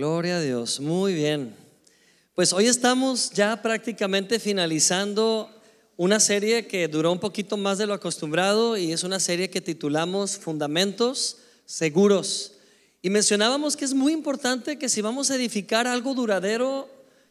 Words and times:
Gloria 0.00 0.38
a 0.38 0.40
Dios. 0.40 0.80
Muy 0.80 1.12
bien. 1.12 1.54
Pues 2.34 2.54
hoy 2.54 2.64
estamos 2.64 3.32
ya 3.32 3.60
prácticamente 3.60 4.38
finalizando 4.38 5.50
una 5.98 6.20
serie 6.20 6.66
que 6.66 6.88
duró 6.88 7.12
un 7.12 7.18
poquito 7.18 7.58
más 7.58 7.76
de 7.76 7.86
lo 7.86 7.92
acostumbrado 7.92 8.78
y 8.78 8.92
es 8.92 9.04
una 9.04 9.20
serie 9.20 9.50
que 9.50 9.60
titulamos 9.60 10.38
Fundamentos 10.38 11.36
Seguros. 11.66 12.52
Y 13.02 13.10
mencionábamos 13.10 13.76
que 13.76 13.84
es 13.84 13.92
muy 13.92 14.14
importante 14.14 14.78
que 14.78 14.88
si 14.88 15.02
vamos 15.02 15.30
a 15.30 15.36
edificar 15.36 15.86
algo 15.86 16.14
duradero, 16.14 16.88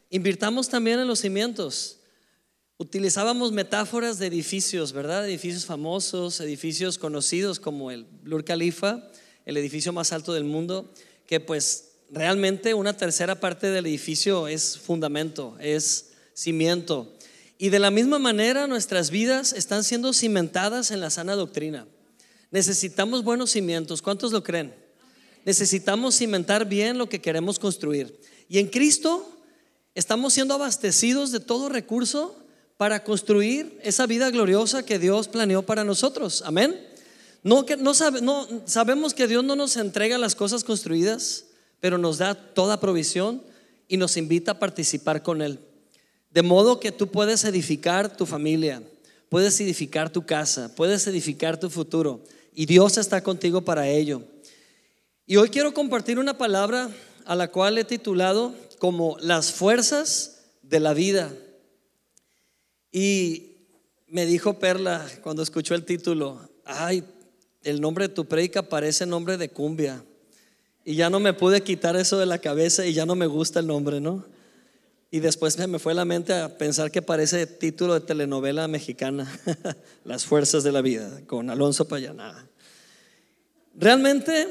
invirtamos 0.08 0.68
también 0.68 1.00
en 1.00 1.08
los 1.08 1.18
cimientos. 1.18 1.98
Utilizábamos 2.76 3.50
metáforas 3.50 4.20
de 4.20 4.28
edificios, 4.28 4.92
¿verdad? 4.92 5.26
Edificios 5.28 5.66
famosos, 5.66 6.38
edificios 6.38 6.98
conocidos 6.98 7.58
como 7.58 7.90
el 7.90 8.04
Blur 8.04 8.44
Khalifa, 8.44 9.10
el 9.44 9.56
edificio 9.56 9.92
más 9.92 10.12
alto 10.12 10.32
del 10.32 10.44
mundo, 10.44 10.94
que 11.26 11.40
pues 11.40 11.89
realmente 12.12 12.74
una 12.74 12.96
tercera 12.96 13.40
parte 13.40 13.70
del 13.70 13.86
edificio 13.86 14.48
es 14.48 14.78
fundamento, 14.78 15.56
es 15.60 16.10
cimiento. 16.34 17.12
Y 17.58 17.68
de 17.68 17.78
la 17.78 17.90
misma 17.90 18.18
manera 18.18 18.66
nuestras 18.66 19.10
vidas 19.10 19.52
están 19.52 19.84
siendo 19.84 20.12
cimentadas 20.12 20.90
en 20.90 21.00
la 21.00 21.10
sana 21.10 21.34
doctrina. 21.34 21.86
Necesitamos 22.50 23.22
buenos 23.22 23.50
cimientos. 23.50 24.02
¿Cuántos 24.02 24.32
lo 24.32 24.42
creen? 24.42 24.74
Necesitamos 25.44 26.16
cimentar 26.16 26.66
bien 26.66 26.98
lo 26.98 27.08
que 27.08 27.20
queremos 27.20 27.58
construir. 27.58 28.18
Y 28.48 28.58
en 28.58 28.68
Cristo 28.68 29.30
estamos 29.94 30.32
siendo 30.32 30.54
abastecidos 30.54 31.32
de 31.32 31.40
todo 31.40 31.68
recurso 31.68 32.36
para 32.76 33.04
construir 33.04 33.78
esa 33.82 34.06
vida 34.06 34.30
gloriosa 34.30 34.84
que 34.84 34.98
Dios 34.98 35.28
planeó 35.28 35.62
para 35.62 35.84
nosotros. 35.84 36.42
Amén. 36.46 36.88
No, 37.42 37.64
que, 37.64 37.76
no, 37.76 37.94
sabemos 37.94 39.14
que 39.14 39.26
Dios 39.26 39.44
no 39.44 39.54
nos 39.54 39.76
entrega 39.76 40.18
las 40.18 40.34
cosas 40.34 40.64
construidas, 40.64 41.44
pero 41.80 41.98
nos 41.98 42.18
da 42.18 42.34
toda 42.34 42.80
provisión 42.80 43.42
y 43.88 43.96
nos 43.96 44.16
invita 44.16 44.52
a 44.52 44.58
participar 44.58 45.22
con 45.22 45.42
Él. 45.42 45.58
De 46.30 46.42
modo 46.42 46.78
que 46.78 46.92
tú 46.92 47.08
puedes 47.08 47.44
edificar 47.44 48.16
tu 48.16 48.24
familia, 48.24 48.82
puedes 49.28 49.60
edificar 49.60 50.10
tu 50.10 50.24
casa, 50.24 50.74
puedes 50.76 51.06
edificar 51.06 51.58
tu 51.58 51.68
futuro 51.70 52.22
y 52.54 52.66
Dios 52.66 52.98
está 52.98 53.22
contigo 53.22 53.62
para 53.62 53.88
ello. 53.88 54.22
Y 55.26 55.36
hoy 55.36 55.48
quiero 55.48 55.74
compartir 55.74 56.18
una 56.18 56.36
palabra 56.36 56.90
a 57.24 57.36
la 57.36 57.50
cual 57.50 57.78
he 57.78 57.84
titulado 57.84 58.54
como 58.78 59.16
las 59.20 59.52
fuerzas 59.52 60.42
de 60.62 60.80
la 60.80 60.94
vida. 60.94 61.32
Y 62.92 63.56
me 64.08 64.26
dijo 64.26 64.58
Perla 64.58 65.06
cuando 65.22 65.42
escuchó 65.42 65.74
el 65.74 65.84
título, 65.84 66.40
ay, 66.64 67.04
el 67.62 67.80
nombre 67.80 68.08
de 68.08 68.14
tu 68.14 68.26
predica 68.26 68.62
parece 68.62 69.06
nombre 69.06 69.36
de 69.36 69.50
cumbia. 69.50 70.04
Y 70.84 70.94
ya 70.94 71.10
no 71.10 71.20
me 71.20 71.32
pude 71.32 71.62
quitar 71.62 71.96
eso 71.96 72.18
de 72.18 72.26
la 72.26 72.38
cabeza 72.38 72.86
y 72.86 72.94
ya 72.94 73.06
no 73.06 73.14
me 73.14 73.26
gusta 73.26 73.60
el 73.60 73.66
nombre, 73.66 74.00
¿no? 74.00 74.24
Y 75.10 75.20
después 75.20 75.58
me 75.58 75.78
fue 75.78 75.92
la 75.92 76.04
mente 76.04 76.32
a 76.32 76.56
pensar 76.56 76.90
que 76.90 77.02
parece 77.02 77.46
título 77.46 77.94
de 77.94 78.00
telenovela 78.00 78.68
mexicana, 78.68 79.30
Las 80.04 80.24
Fuerzas 80.24 80.62
de 80.62 80.72
la 80.72 80.82
Vida, 80.82 81.20
con 81.26 81.50
Alonso 81.50 81.88
Payana. 81.88 82.46
Realmente 83.74 84.46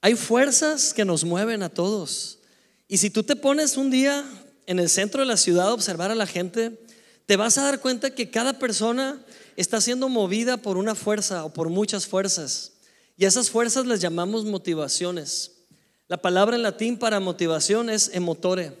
hay 0.00 0.16
fuerzas 0.16 0.92
que 0.92 1.04
nos 1.04 1.24
mueven 1.24 1.62
a 1.62 1.68
todos. 1.68 2.40
Y 2.88 2.98
si 2.98 3.10
tú 3.10 3.22
te 3.22 3.36
pones 3.36 3.76
un 3.76 3.90
día 3.90 4.24
en 4.66 4.78
el 4.78 4.90
centro 4.90 5.20
de 5.20 5.26
la 5.26 5.36
ciudad 5.36 5.68
a 5.68 5.74
observar 5.74 6.10
a 6.10 6.14
la 6.14 6.26
gente, 6.26 6.78
te 7.26 7.36
vas 7.36 7.56
a 7.56 7.62
dar 7.62 7.80
cuenta 7.80 8.10
que 8.10 8.30
cada 8.30 8.58
persona 8.58 9.24
está 9.56 9.80
siendo 9.80 10.08
movida 10.08 10.56
por 10.56 10.76
una 10.76 10.94
fuerza 10.94 11.44
o 11.44 11.52
por 11.52 11.70
muchas 11.70 12.06
fuerzas. 12.06 12.73
Y 13.16 13.24
esas 13.24 13.50
fuerzas 13.50 13.86
les 13.86 14.00
llamamos 14.00 14.44
motivaciones. 14.44 15.52
La 16.08 16.16
palabra 16.16 16.56
en 16.56 16.62
latín 16.62 16.98
para 16.98 17.20
motivación 17.20 17.88
es 17.88 18.10
emotore. 18.12 18.72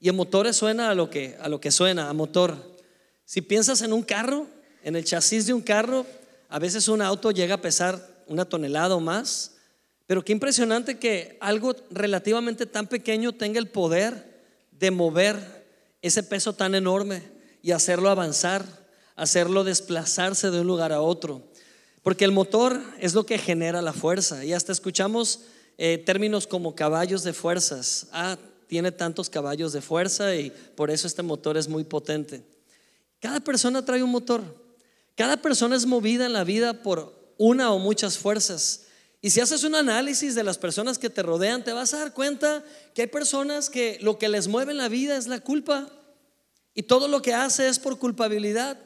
Y 0.00 0.08
emotore 0.08 0.52
suena 0.52 0.90
a 0.90 0.94
lo 0.94 1.10
que, 1.10 1.36
a 1.40 1.48
lo 1.48 1.60
que 1.60 1.70
suena, 1.70 2.08
a 2.08 2.12
motor. 2.12 2.56
Si 3.24 3.42
piensas 3.42 3.82
en 3.82 3.92
un 3.92 4.02
carro, 4.02 4.46
en 4.82 4.96
el 4.96 5.04
chasis 5.04 5.46
de 5.46 5.54
un 5.54 5.62
carro, 5.62 6.06
a 6.48 6.58
veces 6.58 6.88
un 6.88 7.02
auto 7.02 7.30
llega 7.30 7.56
a 7.56 7.60
pesar 7.60 8.24
una 8.26 8.44
tonelada 8.44 8.94
o 8.94 9.00
más. 9.00 9.52
Pero 10.06 10.24
qué 10.24 10.32
impresionante 10.32 10.98
que 10.98 11.36
algo 11.40 11.74
relativamente 11.90 12.66
tan 12.66 12.86
pequeño 12.86 13.32
tenga 13.32 13.58
el 13.58 13.68
poder 13.68 14.42
de 14.72 14.90
mover 14.90 15.64
ese 16.02 16.22
peso 16.22 16.52
tan 16.52 16.74
enorme 16.74 17.22
y 17.62 17.70
hacerlo 17.70 18.10
avanzar, 18.10 18.64
hacerlo 19.16 19.64
desplazarse 19.64 20.50
de 20.50 20.60
un 20.60 20.66
lugar 20.66 20.92
a 20.92 21.00
otro. 21.00 21.42
Porque 22.04 22.26
el 22.26 22.32
motor 22.32 22.80
es 23.00 23.14
lo 23.14 23.24
que 23.24 23.38
genera 23.38 23.80
la 23.80 23.94
fuerza. 23.94 24.44
Y 24.44 24.52
hasta 24.52 24.72
escuchamos 24.72 25.40
eh, 25.78 26.02
términos 26.04 26.46
como 26.46 26.74
caballos 26.74 27.24
de 27.24 27.32
fuerzas. 27.32 28.08
Ah, 28.12 28.36
tiene 28.68 28.92
tantos 28.92 29.30
caballos 29.30 29.72
de 29.72 29.80
fuerza 29.80 30.36
y 30.36 30.50
por 30.76 30.90
eso 30.90 31.06
este 31.06 31.22
motor 31.22 31.56
es 31.56 31.66
muy 31.66 31.82
potente. 31.82 32.44
Cada 33.20 33.40
persona 33.40 33.82
trae 33.82 34.02
un 34.02 34.10
motor. 34.10 34.42
Cada 35.16 35.38
persona 35.38 35.76
es 35.76 35.86
movida 35.86 36.26
en 36.26 36.34
la 36.34 36.44
vida 36.44 36.82
por 36.82 37.34
una 37.38 37.72
o 37.72 37.78
muchas 37.78 38.18
fuerzas. 38.18 38.82
Y 39.22 39.30
si 39.30 39.40
haces 39.40 39.64
un 39.64 39.74
análisis 39.74 40.34
de 40.34 40.44
las 40.44 40.58
personas 40.58 40.98
que 40.98 41.08
te 41.08 41.22
rodean, 41.22 41.64
te 41.64 41.72
vas 41.72 41.94
a 41.94 42.00
dar 42.00 42.12
cuenta 42.12 42.62
que 42.92 43.00
hay 43.00 43.08
personas 43.08 43.70
que 43.70 43.96
lo 44.02 44.18
que 44.18 44.28
les 44.28 44.46
mueve 44.46 44.72
en 44.72 44.78
la 44.78 44.90
vida 44.90 45.16
es 45.16 45.26
la 45.26 45.40
culpa. 45.40 45.88
Y 46.74 46.82
todo 46.82 47.08
lo 47.08 47.22
que 47.22 47.32
hace 47.32 47.66
es 47.66 47.78
por 47.78 47.98
culpabilidad. 47.98 48.78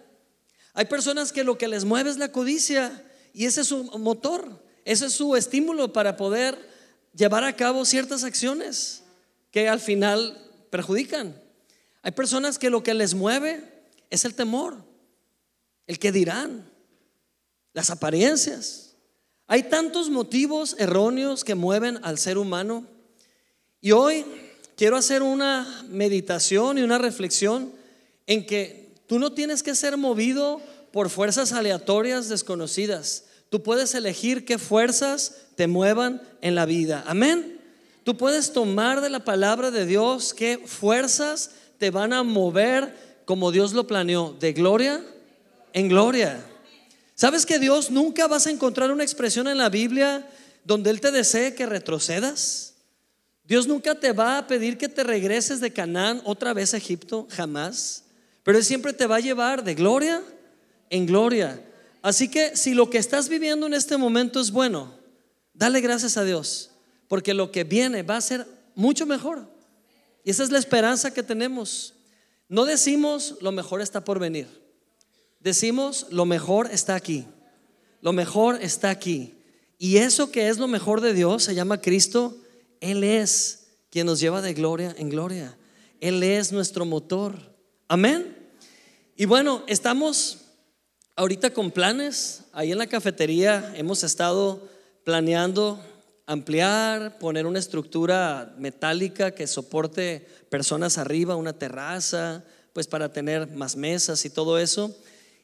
Hay 0.72 0.84
personas 0.84 1.32
que 1.32 1.42
lo 1.42 1.58
que 1.58 1.66
les 1.66 1.84
mueve 1.84 2.10
es 2.10 2.18
la 2.18 2.30
codicia 2.30 3.04
y 3.32 3.46
ese 3.46 3.62
es 3.62 3.68
su 3.68 3.84
motor, 3.98 4.62
ese 4.84 5.06
es 5.06 5.12
su 5.12 5.36
estímulo 5.36 5.92
para 5.92 6.16
poder 6.16 6.68
llevar 7.14 7.44
a 7.44 7.56
cabo 7.56 7.84
ciertas 7.84 8.24
acciones 8.24 9.02
que 9.50 9.68
al 9.68 9.80
final 9.80 10.38
perjudican. 10.70 11.40
Hay 12.02 12.12
personas 12.12 12.58
que 12.58 12.70
lo 12.70 12.82
que 12.82 12.94
les 12.94 13.14
mueve 13.14 13.62
es 14.10 14.24
el 14.24 14.34
temor, 14.34 14.84
el 15.86 15.98
que 15.98 16.12
dirán, 16.12 16.70
las 17.72 17.90
apariencias. 17.90 18.94
Hay 19.46 19.64
tantos 19.64 20.10
motivos 20.10 20.76
erróneos 20.78 21.44
que 21.44 21.54
mueven 21.54 21.98
al 22.02 22.18
ser 22.18 22.38
humano. 22.38 22.86
Y 23.80 23.92
hoy 23.92 24.24
quiero 24.76 24.96
hacer 24.96 25.22
una 25.22 25.84
meditación 25.88 26.78
y 26.78 26.82
una 26.82 26.98
reflexión 26.98 27.72
en 28.26 28.46
que 28.46 28.94
tú 29.06 29.18
no 29.18 29.32
tienes 29.32 29.62
que 29.62 29.74
ser 29.74 29.96
movido 29.96 30.60
por 30.92 31.10
fuerzas 31.10 31.52
aleatorias 31.52 32.28
desconocidas. 32.28 33.24
Tú 33.50 33.62
puedes 33.62 33.94
elegir 33.94 34.44
qué 34.44 34.58
fuerzas 34.58 35.34
te 35.54 35.66
muevan 35.66 36.22
en 36.40 36.54
la 36.54 36.66
vida. 36.66 37.04
Amén. 37.06 37.60
Tú 38.04 38.16
puedes 38.16 38.52
tomar 38.52 39.00
de 39.00 39.10
la 39.10 39.24
palabra 39.24 39.70
de 39.70 39.86
Dios 39.86 40.34
qué 40.34 40.62
fuerzas 40.66 41.50
te 41.78 41.90
van 41.90 42.12
a 42.12 42.22
mover 42.22 43.22
como 43.24 43.52
Dios 43.52 43.72
lo 43.72 43.86
planeó, 43.86 44.34
de 44.40 44.52
gloria 44.52 45.04
en 45.72 45.88
gloria. 45.88 46.44
¿Sabes 47.14 47.44
que 47.44 47.58
Dios 47.58 47.90
nunca 47.90 48.26
vas 48.26 48.46
a 48.46 48.50
encontrar 48.50 48.90
una 48.90 49.02
expresión 49.02 49.48
en 49.48 49.58
la 49.58 49.68
Biblia 49.68 50.26
donde 50.64 50.90
Él 50.90 51.00
te 51.00 51.10
desee 51.10 51.54
que 51.54 51.66
retrocedas? 51.66 52.74
Dios 53.44 53.66
nunca 53.66 53.94
te 53.94 54.12
va 54.12 54.38
a 54.38 54.46
pedir 54.46 54.78
que 54.78 54.88
te 54.88 55.04
regreses 55.04 55.60
de 55.60 55.72
Canaán 55.72 56.20
otra 56.24 56.52
vez 56.52 56.74
a 56.74 56.76
Egipto, 56.76 57.26
jamás. 57.30 58.04
Pero 58.42 58.58
Él 58.58 58.64
siempre 58.64 58.92
te 58.92 59.06
va 59.06 59.16
a 59.16 59.20
llevar 59.20 59.64
de 59.64 59.74
gloria 59.74 60.22
en 60.90 61.06
gloria. 61.06 61.64
Así 62.02 62.28
que 62.28 62.56
si 62.56 62.74
lo 62.74 62.90
que 62.90 62.98
estás 62.98 63.28
viviendo 63.28 63.66
en 63.66 63.74
este 63.74 63.96
momento 63.96 64.40
es 64.40 64.50
bueno, 64.50 64.94
dale 65.52 65.80
gracias 65.80 66.16
a 66.16 66.24
Dios, 66.24 66.70
porque 67.08 67.34
lo 67.34 67.50
que 67.50 67.64
viene 67.64 68.02
va 68.02 68.16
a 68.16 68.20
ser 68.20 68.46
mucho 68.74 69.06
mejor. 69.06 69.46
Y 70.24 70.30
esa 70.30 70.44
es 70.44 70.50
la 70.50 70.58
esperanza 70.58 71.12
que 71.12 71.22
tenemos. 71.22 71.94
No 72.48 72.64
decimos 72.64 73.36
lo 73.40 73.52
mejor 73.52 73.80
está 73.80 74.04
por 74.04 74.18
venir. 74.18 74.46
Decimos 75.40 76.06
lo 76.10 76.24
mejor 76.24 76.70
está 76.70 76.94
aquí. 76.94 77.26
Lo 78.00 78.12
mejor 78.12 78.62
está 78.62 78.90
aquí. 78.90 79.34
Y 79.78 79.98
eso 79.98 80.30
que 80.30 80.48
es 80.48 80.58
lo 80.58 80.68
mejor 80.68 81.00
de 81.00 81.14
Dios 81.14 81.44
se 81.44 81.54
llama 81.54 81.80
Cristo. 81.80 82.36
Él 82.80 83.04
es 83.04 83.68
quien 83.90 84.06
nos 84.06 84.20
lleva 84.20 84.42
de 84.42 84.54
gloria 84.54 84.94
en 84.98 85.08
gloria. 85.08 85.56
Él 86.00 86.22
es 86.22 86.52
nuestro 86.52 86.84
motor. 86.84 87.34
Amén. 87.88 88.36
Y 89.16 89.24
bueno, 89.24 89.64
estamos 89.66 90.47
ahorita 91.18 91.50
con 91.50 91.72
planes. 91.72 92.44
Ahí 92.52 92.70
en 92.70 92.78
la 92.78 92.86
cafetería 92.86 93.74
hemos 93.76 94.04
estado 94.04 94.62
planeando 95.02 95.80
ampliar, 96.26 97.18
poner 97.18 97.44
una 97.44 97.58
estructura 97.58 98.54
metálica 98.56 99.32
que 99.32 99.48
soporte 99.48 100.24
personas 100.48 100.96
arriba, 100.96 101.34
una 101.34 101.58
terraza, 101.58 102.44
pues 102.72 102.86
para 102.86 103.12
tener 103.12 103.48
más 103.48 103.74
mesas 103.74 104.24
y 104.24 104.30
todo 104.30 104.60
eso. 104.60 104.96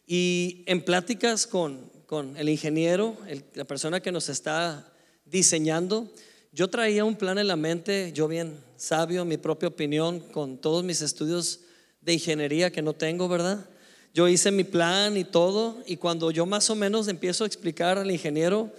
Y 0.07 0.63
en 0.67 0.85
pláticas 0.85 1.45
con, 1.45 1.91
con 2.07 2.37
el 2.37 2.49
ingeniero, 2.49 3.17
la 3.55 3.65
persona 3.65 3.99
que 3.99 4.13
nos 4.13 4.29
está 4.29 4.93
diseñando, 5.25 6.09
yo 6.53 6.71
traía 6.71 7.05
un 7.05 7.17
plan 7.17 7.39
en 7.39 7.49
la 7.49 7.57
mente, 7.57 8.13
yo 8.13 8.29
bien 8.29 8.61
sabio, 8.77 9.25
mi 9.25 9.39
propia 9.39 9.71
opinión, 9.71 10.21
con 10.21 10.57
todos 10.57 10.85
mis 10.85 11.03
estudios 11.03 11.61
de 12.01 12.13
ingeniería 12.13 12.71
que 12.71 12.83
no 12.83 12.93
tengo, 12.93 13.27
¿verdad? 13.29 13.67
Yo 14.15 14.29
hice 14.29 14.53
mi 14.53 14.63
plan 14.63 15.17
y 15.17 15.25
todo, 15.25 15.83
y 15.87 15.97
cuando 15.97 16.31
yo 16.31 16.47
más 16.47 16.71
o 16.71 16.77
menos 16.77 17.09
empiezo 17.09 17.43
a 17.43 17.49
explicar 17.49 17.99
al 17.99 18.13
ingeniero, 18.13 18.71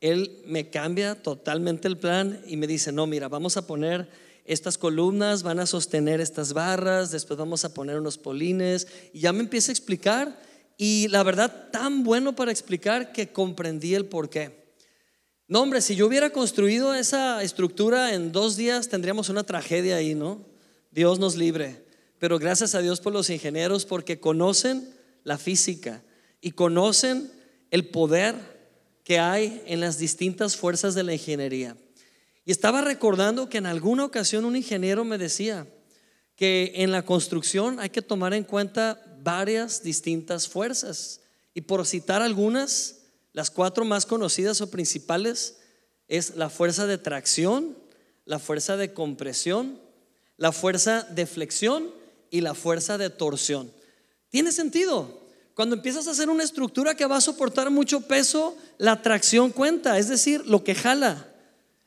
Él 0.00 0.42
me 0.46 0.68
cambia 0.68 1.14
totalmente 1.14 1.86
el 1.86 1.96
plan 1.96 2.42
y 2.44 2.56
me 2.56 2.66
dice, 2.66 2.90
no, 2.90 3.06
mira, 3.06 3.28
vamos 3.28 3.56
a 3.56 3.68
poner 3.68 4.08
estas 4.44 4.76
columnas, 4.76 5.44
van 5.44 5.60
a 5.60 5.66
sostener 5.66 6.20
estas 6.20 6.54
barras, 6.54 7.12
después 7.12 7.38
vamos 7.38 7.64
a 7.64 7.72
poner 7.72 8.00
unos 8.00 8.18
polines 8.18 8.88
y 9.12 9.20
ya 9.20 9.32
me 9.32 9.44
empieza 9.44 9.70
a 9.70 9.74
explicar 9.74 10.36
y 10.76 11.06
la 11.06 11.22
verdad 11.22 11.68
tan 11.70 12.02
bueno 12.02 12.34
para 12.34 12.50
explicar 12.50 13.12
que 13.12 13.28
comprendí 13.28 13.94
el 13.94 14.06
por 14.06 14.28
qué. 14.28 14.74
No, 15.46 15.62
hombre, 15.62 15.82
si 15.82 15.94
yo 15.94 16.08
hubiera 16.08 16.30
construido 16.30 16.94
esa 16.94 17.44
estructura 17.44 18.12
en 18.12 18.32
dos 18.32 18.56
días, 18.56 18.88
tendríamos 18.88 19.28
una 19.28 19.44
tragedia 19.44 19.94
ahí, 19.94 20.16
¿no? 20.16 20.44
Dios 20.90 21.20
nos 21.20 21.36
libre. 21.36 21.89
Pero 22.20 22.38
gracias 22.38 22.74
a 22.74 22.82
Dios 22.82 23.00
por 23.00 23.14
los 23.14 23.30
ingenieros, 23.30 23.86
porque 23.86 24.20
conocen 24.20 24.94
la 25.24 25.38
física 25.38 26.02
y 26.42 26.52
conocen 26.52 27.32
el 27.70 27.88
poder 27.88 28.34
que 29.04 29.18
hay 29.18 29.62
en 29.66 29.80
las 29.80 29.98
distintas 29.98 30.54
fuerzas 30.54 30.94
de 30.94 31.02
la 31.02 31.14
ingeniería. 31.14 31.76
Y 32.44 32.50
estaba 32.50 32.82
recordando 32.82 33.48
que 33.48 33.56
en 33.56 33.64
alguna 33.64 34.04
ocasión 34.04 34.44
un 34.44 34.54
ingeniero 34.54 35.02
me 35.02 35.16
decía 35.16 35.66
que 36.36 36.72
en 36.76 36.92
la 36.92 37.06
construcción 37.06 37.80
hay 37.80 37.88
que 37.88 38.02
tomar 38.02 38.34
en 38.34 38.44
cuenta 38.44 39.02
varias 39.22 39.82
distintas 39.82 40.46
fuerzas. 40.46 41.22
Y 41.54 41.62
por 41.62 41.86
citar 41.86 42.20
algunas, 42.20 42.98
las 43.32 43.50
cuatro 43.50 43.86
más 43.86 44.04
conocidas 44.04 44.60
o 44.60 44.70
principales 44.70 45.58
es 46.06 46.36
la 46.36 46.50
fuerza 46.50 46.86
de 46.86 46.98
tracción, 46.98 47.78
la 48.26 48.38
fuerza 48.38 48.76
de 48.76 48.92
compresión, 48.92 49.80
la 50.36 50.52
fuerza 50.52 51.02
de 51.02 51.24
flexión 51.24 51.99
y 52.30 52.40
la 52.40 52.54
fuerza 52.54 52.98
de 52.98 53.10
torsión. 53.10 53.70
¿Tiene 54.28 54.52
sentido? 54.52 55.20
Cuando 55.54 55.76
empiezas 55.76 56.06
a 56.06 56.12
hacer 56.12 56.30
una 56.30 56.44
estructura 56.44 56.94
que 56.94 57.06
va 57.06 57.16
a 57.16 57.20
soportar 57.20 57.70
mucho 57.70 58.00
peso, 58.02 58.56
la 58.78 59.02
tracción 59.02 59.50
cuenta, 59.50 59.98
es 59.98 60.08
decir, 60.08 60.46
lo 60.46 60.64
que 60.64 60.74
jala. 60.74 61.26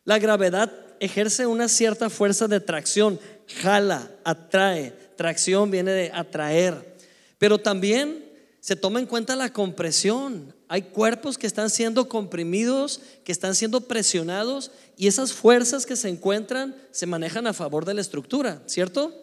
La 0.03 0.19
gravedad 0.19 0.71
ejerce 0.99 1.47
una 1.47 1.67
cierta 1.67 2.09
fuerza 2.09 2.47
de 2.47 2.59
tracción, 2.59 3.19
jala, 3.61 4.11
atrae. 4.23 4.91
Tracción 5.15 5.71
viene 5.71 5.91
de 5.91 6.11
atraer. 6.13 6.95
Pero 7.37 7.57
también 7.57 8.23
se 8.59 8.75
toma 8.75 8.99
en 8.99 9.05
cuenta 9.05 9.35
la 9.35 9.51
compresión. 9.51 10.53
Hay 10.67 10.83
cuerpos 10.83 11.37
que 11.37 11.47
están 11.47 11.69
siendo 11.69 12.07
comprimidos, 12.07 13.01
que 13.23 13.31
están 13.31 13.55
siendo 13.55 13.81
presionados 13.81 14.71
y 14.97 15.07
esas 15.07 15.33
fuerzas 15.33 15.85
que 15.85 15.95
se 15.95 16.09
encuentran 16.09 16.75
se 16.91 17.05
manejan 17.05 17.47
a 17.47 17.53
favor 17.53 17.85
de 17.85 17.93
la 17.93 18.01
estructura, 18.01 18.61
¿cierto? 18.65 19.22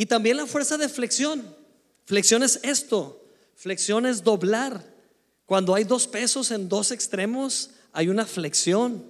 Y 0.00 0.06
también 0.06 0.38
la 0.38 0.46
fuerza 0.46 0.78
de 0.78 0.88
flexión. 0.88 1.44
Flexión 2.06 2.42
es 2.42 2.58
esto, 2.62 3.22
flexión 3.54 4.06
es 4.06 4.24
doblar. 4.24 4.82
Cuando 5.44 5.74
hay 5.74 5.84
dos 5.84 6.08
pesos 6.08 6.50
en 6.52 6.70
dos 6.70 6.90
extremos, 6.90 7.72
hay 7.92 8.08
una 8.08 8.24
flexión. 8.24 9.04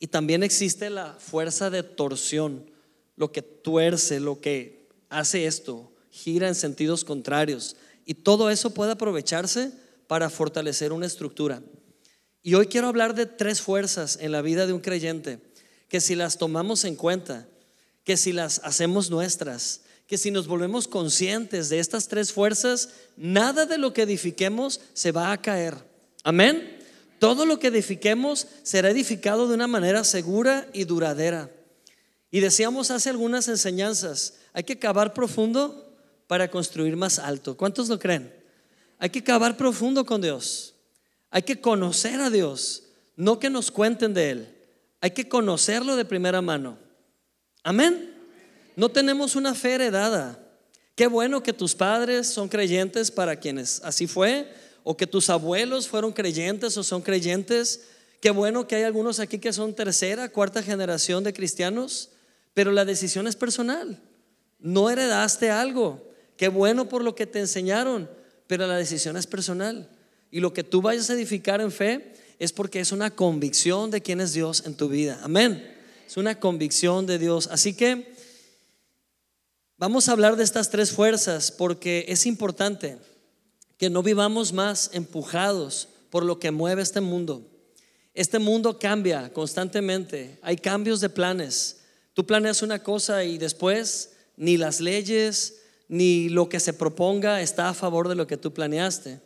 Y 0.00 0.08
también 0.08 0.42
existe 0.42 0.90
la 0.90 1.14
fuerza 1.14 1.70
de 1.70 1.84
torsión, 1.84 2.68
lo 3.14 3.30
que 3.30 3.40
tuerce, 3.40 4.18
lo 4.18 4.40
que 4.40 4.88
hace 5.10 5.46
esto, 5.46 5.92
gira 6.10 6.48
en 6.48 6.56
sentidos 6.56 7.04
contrarios. 7.04 7.76
Y 8.04 8.14
todo 8.14 8.50
eso 8.50 8.74
puede 8.74 8.90
aprovecharse 8.90 9.70
para 10.08 10.28
fortalecer 10.28 10.92
una 10.92 11.06
estructura. 11.06 11.62
Y 12.42 12.54
hoy 12.54 12.66
quiero 12.66 12.88
hablar 12.88 13.14
de 13.14 13.26
tres 13.26 13.60
fuerzas 13.60 14.18
en 14.20 14.32
la 14.32 14.42
vida 14.42 14.66
de 14.66 14.72
un 14.72 14.80
creyente, 14.80 15.38
que 15.86 16.00
si 16.00 16.16
las 16.16 16.36
tomamos 16.36 16.84
en 16.84 16.96
cuenta, 16.96 17.46
que 18.02 18.16
si 18.16 18.32
las 18.32 18.60
hacemos 18.64 19.08
nuestras, 19.08 19.82
que 20.06 20.18
si 20.18 20.30
nos 20.30 20.46
volvemos 20.46 20.88
conscientes 20.88 21.68
de 21.68 21.78
estas 21.78 22.08
tres 22.08 22.32
fuerzas, 22.32 22.90
nada 23.16 23.66
de 23.66 23.78
lo 23.78 23.92
que 23.92 24.02
edifiquemos 24.02 24.80
se 24.92 25.12
va 25.12 25.32
a 25.32 25.40
caer. 25.40 25.76
Amén. 26.24 26.78
Todo 27.18 27.46
lo 27.46 27.58
que 27.58 27.68
edifiquemos 27.68 28.46
será 28.62 28.90
edificado 28.90 29.48
de 29.48 29.54
una 29.54 29.68
manera 29.68 30.04
segura 30.04 30.68
y 30.72 30.84
duradera. 30.84 31.50
Y 32.30 32.40
decíamos 32.40 32.90
hace 32.90 33.10
algunas 33.10 33.46
enseñanzas, 33.48 34.34
hay 34.52 34.64
que 34.64 34.78
cavar 34.78 35.14
profundo 35.14 35.94
para 36.26 36.50
construir 36.50 36.96
más 36.96 37.18
alto. 37.18 37.56
¿Cuántos 37.56 37.88
lo 37.88 37.98
creen? 37.98 38.34
Hay 38.98 39.10
que 39.10 39.22
cavar 39.22 39.56
profundo 39.56 40.04
con 40.04 40.20
Dios. 40.20 40.74
Hay 41.30 41.42
que 41.42 41.60
conocer 41.60 42.20
a 42.20 42.30
Dios, 42.30 42.84
no 43.16 43.38
que 43.38 43.50
nos 43.50 43.70
cuenten 43.70 44.14
de 44.14 44.30
Él. 44.30 44.48
Hay 45.00 45.12
que 45.12 45.28
conocerlo 45.28 45.96
de 45.96 46.04
primera 46.04 46.42
mano. 46.42 46.78
Amén. 47.62 48.11
No 48.76 48.88
tenemos 48.88 49.36
una 49.36 49.54
fe 49.54 49.74
heredada. 49.74 50.38
Qué 50.94 51.06
bueno 51.06 51.42
que 51.42 51.52
tus 51.52 51.74
padres 51.74 52.26
son 52.26 52.48
creyentes 52.48 53.10
para 53.10 53.36
quienes 53.36 53.80
así 53.82 54.06
fue, 54.06 54.52
o 54.84 54.96
que 54.96 55.06
tus 55.06 55.30
abuelos 55.30 55.88
fueron 55.88 56.12
creyentes 56.12 56.76
o 56.76 56.82
son 56.82 57.02
creyentes. 57.02 57.82
Qué 58.20 58.30
bueno 58.30 58.66
que 58.66 58.76
hay 58.76 58.82
algunos 58.82 59.20
aquí 59.20 59.38
que 59.38 59.52
son 59.52 59.74
tercera, 59.74 60.28
cuarta 60.28 60.62
generación 60.62 61.24
de 61.24 61.32
cristianos, 61.32 62.10
pero 62.54 62.72
la 62.72 62.84
decisión 62.84 63.26
es 63.26 63.36
personal. 63.36 64.00
No 64.58 64.90
heredaste 64.90 65.50
algo. 65.50 66.02
Qué 66.36 66.48
bueno 66.48 66.88
por 66.88 67.02
lo 67.02 67.14
que 67.14 67.26
te 67.26 67.40
enseñaron, 67.40 68.08
pero 68.46 68.66
la 68.66 68.76
decisión 68.76 69.16
es 69.16 69.26
personal. 69.26 69.88
Y 70.30 70.40
lo 70.40 70.52
que 70.52 70.64
tú 70.64 70.82
vayas 70.82 71.10
a 71.10 71.14
edificar 71.14 71.60
en 71.60 71.70
fe 71.70 72.14
es 72.38 72.52
porque 72.52 72.80
es 72.80 72.92
una 72.92 73.10
convicción 73.10 73.90
de 73.90 74.00
quién 74.00 74.20
es 74.20 74.32
Dios 74.32 74.64
en 74.66 74.74
tu 74.74 74.88
vida. 74.88 75.20
Amén. 75.22 75.74
Es 76.06 76.16
una 76.16 76.38
convicción 76.38 77.06
de 77.06 77.18
Dios. 77.18 77.48
Así 77.50 77.74
que 77.74 78.12
vamos 79.82 80.08
a 80.08 80.12
hablar 80.12 80.36
de 80.36 80.44
estas 80.44 80.70
tres 80.70 80.92
fuerzas 80.92 81.50
porque 81.50 82.04
es 82.06 82.24
importante 82.24 82.98
que 83.78 83.90
no 83.90 84.04
vivamos 84.04 84.52
más 84.52 84.90
empujados 84.92 85.88
por 86.08 86.24
lo 86.24 86.38
que 86.38 86.52
mueve 86.52 86.82
este 86.82 87.00
mundo. 87.00 87.50
Este 88.14 88.38
mundo 88.38 88.78
cambia 88.78 89.32
constantemente. 89.32 90.38
Hay 90.40 90.56
cambios 90.56 91.00
de 91.00 91.08
planes. 91.08 91.80
Tú 92.14 92.24
planeas 92.24 92.62
una 92.62 92.80
cosa 92.84 93.24
y 93.24 93.38
después 93.38 94.12
ni 94.36 94.56
las 94.56 94.80
leyes, 94.80 95.62
ni 95.88 96.28
lo 96.28 96.48
que 96.48 96.60
se 96.60 96.74
proponga 96.74 97.40
está 97.40 97.68
a 97.68 97.74
favor 97.74 98.08
de 98.08 98.14
lo 98.14 98.28
que 98.28 98.36
tú 98.36 98.54
planeaste. 98.54 99.18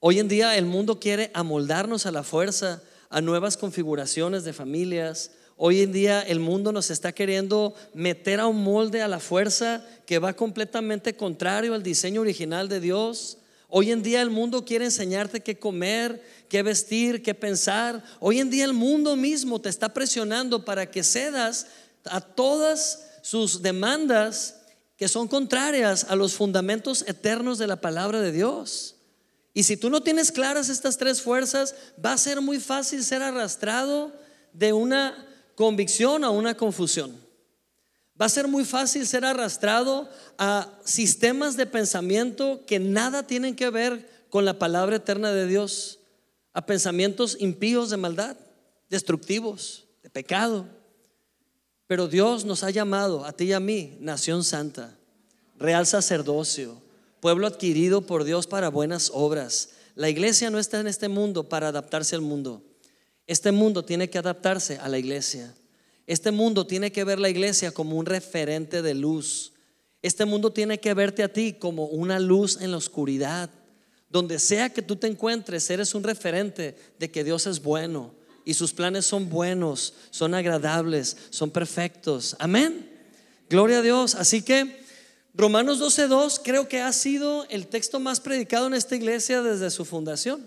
Hoy 0.00 0.18
en 0.18 0.26
día 0.26 0.58
el 0.58 0.66
mundo 0.66 0.98
quiere 0.98 1.30
amoldarnos 1.32 2.06
a 2.06 2.10
la 2.10 2.24
fuerza, 2.24 2.82
a 3.08 3.20
nuevas 3.20 3.56
configuraciones 3.56 4.42
de 4.42 4.52
familias. 4.52 5.30
Hoy 5.64 5.80
en 5.80 5.92
día 5.92 6.22
el 6.22 6.40
mundo 6.40 6.72
nos 6.72 6.90
está 6.90 7.12
queriendo 7.12 7.72
meter 7.94 8.40
a 8.40 8.48
un 8.48 8.64
molde 8.64 9.00
a 9.00 9.06
la 9.06 9.20
fuerza 9.20 9.86
que 10.06 10.18
va 10.18 10.32
completamente 10.32 11.14
contrario 11.14 11.74
al 11.74 11.84
diseño 11.84 12.20
original 12.20 12.68
de 12.68 12.80
Dios. 12.80 13.38
Hoy 13.68 13.92
en 13.92 14.02
día 14.02 14.22
el 14.22 14.30
mundo 14.30 14.64
quiere 14.64 14.86
enseñarte 14.86 15.40
qué 15.40 15.60
comer, 15.60 16.20
qué 16.48 16.64
vestir, 16.64 17.22
qué 17.22 17.32
pensar. 17.32 18.02
Hoy 18.18 18.40
en 18.40 18.50
día 18.50 18.64
el 18.64 18.72
mundo 18.72 19.14
mismo 19.14 19.60
te 19.60 19.68
está 19.68 19.94
presionando 19.94 20.64
para 20.64 20.90
que 20.90 21.04
cedas 21.04 21.68
a 22.06 22.20
todas 22.20 23.20
sus 23.22 23.62
demandas 23.62 24.62
que 24.96 25.06
son 25.06 25.28
contrarias 25.28 26.06
a 26.08 26.16
los 26.16 26.34
fundamentos 26.34 27.04
eternos 27.06 27.58
de 27.58 27.68
la 27.68 27.80
palabra 27.80 28.20
de 28.20 28.32
Dios. 28.32 28.96
Y 29.54 29.62
si 29.62 29.76
tú 29.76 29.90
no 29.90 30.02
tienes 30.02 30.32
claras 30.32 30.68
estas 30.68 30.96
tres 30.96 31.22
fuerzas, 31.22 31.76
va 32.04 32.14
a 32.14 32.18
ser 32.18 32.40
muy 32.40 32.58
fácil 32.58 33.04
ser 33.04 33.22
arrastrado 33.22 34.12
de 34.52 34.72
una 34.72 35.28
convicción 35.54 36.24
a 36.24 36.30
una 36.30 36.56
confusión. 36.56 37.22
Va 38.20 38.26
a 38.26 38.30
ser 38.30 38.46
muy 38.46 38.64
fácil 38.64 39.06
ser 39.06 39.24
arrastrado 39.24 40.08
a 40.38 40.78
sistemas 40.84 41.56
de 41.56 41.66
pensamiento 41.66 42.64
que 42.66 42.78
nada 42.78 43.26
tienen 43.26 43.56
que 43.56 43.70
ver 43.70 44.26
con 44.28 44.44
la 44.44 44.58
palabra 44.58 44.96
eterna 44.96 45.32
de 45.32 45.46
Dios, 45.46 45.98
a 46.52 46.66
pensamientos 46.66 47.36
impíos 47.40 47.90
de 47.90 47.96
maldad, 47.96 48.36
destructivos, 48.88 49.86
de 50.02 50.10
pecado. 50.10 50.66
Pero 51.86 52.08
Dios 52.08 52.44
nos 52.44 52.62
ha 52.62 52.70
llamado 52.70 53.24
a 53.24 53.32
ti 53.32 53.44
y 53.44 53.52
a 53.52 53.60
mí, 53.60 53.96
nación 54.00 54.44
santa, 54.44 54.96
real 55.58 55.86
sacerdocio, 55.86 56.80
pueblo 57.20 57.46
adquirido 57.46 58.02
por 58.02 58.24
Dios 58.24 58.46
para 58.46 58.68
buenas 58.68 59.10
obras. 59.12 59.70
La 59.94 60.08
iglesia 60.08 60.50
no 60.50 60.58
está 60.58 60.80
en 60.80 60.86
este 60.86 61.08
mundo 61.08 61.48
para 61.48 61.68
adaptarse 61.68 62.14
al 62.14 62.22
mundo. 62.22 62.62
Este 63.32 63.50
mundo 63.50 63.82
tiene 63.82 64.10
que 64.10 64.18
adaptarse 64.18 64.76
a 64.76 64.90
la 64.90 64.98
iglesia. 64.98 65.54
Este 66.06 66.30
mundo 66.30 66.66
tiene 66.66 66.92
que 66.92 67.02
ver 67.02 67.18
la 67.18 67.30
iglesia 67.30 67.72
como 67.72 67.96
un 67.96 68.04
referente 68.04 68.82
de 68.82 68.92
luz. 68.92 69.54
Este 70.02 70.26
mundo 70.26 70.52
tiene 70.52 70.80
que 70.80 70.92
verte 70.92 71.22
a 71.22 71.32
ti 71.32 71.54
como 71.54 71.86
una 71.86 72.20
luz 72.20 72.58
en 72.60 72.72
la 72.72 72.76
oscuridad. 72.76 73.48
Donde 74.10 74.38
sea 74.38 74.68
que 74.68 74.82
tú 74.82 74.96
te 74.96 75.06
encuentres, 75.06 75.70
eres 75.70 75.94
un 75.94 76.02
referente 76.02 76.76
de 76.98 77.10
que 77.10 77.24
Dios 77.24 77.46
es 77.46 77.62
bueno, 77.62 78.14
y 78.44 78.52
sus 78.52 78.74
planes 78.74 79.06
son 79.06 79.30
buenos, 79.30 79.94
son 80.10 80.34
agradables, 80.34 81.16
son 81.30 81.50
perfectos. 81.50 82.36
Amén. 82.38 82.86
Gloria 83.48 83.78
a 83.78 83.82
Dios. 83.82 84.14
Así 84.14 84.42
que 84.42 84.84
Romanos 85.32 85.80
12.2 85.80 86.42
creo 86.44 86.68
que 86.68 86.82
ha 86.82 86.92
sido 86.92 87.46
el 87.48 87.66
texto 87.66 87.98
más 87.98 88.20
predicado 88.20 88.66
en 88.66 88.74
esta 88.74 88.94
iglesia 88.94 89.40
desde 89.40 89.70
su 89.70 89.86
fundación. 89.86 90.46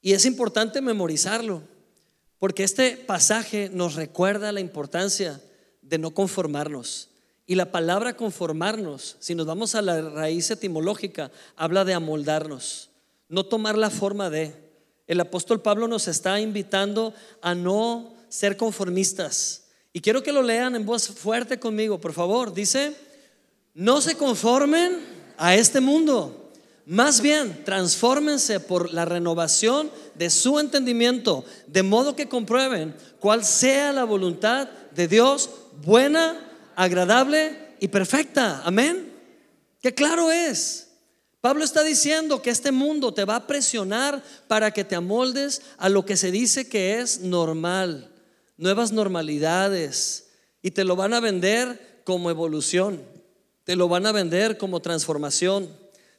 Y 0.00 0.12
es 0.12 0.24
importante 0.24 0.80
memorizarlo, 0.80 1.62
porque 2.38 2.64
este 2.64 2.96
pasaje 2.96 3.70
nos 3.72 3.94
recuerda 3.94 4.52
la 4.52 4.60
importancia 4.60 5.40
de 5.82 5.98
no 5.98 6.12
conformarnos. 6.12 7.08
Y 7.46 7.54
la 7.54 7.72
palabra 7.72 8.14
conformarnos, 8.14 9.16
si 9.20 9.34
nos 9.34 9.46
vamos 9.46 9.74
a 9.74 9.82
la 9.82 10.02
raíz 10.02 10.50
etimológica, 10.50 11.30
habla 11.56 11.84
de 11.84 11.94
amoldarnos, 11.94 12.90
no 13.28 13.46
tomar 13.46 13.78
la 13.78 13.90
forma 13.90 14.30
de, 14.30 14.54
El 15.06 15.20
apóstol 15.20 15.62
Pablo 15.62 15.88
nos 15.88 16.06
está 16.06 16.38
invitando 16.38 17.14
a 17.40 17.54
no 17.54 18.14
ser 18.28 18.58
conformistas. 18.58 19.64
Y 19.94 20.00
quiero 20.00 20.22
que 20.22 20.32
lo 20.32 20.42
lean 20.42 20.76
en 20.76 20.84
voz 20.84 21.08
fuerte 21.08 21.58
conmigo, 21.58 21.98
por 21.98 22.12
favor. 22.12 22.52
Dice, 22.52 22.94
no 23.72 24.02
se 24.02 24.16
conformen 24.16 24.98
a 25.38 25.54
este 25.54 25.80
mundo. 25.80 26.47
Más 26.88 27.20
bien, 27.20 27.64
transfórmense 27.66 28.60
por 28.60 28.94
la 28.94 29.04
renovación 29.04 29.90
de 30.14 30.30
su 30.30 30.58
entendimiento, 30.58 31.44
de 31.66 31.82
modo 31.82 32.16
que 32.16 32.30
comprueben 32.30 32.96
cuál 33.20 33.44
sea 33.44 33.92
la 33.92 34.04
voluntad 34.04 34.70
de 34.94 35.06
Dios, 35.06 35.50
buena, 35.84 36.50
agradable 36.76 37.74
y 37.78 37.88
perfecta. 37.88 38.62
Amén. 38.64 39.12
Que 39.82 39.92
claro 39.92 40.32
es. 40.32 40.88
Pablo 41.42 41.62
está 41.62 41.82
diciendo 41.82 42.40
que 42.40 42.48
este 42.48 42.72
mundo 42.72 43.12
te 43.12 43.26
va 43.26 43.36
a 43.36 43.46
presionar 43.46 44.22
para 44.46 44.70
que 44.70 44.82
te 44.82 44.96
amoldes 44.96 45.60
a 45.76 45.90
lo 45.90 46.06
que 46.06 46.16
se 46.16 46.30
dice 46.30 46.70
que 46.70 47.00
es 47.00 47.20
normal, 47.20 48.10
nuevas 48.56 48.92
normalidades, 48.92 50.30
y 50.62 50.70
te 50.70 50.84
lo 50.84 50.96
van 50.96 51.12
a 51.12 51.20
vender 51.20 52.00
como 52.04 52.30
evolución, 52.30 53.02
te 53.64 53.76
lo 53.76 53.88
van 53.88 54.06
a 54.06 54.12
vender 54.12 54.56
como 54.56 54.80
transformación, 54.80 55.68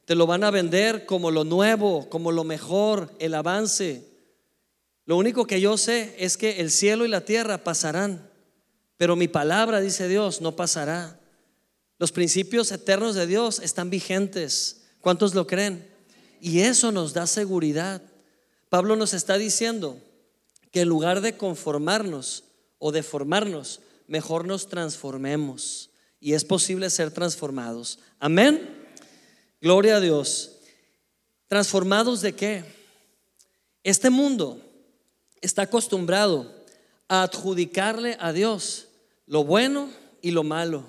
te 0.10 0.16
lo 0.16 0.25
van 0.25 0.44
a 0.44 0.50
vender 0.50 1.06
como 1.06 1.30
lo 1.30 1.44
nuevo, 1.44 2.10
como 2.10 2.32
lo 2.32 2.44
mejor, 2.44 3.13
el 3.20 3.36
avance. 3.36 4.10
Lo 5.06 5.18
único 5.18 5.46
que 5.46 5.62
yo 5.62 5.78
sé 5.78 6.16
es 6.18 6.36
que 6.36 6.62
el 6.62 6.72
cielo 6.72 7.06
y 7.06 7.10
la 7.10 7.25
tierra 7.25 7.63
pasarán, 7.63 8.28
pero 8.98 9.16
mi 9.16 9.28
palabra, 9.28 9.82
dice 9.82 10.08
Dios, 10.08 10.42
no 10.42 10.56
pasará. 10.56 11.20
Los 12.00 12.12
principios 12.12 12.72
eternos 12.72 13.13
de 13.13 13.28
Dios 13.28 13.60
están 13.60 13.92
vigentes. 13.92 14.82
¿Cuántos 15.00 15.36
lo 15.36 15.46
creen? 15.46 15.88
Y 16.42 16.62
eso 16.62 16.92
nos 16.92 17.13
da 17.13 17.28
seguridad. 17.28 18.01
Pablo 18.70 18.96
nos 18.96 19.13
está 19.13 19.38
diciendo 19.38 20.00
que 20.72 20.82
en 20.82 20.89
lugar 20.89 21.22
de 21.22 21.38
conformarnos 21.38 22.46
o 22.80 22.92
de 22.92 23.04
formarnos, 23.04 23.82
mejor 24.08 24.48
nos 24.48 24.70
transformemos. 24.70 25.92
Y 26.20 26.34
es 26.34 26.46
posible 26.46 26.89
ser 26.89 27.12
transformados. 27.12 28.00
Amén. 28.20 28.78
Gloria 29.62 29.98
a 29.98 30.00
Dios. 30.00 30.51
¿Transformados 31.48 32.22
de 32.22 32.34
qué? 32.34 32.63
Este 33.84 34.10
mundo 34.10 34.62
está 35.42 35.63
acostumbrado 35.63 36.50
a 37.10 37.24
adjudicarle 37.24 38.16
a 38.22 38.32
Dios 38.32 38.88
lo 39.25 39.44
bueno 39.44 39.89
y 40.22 40.32
lo 40.32 40.44
malo. 40.44 40.86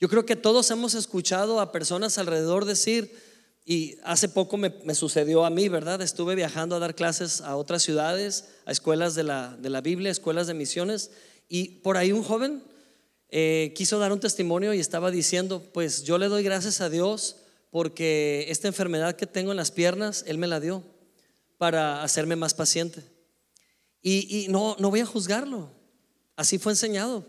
Yo 0.00 0.08
creo 0.08 0.26
que 0.26 0.34
todos 0.34 0.72
hemos 0.72 0.94
escuchado 0.94 1.60
a 1.60 1.70
personas 1.70 2.18
alrededor 2.18 2.64
decir, 2.64 3.16
y 3.64 3.96
hace 4.02 4.28
poco 4.28 4.56
me, 4.56 4.72
sucedió 4.94 5.44
a 5.44 5.50
mí, 5.50 5.68
¿verdad? 5.68 6.02
Estuve 6.02 6.34
viajando 6.34 6.74
a 6.74 6.80
dar 6.80 6.96
clases 6.96 7.42
a 7.42 7.54
otras 7.54 7.84
ciudades, 7.84 8.46
a 8.66 8.72
escuelas 8.72 9.14
de 9.14 9.22
la, 9.22 9.56
de 9.56 9.70
la 9.70 9.80
Biblia, 9.80 10.10
escuelas 10.10 10.48
de 10.48 10.54
misiones, 10.54 11.12
y 11.48 11.80
por 11.80 11.96
ahí 11.96 12.10
un 12.10 12.24
joven 12.24 12.64
eh, 13.28 13.72
quiso 13.76 14.00
dar 14.00 14.12
un 14.12 14.20
testimonio 14.20 14.74
y 14.74 14.80
estaba 14.80 15.12
diciendo, 15.12 15.62
pues 15.72 16.02
yo 16.02 16.18
le 16.18 16.26
doy 16.26 16.42
gracias 16.42 16.80
a 16.80 16.90
Dios 16.90 17.36
porque 17.74 18.46
esta 18.50 18.68
enfermedad 18.68 19.16
que 19.16 19.26
tengo 19.26 19.50
en 19.50 19.56
las 19.56 19.72
piernas, 19.72 20.22
Él 20.28 20.38
me 20.38 20.46
la 20.46 20.60
dio 20.60 20.84
para 21.58 22.04
hacerme 22.04 22.36
más 22.36 22.54
paciente. 22.54 23.02
Y, 24.00 24.46
no, 24.48 24.76
no 24.78 24.90
voy 24.90 25.00
a 25.00 25.06
juzgarlo, 25.06 25.72
así 26.36 26.56
fue 26.58 26.70
enseñado, 26.70 27.26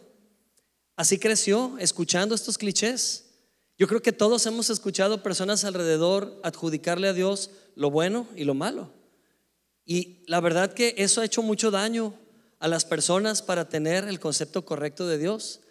así 0.95 1.17
creció, 1.17 1.75
escuchando 1.79 2.35
estos 2.35 2.59
clichés. 2.59 3.25
Yo 3.79 3.87
creo 3.87 4.03
que 4.03 4.11
todos 4.11 4.45
hemos 4.45 4.69
escuchado 4.69 5.23
personas 5.23 5.65
alrededor 5.65 6.39
adjudicarle 6.43 7.07
a 7.07 7.13
Dios 7.13 7.49
lo 7.73 7.89
bueno 7.89 8.27
y 8.35 8.43
lo 8.43 8.53
malo. 8.53 8.91
Y 9.83 10.23
la 10.27 10.41
verdad 10.41 10.73
que 10.73 10.93
eso 10.99 11.21
ha 11.21 11.25
hecho 11.25 11.41
mucho 11.41 11.71
daño 11.71 12.13
a 12.59 12.67
las 12.67 12.85
personas 12.85 13.41
para 13.41 13.67
tener 13.67 14.07
el 14.07 14.19
concepto 14.19 14.63
correcto 14.63 15.07
de 15.07 15.17
Dios. 15.17 15.61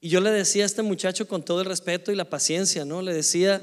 Y 0.00 0.08
yo 0.08 0.22
le 0.22 0.30
decía 0.30 0.62
a 0.62 0.66
este 0.66 0.80
muchacho 0.80 1.28
con 1.28 1.44
todo 1.44 1.60
el 1.60 1.66
respeto 1.66 2.10
y 2.10 2.16
la 2.16 2.30
paciencia, 2.30 2.86
¿no? 2.86 3.02
Le 3.02 3.12
decía, 3.12 3.62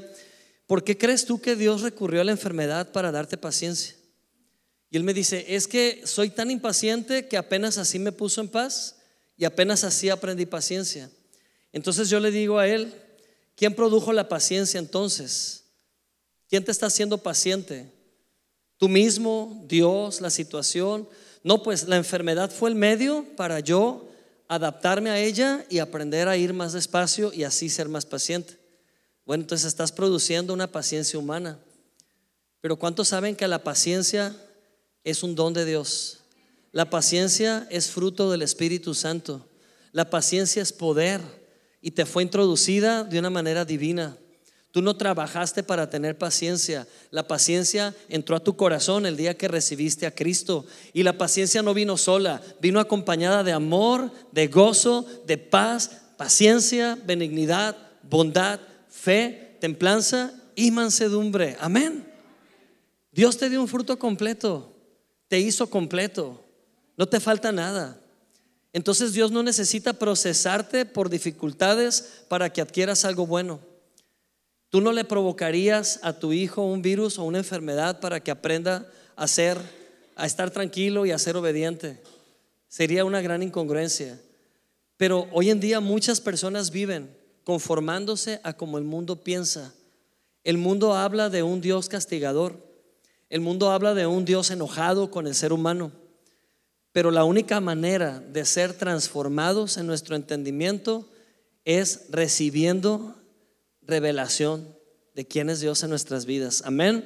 ¿por 0.70 0.84
qué 0.84 0.96
crees 0.96 1.24
tú 1.24 1.42
que 1.42 1.56
Dios 1.56 1.80
recurrió 1.82 2.20
a 2.20 2.24
la 2.24 2.30
enfermedad 2.30 2.92
para 2.92 3.10
darte 3.10 3.36
paciencia? 3.36 3.96
Y 4.88 4.96
él 4.96 5.02
me 5.02 5.12
dice, 5.12 5.44
es 5.48 5.66
que 5.66 6.02
soy 6.04 6.30
tan 6.30 6.48
impaciente 6.48 7.26
que 7.26 7.36
apenas 7.36 7.76
así 7.76 7.98
me 7.98 8.12
puso 8.12 8.40
en 8.40 8.48
paz 8.48 9.00
y 9.36 9.44
apenas 9.44 9.82
así 9.82 10.08
aprendí 10.08 10.46
paciencia. 10.46 11.10
Entonces 11.72 12.08
yo 12.08 12.20
le 12.20 12.30
digo 12.30 12.60
a 12.60 12.68
él, 12.68 12.94
¿Quién 13.60 13.74
produjo 13.74 14.14
la 14.14 14.26
paciencia 14.26 14.78
entonces? 14.78 15.64
¿Quién 16.48 16.64
te 16.64 16.70
está 16.70 16.86
haciendo 16.86 17.18
paciente? 17.18 17.92
¿Tú 18.78 18.88
mismo, 18.88 19.66
Dios, 19.68 20.22
la 20.22 20.30
situación? 20.30 21.06
No, 21.44 21.62
pues 21.62 21.86
la 21.86 21.98
enfermedad 21.98 22.50
fue 22.50 22.70
el 22.70 22.74
medio 22.74 23.26
para 23.36 23.60
yo 23.60 24.08
adaptarme 24.48 25.10
a 25.10 25.18
ella 25.18 25.66
y 25.68 25.78
aprender 25.78 26.26
a 26.26 26.38
ir 26.38 26.54
más 26.54 26.72
despacio 26.72 27.34
y 27.34 27.44
así 27.44 27.68
ser 27.68 27.90
más 27.90 28.06
paciente. 28.06 28.56
Bueno, 29.30 29.42
entonces 29.44 29.68
estás 29.68 29.92
produciendo 29.92 30.52
una 30.52 30.72
paciencia 30.72 31.16
humana. 31.16 31.56
Pero 32.60 32.74
¿cuántos 32.74 33.06
saben 33.06 33.36
que 33.36 33.46
la 33.46 33.62
paciencia 33.62 34.34
es 35.04 35.22
un 35.22 35.36
don 35.36 35.52
de 35.52 35.64
Dios? 35.64 36.18
La 36.72 36.90
paciencia 36.90 37.64
es 37.70 37.92
fruto 37.92 38.28
del 38.32 38.42
Espíritu 38.42 38.92
Santo. 38.92 39.46
La 39.92 40.10
paciencia 40.10 40.60
es 40.60 40.72
poder 40.72 41.20
y 41.80 41.92
te 41.92 42.06
fue 42.06 42.24
introducida 42.24 43.04
de 43.04 43.20
una 43.20 43.30
manera 43.30 43.64
divina. 43.64 44.16
Tú 44.72 44.82
no 44.82 44.96
trabajaste 44.96 45.62
para 45.62 45.88
tener 45.88 46.18
paciencia. 46.18 46.88
La 47.12 47.28
paciencia 47.28 47.94
entró 48.08 48.34
a 48.34 48.42
tu 48.42 48.56
corazón 48.56 49.06
el 49.06 49.16
día 49.16 49.38
que 49.38 49.46
recibiste 49.46 50.06
a 50.06 50.12
Cristo. 50.12 50.66
Y 50.92 51.04
la 51.04 51.18
paciencia 51.18 51.62
no 51.62 51.72
vino 51.72 51.96
sola, 51.96 52.42
vino 52.60 52.80
acompañada 52.80 53.44
de 53.44 53.52
amor, 53.52 54.10
de 54.32 54.48
gozo, 54.48 55.06
de 55.24 55.38
paz, 55.38 55.92
paciencia, 56.16 56.98
benignidad, 57.06 57.76
bondad, 58.02 58.58
fe, 58.90 59.56
templanza 59.60 60.32
y 60.54 60.70
mansedumbre. 60.70 61.56
Amén. 61.60 62.06
Dios 63.12 63.38
te 63.38 63.48
dio 63.48 63.60
un 63.60 63.68
fruto 63.68 63.98
completo, 63.98 64.76
te 65.28 65.40
hizo 65.40 65.70
completo, 65.70 66.44
no 66.96 67.08
te 67.08 67.20
falta 67.20 67.52
nada. 67.52 68.00
Entonces 68.72 69.12
Dios 69.12 69.32
no 69.32 69.42
necesita 69.42 69.94
procesarte 69.94 70.84
por 70.84 71.08
dificultades 71.08 72.24
para 72.28 72.52
que 72.52 72.60
adquieras 72.60 73.04
algo 73.04 73.26
bueno. 73.26 73.60
Tú 74.68 74.80
no 74.80 74.92
le 74.92 75.04
provocarías 75.04 75.98
a 76.02 76.12
tu 76.12 76.32
hijo 76.32 76.62
un 76.62 76.80
virus 76.80 77.18
o 77.18 77.24
una 77.24 77.38
enfermedad 77.38 77.98
para 77.98 78.20
que 78.20 78.30
aprenda 78.30 78.88
a 79.16 79.26
ser, 79.26 79.58
a 80.14 80.26
estar 80.26 80.50
tranquilo 80.50 81.04
y 81.04 81.10
a 81.10 81.18
ser 81.18 81.36
obediente. 81.36 82.00
Sería 82.68 83.04
una 83.04 83.20
gran 83.20 83.42
incongruencia. 83.42 84.20
Pero 84.96 85.28
hoy 85.32 85.50
en 85.50 85.58
día 85.58 85.80
muchas 85.80 86.20
personas 86.20 86.70
viven 86.70 87.19
conformándose 87.50 88.38
a 88.44 88.52
como 88.52 88.78
el 88.78 88.84
mundo 88.84 89.24
piensa. 89.24 89.74
El 90.44 90.56
mundo 90.56 90.94
habla 90.94 91.30
de 91.30 91.42
un 91.42 91.60
Dios 91.60 91.88
castigador. 91.88 92.64
El 93.28 93.40
mundo 93.40 93.72
habla 93.72 93.92
de 93.92 94.06
un 94.06 94.24
Dios 94.24 94.52
enojado 94.52 95.10
con 95.10 95.26
el 95.26 95.34
ser 95.34 95.52
humano. 95.52 95.90
Pero 96.92 97.10
la 97.10 97.24
única 97.24 97.58
manera 97.58 98.20
de 98.20 98.44
ser 98.44 98.72
transformados 98.72 99.78
en 99.78 99.88
nuestro 99.88 100.14
entendimiento 100.14 101.08
es 101.64 102.06
recibiendo 102.10 103.16
revelación 103.82 104.68
de 105.16 105.26
quién 105.26 105.50
es 105.50 105.58
Dios 105.58 105.82
en 105.82 105.90
nuestras 105.90 106.26
vidas. 106.26 106.62
Amén. 106.64 107.04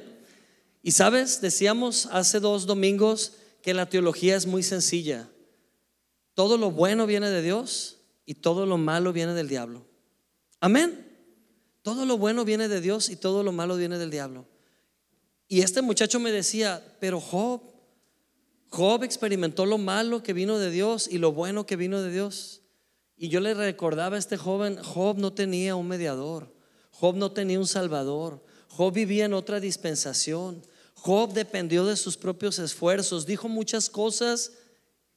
Y 0.83 0.91
sabes, 0.91 1.41
decíamos 1.41 2.07
hace 2.11 2.39
dos 2.39 2.67
domingos 2.67 3.31
que 3.63 3.73
la 3.73 3.89
teología 3.89 4.35
es 4.35 4.45
muy 4.45 4.61
sencilla. 4.61 5.27
Todo 6.35 6.59
lo 6.59 6.69
bueno 6.69 7.07
viene 7.07 7.31
de 7.31 7.41
Dios 7.41 7.97
y 8.27 8.35
todo 8.35 8.67
lo 8.67 8.77
malo 8.77 9.11
viene 9.11 9.33
del 9.33 9.47
diablo. 9.47 9.87
Amén. 10.65 11.05
Todo 11.83 12.07
lo 12.07 12.17
bueno 12.17 12.43
viene 12.43 12.67
de 12.67 12.81
Dios 12.81 13.09
y 13.09 13.15
todo 13.15 13.43
lo 13.43 13.51
malo 13.51 13.75
viene 13.75 13.99
del 13.99 14.09
diablo. 14.09 14.47
Y 15.47 15.61
este 15.61 15.83
muchacho 15.83 16.19
me 16.19 16.31
decía, 16.31 16.83
pero 16.99 17.21
Job, 17.21 17.61
Job 18.69 19.03
experimentó 19.03 19.67
lo 19.67 19.77
malo 19.77 20.23
que 20.23 20.33
vino 20.33 20.57
de 20.57 20.71
Dios 20.71 21.07
y 21.07 21.19
lo 21.19 21.33
bueno 21.33 21.67
que 21.67 21.75
vino 21.75 22.01
de 22.01 22.11
Dios. 22.11 22.63
Y 23.15 23.29
yo 23.29 23.41
le 23.41 23.53
recordaba 23.53 24.15
a 24.15 24.19
este 24.19 24.37
joven, 24.37 24.81
Job 24.81 25.19
no 25.19 25.33
tenía 25.33 25.75
un 25.75 25.87
mediador, 25.87 26.51
Job 26.89 27.15
no 27.15 27.31
tenía 27.31 27.59
un 27.59 27.67
salvador, 27.67 28.43
Job 28.67 28.91
vivía 28.91 29.25
en 29.25 29.35
otra 29.35 29.59
dispensación, 29.59 30.65
Job 30.95 31.31
dependió 31.31 31.85
de 31.85 31.95
sus 31.95 32.17
propios 32.17 32.57
esfuerzos, 32.57 33.27
dijo 33.27 33.47
muchas 33.47 33.87
cosas 33.87 34.53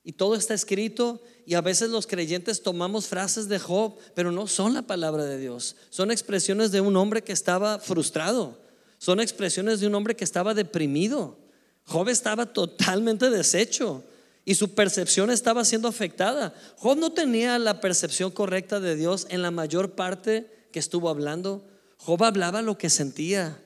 y 0.05 0.12
todo 0.12 0.35
está 0.35 0.55
escrito 0.55 1.21
y 1.45 1.55
a 1.55 1.61
veces 1.61 1.90
los 1.90 2.07
creyentes 2.07 2.62
tomamos 2.62 3.07
frases 3.07 3.49
de 3.49 3.59
Job, 3.59 3.97
pero 4.14 4.33
no 4.33 4.47
son 4.47 4.75
la 4.75 4.83
palabra 4.83 5.25
de 5.25 5.38
Dios, 5.38 5.76
son 5.90 6.11
expresiones 6.11 6.71
de 6.73 6.81
un 6.81 6.97
hombre 6.97 7.23
que 7.23 7.33
estaba 7.33 7.78
frustrado, 7.78 8.59
son 8.99 9.21
expresiones 9.21 9.81
de 9.81 9.87
un 9.87 9.95
hombre 9.95 10.17
que 10.17 10.25
estaba 10.25 10.55
deprimido. 10.55 11.37
Job 11.85 12.09
estaba 12.11 12.47
totalmente 12.47 13.31
deshecho 13.31 14.05
y 14.45 14.55
su 14.55 14.75
percepción 14.75 15.31
estaba 15.31 15.64
siendo 15.64 15.88
afectada. 15.88 16.55
Job 16.76 16.99
no 16.99 17.12
tenía 17.12 17.59
la 17.59 17.81
percepción 17.81 18.31
correcta 18.31 18.81
de 18.81 18.97
Dios 18.97 19.26
en 19.31 19.43
la 19.43 19.50
mayor 19.50 19.93
parte 19.93 20.50
que 20.73 20.78
estuvo 20.78 21.09
hablando. 21.09 21.67
Job 21.99 22.25
hablaba 22.25 22.62
lo 22.62 22.78
que 22.78 22.90
sentía. 22.90 23.62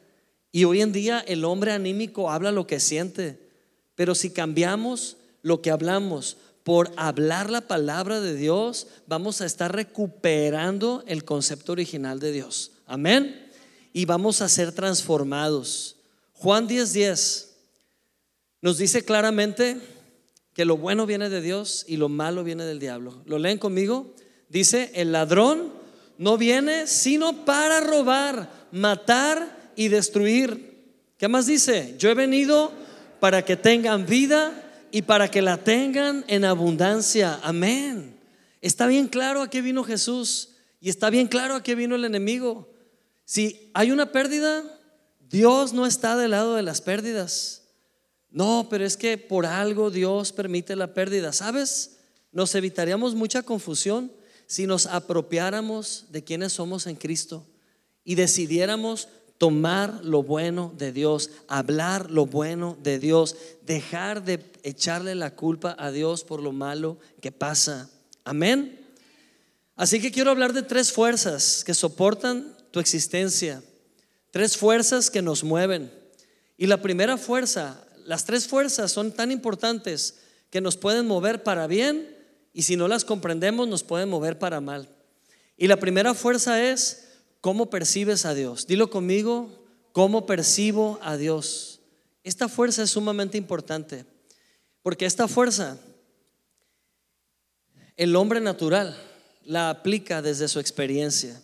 Y 0.50 0.64
hoy 0.64 0.82
en 0.82 0.92
día 0.92 1.20
el 1.26 1.44
hombre 1.44 1.72
anímico 1.72 2.30
habla 2.30 2.52
lo 2.52 2.66
que 2.66 2.80
siente. 2.80 3.38
Pero 3.94 4.14
si 4.14 4.30
cambiamos 4.30 5.16
lo 5.42 5.60
que 5.60 5.70
hablamos 5.70 6.36
por 6.64 6.92
hablar 6.96 7.50
la 7.50 7.62
palabra 7.62 8.20
de 8.20 8.34
Dios, 8.36 8.86
vamos 9.06 9.40
a 9.40 9.46
estar 9.46 9.74
recuperando 9.74 11.02
el 11.06 11.24
concepto 11.24 11.72
original 11.72 12.20
de 12.20 12.32
Dios. 12.32 12.72
Amén. 12.86 13.50
Y 13.92 14.04
vamos 14.04 14.40
a 14.40 14.48
ser 14.48 14.72
transformados. 14.72 15.96
Juan 16.34 16.68
10:10 16.68 16.92
10 16.92 17.48
nos 18.62 18.78
dice 18.78 19.04
claramente 19.04 19.76
que 20.54 20.64
lo 20.64 20.76
bueno 20.76 21.06
viene 21.06 21.28
de 21.28 21.40
Dios 21.40 21.84
y 21.88 21.96
lo 21.96 22.08
malo 22.08 22.44
viene 22.44 22.64
del 22.64 22.78
diablo. 22.78 23.22
¿Lo 23.26 23.38
leen 23.38 23.58
conmigo? 23.58 24.14
Dice, 24.48 24.92
el 24.94 25.12
ladrón 25.12 25.72
no 26.18 26.36
viene 26.36 26.86
sino 26.86 27.44
para 27.44 27.80
robar, 27.80 28.68
matar 28.70 29.72
y 29.74 29.88
destruir. 29.88 30.92
¿Qué 31.16 31.26
más 31.26 31.46
dice? 31.46 31.96
Yo 31.98 32.10
he 32.10 32.14
venido 32.14 32.72
para 33.18 33.44
que 33.44 33.56
tengan 33.56 34.06
vida 34.06 34.61
y 34.92 35.02
para 35.02 35.30
que 35.30 35.42
la 35.42 35.56
tengan 35.56 36.24
en 36.28 36.44
abundancia. 36.44 37.40
Amén. 37.42 38.20
Está 38.60 38.86
bien 38.86 39.08
claro 39.08 39.40
a 39.40 39.50
qué 39.50 39.62
vino 39.62 39.82
Jesús 39.82 40.50
y 40.80 40.90
está 40.90 41.08
bien 41.08 41.26
claro 41.26 41.54
a 41.54 41.62
qué 41.62 41.74
vino 41.74 41.96
el 41.96 42.04
enemigo. 42.04 42.70
Si 43.24 43.70
hay 43.72 43.90
una 43.90 44.12
pérdida, 44.12 44.62
Dios 45.18 45.72
no 45.72 45.86
está 45.86 46.16
del 46.16 46.32
lado 46.32 46.54
de 46.54 46.62
las 46.62 46.82
pérdidas. 46.82 47.62
No, 48.30 48.66
pero 48.68 48.84
es 48.84 48.98
que 48.98 49.16
por 49.16 49.46
algo 49.46 49.90
Dios 49.90 50.30
permite 50.32 50.76
la 50.76 50.92
pérdida. 50.92 51.32
¿Sabes? 51.32 51.96
Nos 52.30 52.54
evitaríamos 52.54 53.14
mucha 53.14 53.42
confusión 53.42 54.12
si 54.46 54.66
nos 54.66 54.84
apropiáramos 54.84 56.06
de 56.10 56.22
quienes 56.22 56.52
somos 56.52 56.86
en 56.86 56.96
Cristo 56.96 57.46
y 58.04 58.14
decidiéramos 58.14 59.08
tomar 59.42 60.04
lo 60.04 60.22
bueno 60.22 60.72
de 60.78 60.92
Dios, 60.92 61.30
hablar 61.48 62.12
lo 62.12 62.26
bueno 62.26 62.78
de 62.80 63.00
Dios, 63.00 63.34
dejar 63.66 64.24
de 64.24 64.38
echarle 64.62 65.16
la 65.16 65.34
culpa 65.34 65.74
a 65.80 65.90
Dios 65.90 66.22
por 66.22 66.40
lo 66.40 66.52
malo 66.52 66.96
que 67.20 67.32
pasa. 67.32 67.90
Amén. 68.22 68.78
Así 69.74 70.00
que 70.00 70.12
quiero 70.12 70.30
hablar 70.30 70.52
de 70.52 70.62
tres 70.62 70.92
fuerzas 70.92 71.64
que 71.64 71.74
soportan 71.74 72.56
tu 72.70 72.78
existencia, 72.78 73.64
tres 74.30 74.56
fuerzas 74.56 75.10
que 75.10 75.22
nos 75.22 75.42
mueven. 75.42 75.92
Y 76.56 76.68
la 76.68 76.80
primera 76.80 77.16
fuerza, 77.16 77.84
las 78.06 78.24
tres 78.24 78.46
fuerzas 78.46 78.92
son 78.92 79.10
tan 79.10 79.32
importantes 79.32 80.18
que 80.50 80.60
nos 80.60 80.76
pueden 80.76 81.08
mover 81.08 81.42
para 81.42 81.66
bien 81.66 82.16
y 82.52 82.62
si 82.62 82.76
no 82.76 82.86
las 82.86 83.04
comprendemos 83.04 83.66
nos 83.66 83.82
pueden 83.82 84.08
mover 84.08 84.38
para 84.38 84.60
mal. 84.60 84.88
Y 85.56 85.66
la 85.66 85.78
primera 85.78 86.14
fuerza 86.14 86.62
es 86.62 87.08
cómo 87.42 87.68
percibes 87.68 88.24
a 88.24 88.32
Dios. 88.32 88.66
Dilo 88.66 88.88
conmigo, 88.88 89.50
cómo 89.92 90.24
percibo 90.24 90.98
a 91.02 91.18
Dios. 91.18 91.80
Esta 92.24 92.48
fuerza 92.48 92.84
es 92.84 92.90
sumamente 92.90 93.36
importante, 93.36 94.06
porque 94.80 95.04
esta 95.04 95.28
fuerza 95.28 95.76
el 97.96 98.16
hombre 98.16 98.40
natural 98.40 98.96
la 99.44 99.68
aplica 99.68 100.22
desde 100.22 100.48
su 100.48 100.60
experiencia. 100.60 101.42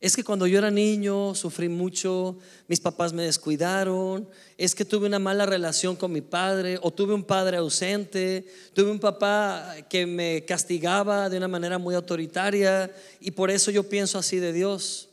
Es 0.00 0.16
que 0.16 0.24
cuando 0.24 0.48
yo 0.48 0.58
era 0.58 0.72
niño 0.72 1.32
sufrí 1.36 1.68
mucho, 1.68 2.36
mis 2.66 2.80
papás 2.80 3.12
me 3.12 3.22
descuidaron, 3.22 4.28
es 4.58 4.74
que 4.74 4.84
tuve 4.84 5.06
una 5.06 5.20
mala 5.20 5.46
relación 5.46 5.94
con 5.94 6.10
mi 6.10 6.20
padre 6.20 6.76
o 6.82 6.90
tuve 6.90 7.14
un 7.14 7.22
padre 7.22 7.58
ausente, 7.58 8.44
tuve 8.74 8.90
un 8.90 8.98
papá 8.98 9.76
que 9.88 10.04
me 10.04 10.44
castigaba 10.44 11.30
de 11.30 11.36
una 11.36 11.46
manera 11.46 11.78
muy 11.78 11.94
autoritaria 11.94 12.92
y 13.20 13.30
por 13.30 13.52
eso 13.52 13.70
yo 13.70 13.88
pienso 13.88 14.18
así 14.18 14.38
de 14.40 14.52
Dios. 14.52 15.11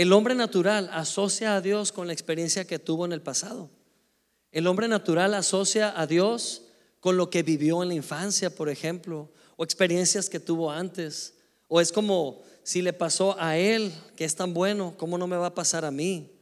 El 0.00 0.14
hombre 0.14 0.34
natural 0.34 0.88
asocia 0.94 1.54
a 1.54 1.60
Dios 1.60 1.92
con 1.92 2.06
la 2.06 2.14
experiencia 2.14 2.66
que 2.66 2.78
tuvo 2.78 3.04
en 3.04 3.12
el 3.12 3.20
pasado. 3.20 3.68
El 4.50 4.66
hombre 4.66 4.88
natural 4.88 5.34
asocia 5.34 5.92
a 5.94 6.06
Dios 6.06 6.62
con 7.00 7.18
lo 7.18 7.28
que 7.28 7.42
vivió 7.42 7.82
en 7.82 7.88
la 7.90 7.94
infancia, 7.96 8.48
por 8.48 8.70
ejemplo, 8.70 9.30
o 9.58 9.62
experiencias 9.62 10.30
que 10.30 10.40
tuvo 10.40 10.70
antes. 10.70 11.34
O 11.68 11.82
es 11.82 11.92
como 11.92 12.40
si 12.62 12.80
le 12.80 12.94
pasó 12.94 13.38
a 13.38 13.58
él, 13.58 13.92
que 14.16 14.24
es 14.24 14.34
tan 14.34 14.54
bueno, 14.54 14.94
¿cómo 14.96 15.18
no 15.18 15.26
me 15.26 15.36
va 15.36 15.48
a 15.48 15.54
pasar 15.54 15.84
a 15.84 15.90
mí? 15.90 16.32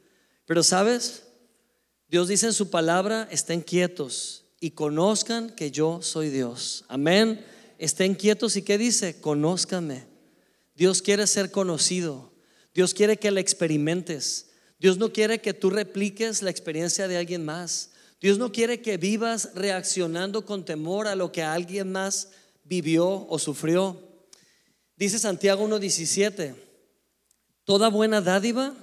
Pero 0.46 0.62
sabes, 0.62 1.24
Dios 2.06 2.28
dice 2.28 2.46
en 2.46 2.52
su 2.52 2.70
palabra, 2.70 3.26
estén 3.28 3.62
quietos 3.62 4.44
y 4.60 4.70
conozcan 4.70 5.50
que 5.50 5.72
yo 5.72 6.00
soy 6.00 6.30
Dios. 6.30 6.84
Amén. 6.86 7.44
Estén 7.78 8.14
quietos 8.14 8.54
y 8.54 8.62
¿qué 8.62 8.78
dice? 8.78 9.20
Conózcanme. 9.20 10.06
Dios 10.76 11.02
quiere 11.02 11.26
ser 11.26 11.50
conocido. 11.50 12.27
Dios 12.78 12.94
quiere 12.94 13.16
que 13.16 13.32
la 13.32 13.40
experimentes. 13.40 14.50
Dios 14.78 14.98
no 14.98 15.12
quiere 15.12 15.40
que 15.40 15.52
tú 15.52 15.68
repliques 15.68 16.42
la 16.42 16.50
experiencia 16.50 17.08
de 17.08 17.16
alguien 17.16 17.44
más. 17.44 17.90
Dios 18.20 18.38
no 18.38 18.52
quiere 18.52 18.82
que 18.82 18.98
vivas 18.98 19.50
reaccionando 19.56 20.46
con 20.46 20.64
temor 20.64 21.08
a 21.08 21.16
lo 21.16 21.32
que 21.32 21.42
alguien 21.42 21.90
más 21.90 22.28
vivió 22.62 23.26
o 23.28 23.36
sufrió. 23.40 24.00
Dice 24.94 25.18
Santiago 25.18 25.66
1.17, 25.66 26.54
toda 27.64 27.88
buena 27.88 28.20
dádiva 28.20 28.74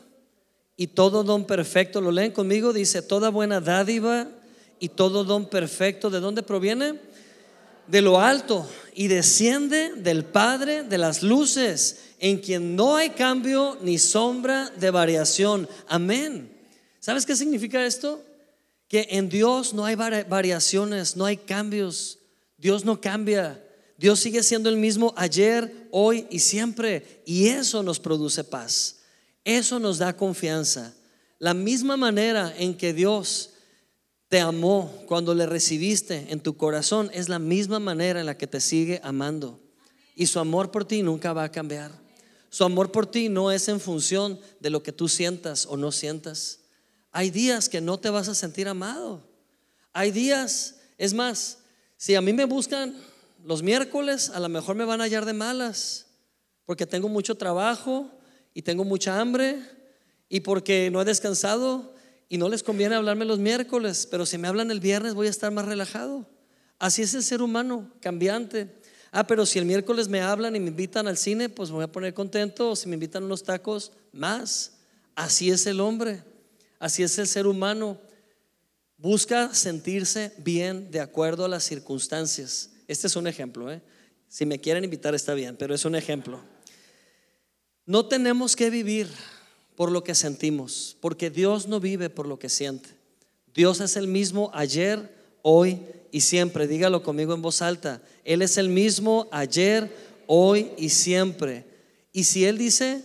y 0.75 0.87
todo 0.87 1.23
don 1.23 1.45
perfecto, 1.45 2.01
lo 2.01 2.11
leen 2.11 2.33
conmigo, 2.33 2.73
dice, 2.73 3.01
toda 3.01 3.29
buena 3.29 3.61
dádiva 3.61 4.27
y 4.77 4.89
todo 4.89 5.23
don 5.23 5.49
perfecto, 5.49 6.09
¿de 6.09 6.19
dónde 6.19 6.43
proviene? 6.43 6.99
De 7.87 8.01
lo 8.01 8.19
alto 8.19 8.69
y 8.93 9.07
desciende 9.07 9.93
del 9.95 10.25
Padre 10.25 10.83
de 10.83 10.97
las 10.97 11.23
luces, 11.23 12.14
en 12.25 12.39
quien 12.39 12.75
no 12.75 12.95
hay 12.95 13.11
cambio 13.11 13.77
ni 13.83 13.99
sombra 13.99 14.71
de 14.71 14.89
variación. 14.89 15.69
Amén. 15.87 16.51
¿Sabes 16.99 17.23
qué 17.23 17.35
significa 17.35 17.85
esto? 17.85 18.19
Que 18.87 19.05
en 19.11 19.29
Dios 19.29 19.75
no 19.75 19.85
hay 19.85 19.93
variaciones, 19.93 21.15
no 21.15 21.25
hay 21.25 21.37
cambios. 21.37 22.17
Dios 22.57 22.83
no 22.83 22.99
cambia. 22.99 23.63
Dios 23.99 24.21
sigue 24.21 24.41
siendo 24.41 24.69
el 24.69 24.77
mismo 24.77 25.13
ayer, 25.15 25.87
hoy 25.91 26.25
y 26.31 26.39
siempre. 26.39 27.21
Y 27.27 27.49
eso 27.49 27.83
nos 27.83 27.99
produce 27.99 28.43
paz. 28.43 29.01
Eso 29.43 29.77
nos 29.79 29.99
da 29.99 30.17
confianza. 30.17 30.95
La 31.37 31.53
misma 31.53 31.95
manera 31.95 32.51
en 32.57 32.75
que 32.75 32.91
Dios 32.91 33.51
te 34.29 34.39
amó 34.39 34.91
cuando 35.05 35.35
le 35.35 35.45
recibiste 35.45 36.25
en 36.29 36.39
tu 36.39 36.57
corazón 36.57 37.11
es 37.13 37.29
la 37.29 37.37
misma 37.37 37.79
manera 37.79 38.19
en 38.19 38.25
la 38.25 38.35
que 38.35 38.47
te 38.47 38.61
sigue 38.61 38.99
amando. 39.03 39.59
Y 40.15 40.25
su 40.25 40.39
amor 40.39 40.71
por 40.71 40.85
ti 40.85 41.03
nunca 41.03 41.31
va 41.31 41.43
a 41.43 41.51
cambiar. 41.51 42.03
Su 42.55 42.63
amor 42.63 42.89
por 42.89 43.05
ti 43.05 43.27
no 43.27 43.51
es 43.51 43.67
en 43.67 43.81
función 43.81 44.39
de 44.61 44.69
lo 44.69 44.81
que 44.81 44.93
tú 44.93 45.09
sientas 45.09 45.65
o 45.65 45.75
no 45.75 45.91
sientas. 45.91 46.61
Hay 47.11 47.29
días 47.29 47.67
que 47.67 47.81
no 47.81 47.99
te 47.99 48.09
vas 48.09 48.29
a 48.29 48.33
sentir 48.33 48.69
amado. 48.69 49.27
Hay 49.91 50.11
días, 50.11 50.77
es 50.97 51.13
más, 51.13 51.57
si 51.97 52.15
a 52.15 52.21
mí 52.21 52.31
me 52.31 52.45
buscan 52.45 52.95
los 53.43 53.61
miércoles 53.61 54.29
a 54.29 54.39
lo 54.39 54.47
mejor 54.47 54.77
me 54.77 54.85
van 54.85 55.01
a 55.01 55.03
hallar 55.03 55.25
de 55.25 55.33
malas, 55.33 56.05
porque 56.63 56.85
tengo 56.85 57.09
mucho 57.09 57.35
trabajo 57.35 58.09
y 58.53 58.61
tengo 58.61 58.85
mucha 58.85 59.19
hambre 59.19 59.59
y 60.29 60.39
porque 60.39 60.89
no 60.89 61.01
he 61.01 61.03
descansado 61.03 61.93
y 62.29 62.37
no 62.37 62.47
les 62.47 62.63
conviene 62.63 62.95
hablarme 62.95 63.25
los 63.25 63.39
miércoles, 63.39 64.07
pero 64.09 64.25
si 64.25 64.37
me 64.37 64.47
hablan 64.47 64.71
el 64.71 64.79
viernes 64.79 65.13
voy 65.13 65.27
a 65.27 65.31
estar 65.31 65.51
más 65.51 65.65
relajado. 65.65 66.25
Así 66.79 67.01
es 67.01 67.13
el 67.15 67.23
ser 67.23 67.41
humano, 67.41 67.91
cambiante. 67.99 68.73
Ah, 69.17 69.25
pero 69.25 69.45
si 69.45 69.59
el 69.59 69.63
miércoles 69.63 70.09
me 70.09 70.19
hablan 70.19 70.57
y 70.57 70.59
me 70.59 70.67
invitan 70.67 71.07
al 71.07 71.17
cine, 71.17 71.47
pues 71.47 71.69
me 71.69 71.75
voy 71.75 71.85
a 71.85 71.91
poner 71.91 72.13
contento, 72.13 72.71
o 72.71 72.75
si 72.75 72.89
me 72.89 72.95
invitan 72.95 73.23
unos 73.23 73.43
tacos, 73.43 73.93
más. 74.11 74.73
Así 75.15 75.49
es 75.49 75.65
el 75.67 75.79
hombre, 75.79 76.21
así 76.79 77.01
es 77.01 77.17
el 77.17 77.25
ser 77.25 77.47
humano. 77.47 77.97
Busca 78.97 79.53
sentirse 79.53 80.33
bien 80.39 80.91
de 80.91 80.99
acuerdo 80.99 81.45
a 81.45 81.47
las 81.47 81.63
circunstancias. 81.63 82.71
Este 82.89 83.07
es 83.07 83.15
un 83.15 83.25
ejemplo. 83.25 83.71
¿eh? 83.71 83.81
Si 84.27 84.45
me 84.45 84.59
quieren 84.59 84.83
invitar 84.83 85.15
está 85.15 85.33
bien, 85.33 85.55
pero 85.55 85.73
es 85.73 85.85
un 85.85 85.95
ejemplo. 85.95 86.41
No 87.85 88.07
tenemos 88.07 88.53
que 88.53 88.69
vivir 88.69 89.07
por 89.77 89.93
lo 89.93 90.03
que 90.03 90.13
sentimos, 90.13 90.97
porque 90.99 91.29
Dios 91.29 91.69
no 91.69 91.79
vive 91.79 92.09
por 92.09 92.27
lo 92.27 92.37
que 92.37 92.49
siente. 92.49 92.89
Dios 93.53 93.79
es 93.79 93.95
el 93.95 94.09
mismo 94.09 94.51
ayer, 94.53 95.09
hoy 95.41 95.79
y 96.15 96.21
siempre. 96.21 96.65
Dígalo 96.65 97.03
conmigo 97.03 97.33
en 97.33 97.41
voz 97.41 97.61
alta. 97.61 98.01
Él 98.23 98.41
es 98.41 98.57
el 98.57 98.69
mismo 98.69 99.27
ayer, 99.33 99.93
hoy 100.27 100.71
y 100.77 100.87
siempre. 100.87 101.65
Y 102.13 102.23
si 102.23 102.45
Él 102.45 102.57
dice 102.57 103.03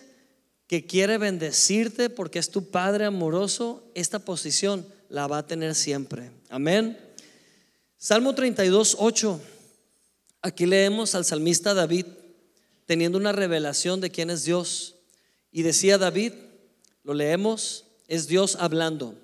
que 0.68 0.86
quiere 0.86 1.18
bendecirte 1.18 2.08
porque 2.08 2.38
es 2.38 2.50
tu 2.50 2.70
Padre 2.70 3.06
amoroso, 3.06 3.82
esta 3.96 4.20
posición 4.20 4.86
la 5.08 5.26
va 5.26 5.38
a 5.38 5.46
tener 5.48 5.74
siempre. 5.74 6.30
Amén. 6.50 6.96
Salmo 7.98 8.32
32, 8.32 8.98
8. 9.00 9.40
Aquí 10.42 10.64
leemos 10.64 11.16
al 11.16 11.24
salmista 11.24 11.74
David 11.74 12.06
teniendo 12.86 13.18
una 13.18 13.32
revelación 13.32 14.00
de 14.00 14.10
quién 14.10 14.30
es 14.30 14.44
Dios. 14.44 14.94
Y 15.50 15.62
decía 15.62 15.98
David, 15.98 16.34
lo 17.02 17.12
leemos, 17.14 17.86
es 18.06 18.28
Dios 18.28 18.54
hablando. 18.54 19.16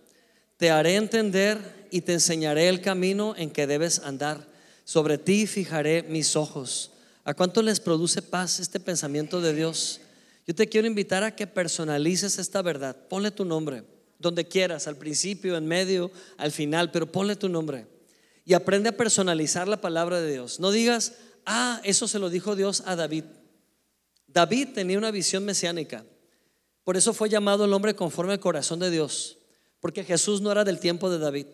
Te 0.57 0.73
haré 0.73 0.97
entender 0.97 1.86
y 1.97 2.03
te 2.03 2.13
enseñaré 2.13 2.69
el 2.69 2.83
camino 2.83 3.35
en 3.39 3.49
que 3.49 3.67
debes 3.67 4.01
andar. 4.01 4.47
Sobre 4.85 5.17
ti 5.17 5.47
fijaré 5.47 6.03
mis 6.03 6.37
ojos. 6.37 6.91
¿A 7.25 7.33
cuánto 7.33 7.63
les 7.63 7.81
produce 7.81 8.21
paz 8.21 8.61
este 8.61 8.79
pensamiento 8.79 9.41
de 9.41 9.55
Dios? 9.55 10.03
Yo 10.47 10.55
te 10.55 10.69
quiero 10.69 10.87
invitar 10.87 11.25
a 11.25 11.35
que 11.35 11.47
personalices 11.47 12.39
esta 12.39 12.61
verdad. 12.61 12.95
Ponle 13.09 13.31
tu 13.31 13.47
nombre, 13.47 13.83
donde 14.19 14.47
quieras, 14.47 14.87
al 14.87 14.97
principio, 14.97 15.57
en 15.57 15.67
medio, 15.67 16.11
al 16.37 16.53
final, 16.53 16.91
pero 16.91 17.11
ponle 17.11 17.35
tu 17.35 17.49
nombre. 17.49 17.87
y 18.45 18.53
aprende 18.53 18.91
a 18.91 18.97
personalizar 18.97 19.67
la 19.67 19.81
palabra 19.81 20.21
de 20.21 20.31
Dios. 20.31 20.61
No 20.61 20.71
digas, 20.71 21.15
ah, 21.47 21.81
eso 21.83 22.07
se 22.07 22.19
lo 22.19 22.29
dijo 22.29 22.57
Dios 22.57 22.83
a 22.85 22.95
David. 22.95 23.25
David 24.27 24.69
tenía 24.75 24.99
una 24.99 25.11
visión 25.11 25.47
mesiánica. 25.47 26.05
Por 26.85 26.99
eso 26.99 27.15
fue 27.15 27.31
llamado 27.31 27.65
el 27.65 27.73
hombre 27.73 27.97
conforme 27.97 28.35
al 28.35 28.41
corazón 28.41 28.81
de 28.81 28.91
Dios, 28.91 29.39
porque 29.81 30.05
Jesús 30.05 30.43
no 30.43 30.53
era 30.53 30.63
del 30.63 30.79
tiempo 30.79 31.09
de 31.09 31.19
David. 31.19 31.47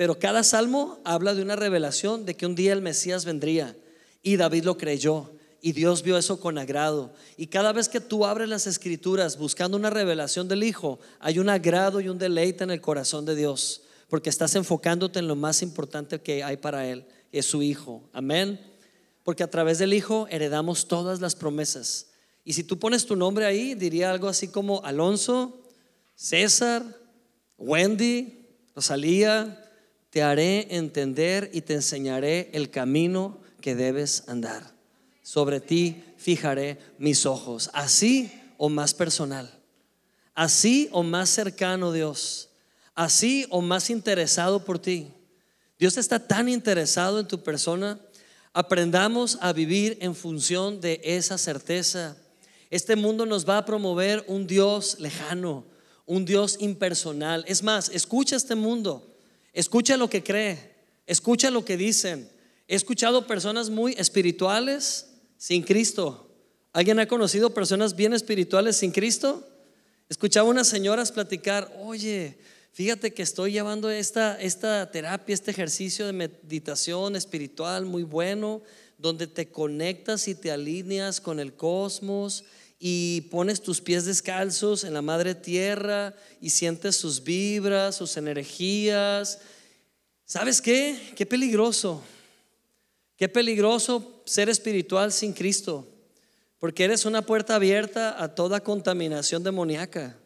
Pero 0.00 0.18
cada 0.18 0.42
salmo 0.44 0.98
habla 1.04 1.34
de 1.34 1.42
una 1.42 1.56
revelación 1.56 2.24
de 2.24 2.34
que 2.34 2.46
un 2.46 2.54
día 2.54 2.72
el 2.72 2.80
Mesías 2.80 3.26
vendría 3.26 3.76
y 4.22 4.38
David 4.38 4.64
lo 4.64 4.78
creyó 4.78 5.30
y 5.60 5.72
Dios 5.72 6.02
vio 6.02 6.16
eso 6.16 6.40
con 6.40 6.56
agrado. 6.56 7.12
Y 7.36 7.48
cada 7.48 7.70
vez 7.74 7.90
que 7.90 8.00
tú 8.00 8.24
abres 8.24 8.48
las 8.48 8.66
escrituras 8.66 9.36
buscando 9.36 9.76
una 9.76 9.90
revelación 9.90 10.48
del 10.48 10.64
Hijo, 10.64 11.00
hay 11.18 11.38
un 11.38 11.50
agrado 11.50 12.00
y 12.00 12.08
un 12.08 12.16
deleite 12.16 12.64
en 12.64 12.70
el 12.70 12.80
corazón 12.80 13.26
de 13.26 13.36
Dios, 13.36 13.82
porque 14.08 14.30
estás 14.30 14.54
enfocándote 14.54 15.18
en 15.18 15.28
lo 15.28 15.36
más 15.36 15.60
importante 15.60 16.18
que 16.18 16.42
hay 16.42 16.56
para 16.56 16.86
Él, 16.88 17.04
es 17.30 17.44
su 17.44 17.62
Hijo. 17.62 18.08
Amén. 18.14 18.58
Porque 19.22 19.42
a 19.42 19.50
través 19.50 19.80
del 19.80 19.92
Hijo 19.92 20.26
heredamos 20.30 20.88
todas 20.88 21.20
las 21.20 21.34
promesas. 21.34 22.06
Y 22.42 22.54
si 22.54 22.64
tú 22.64 22.78
pones 22.78 23.04
tu 23.04 23.16
nombre 23.16 23.44
ahí, 23.44 23.74
diría 23.74 24.10
algo 24.10 24.28
así 24.28 24.48
como 24.48 24.82
Alonso, 24.82 25.60
César, 26.14 26.82
Wendy, 27.58 28.46
Rosalía, 28.74 29.66
te 30.10 30.22
haré 30.22 30.76
entender 30.76 31.50
y 31.52 31.62
te 31.62 31.74
enseñaré 31.74 32.50
el 32.52 32.70
camino 32.70 33.38
que 33.60 33.74
debes 33.74 34.24
andar 34.28 34.80
sobre 35.30 35.60
ti 35.60 36.02
fijaré 36.16 36.76
mis 36.98 37.24
ojos. 37.24 37.70
Así 37.72 38.32
o 38.58 38.68
más 38.68 38.94
personal. 38.94 39.48
Así 40.34 40.88
o 40.90 41.04
más 41.04 41.30
cercano, 41.30 41.92
Dios. 41.92 42.48
Así 42.96 43.46
o 43.48 43.60
más 43.60 43.90
interesado 43.90 44.64
por 44.64 44.80
ti. 44.80 45.06
Dios 45.78 45.96
está 45.98 46.18
tan 46.18 46.48
interesado 46.48 47.20
en 47.20 47.28
tu 47.28 47.44
persona. 47.44 48.00
Aprendamos 48.52 49.38
a 49.40 49.52
vivir 49.52 49.98
en 50.00 50.16
función 50.16 50.80
de 50.80 51.00
esa 51.04 51.38
certeza. 51.38 52.16
Este 52.68 52.96
mundo 52.96 53.24
nos 53.24 53.48
va 53.48 53.58
a 53.58 53.64
promover 53.64 54.24
un 54.26 54.48
Dios 54.48 54.98
lejano, 54.98 55.64
un 56.06 56.24
Dios 56.24 56.56
impersonal. 56.58 57.44
Es 57.46 57.62
más, 57.62 57.88
escucha 57.88 58.34
este 58.34 58.56
mundo, 58.56 59.09
escucha 59.52 59.96
lo 59.96 60.10
que 60.10 60.22
cree, 60.22 60.74
escucha 61.06 61.50
lo 61.50 61.64
que 61.64 61.76
dicen. 61.76 62.30
He 62.68 62.74
escuchado 62.74 63.26
personas 63.26 63.70
muy 63.70 63.94
espirituales 63.98 65.10
sin 65.36 65.62
Cristo. 65.62 66.30
¿Alguien 66.72 67.00
ha 67.00 67.08
conocido 67.08 67.52
personas 67.52 67.96
bien 67.96 68.12
espirituales 68.12 68.76
sin 68.76 68.92
Cristo? 68.92 69.46
Escuchaba 70.08 70.48
unas 70.48 70.68
señoras 70.68 71.10
platicar, 71.10 71.72
oye, 71.80 72.38
fíjate 72.72 73.12
que 73.12 73.22
estoy 73.22 73.52
llevando 73.52 73.90
esta, 73.90 74.40
esta 74.40 74.90
terapia, 74.90 75.34
este 75.34 75.50
ejercicio 75.50 76.06
de 76.06 76.12
meditación 76.12 77.16
espiritual 77.16 77.86
muy 77.86 78.04
bueno, 78.04 78.62
donde 78.98 79.26
te 79.26 79.48
conectas 79.48 80.28
y 80.28 80.34
te 80.34 80.50
alineas 80.50 81.20
con 81.20 81.40
el 81.40 81.54
cosmos 81.54 82.44
y 82.82 83.20
pones 83.30 83.60
tus 83.60 83.82
pies 83.82 84.06
descalzos 84.06 84.84
en 84.84 84.94
la 84.94 85.02
madre 85.02 85.34
tierra 85.34 86.14
y 86.40 86.48
sientes 86.48 86.96
sus 86.96 87.22
vibras, 87.22 87.96
sus 87.96 88.16
energías. 88.16 89.38
¿Sabes 90.24 90.62
qué? 90.62 91.12
Qué 91.14 91.26
peligroso. 91.26 92.02
Qué 93.18 93.28
peligroso 93.28 94.22
ser 94.24 94.48
espiritual 94.48 95.12
sin 95.12 95.34
Cristo, 95.34 95.86
porque 96.58 96.84
eres 96.84 97.04
una 97.04 97.20
puerta 97.20 97.56
abierta 97.56 98.20
a 98.20 98.34
toda 98.34 98.60
contaminación 98.60 99.42
demoníaca. 99.42 100.16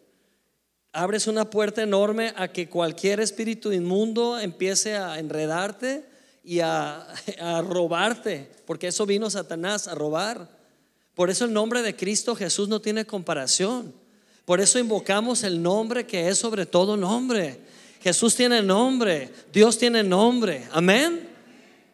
Abres 0.93 1.27
una 1.27 1.51
puerta 1.51 1.83
enorme 1.83 2.33
a 2.37 2.47
que 2.47 2.69
cualquier 2.69 3.19
espíritu 3.19 3.73
inmundo 3.73 4.39
empiece 4.39 4.95
a 4.95 5.19
enredarte 5.19 6.05
y 6.45 6.61
a, 6.61 7.05
a 7.41 7.63
robarte, 7.63 8.49
porque 8.65 8.87
eso 8.87 9.07
vino 9.07 9.29
Satanás 9.29 9.89
a 9.89 9.97
robar. 9.97 10.54
Por 11.15 11.31
eso 11.31 11.45
el 11.45 11.53
nombre 11.53 11.83
de 11.83 11.95
Cristo 11.95 12.35
Jesús 12.35 12.69
no 12.69 12.81
tiene 12.81 13.05
comparación. 13.05 13.95
Por 14.45 14.61
eso 14.61 14.79
invocamos 14.79 15.43
el 15.43 15.63
nombre 15.63 16.07
que 16.07 16.29
es 16.29 16.39
sobre 16.39 16.67
todo 16.67 16.97
nombre. 16.97 17.61
Jesús 18.03 18.35
tiene 18.35 18.61
nombre, 18.63 19.31
Dios 19.53 19.79
tiene 19.79 20.03
nombre. 20.03 20.69
Amén. 20.73 21.29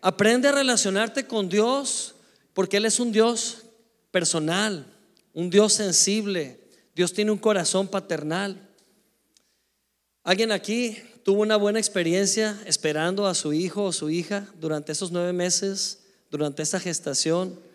Aprende 0.00 0.48
a 0.48 0.52
relacionarte 0.52 1.26
con 1.26 1.48
Dios 1.48 2.14
porque 2.54 2.78
Él 2.78 2.87
es 2.87 2.98
un 2.98 3.12
Dios 3.12 3.59
personal, 4.11 4.87
un 5.33 5.50
Dios 5.50 5.74
sensible. 5.74 6.59
Dios 6.94 7.12
tiene 7.12 7.30
un 7.30 7.38
corazón 7.38 7.87
paternal. 7.87 8.68
¿Alguien 10.24 10.50
aquí 10.50 10.96
tuvo 11.24 11.42
una 11.42 11.56
buena 11.56 11.78
experiencia 11.78 12.61
esperando 12.66 13.26
a 13.26 13.35
su 13.35 13.52
hijo 13.52 13.85
o 13.85 13.92
su 13.92 14.11
hija 14.11 14.48
durante 14.59 14.92
esos 14.92 15.12
nueve 15.12 15.33
meses, 15.33 16.00
durante 16.30 16.62
esa 16.62 16.80
gestación? 16.80 17.69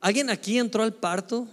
¿Alguien 0.00 0.30
aquí 0.30 0.58
entró 0.58 0.82
al 0.82 0.94
parto? 0.94 1.48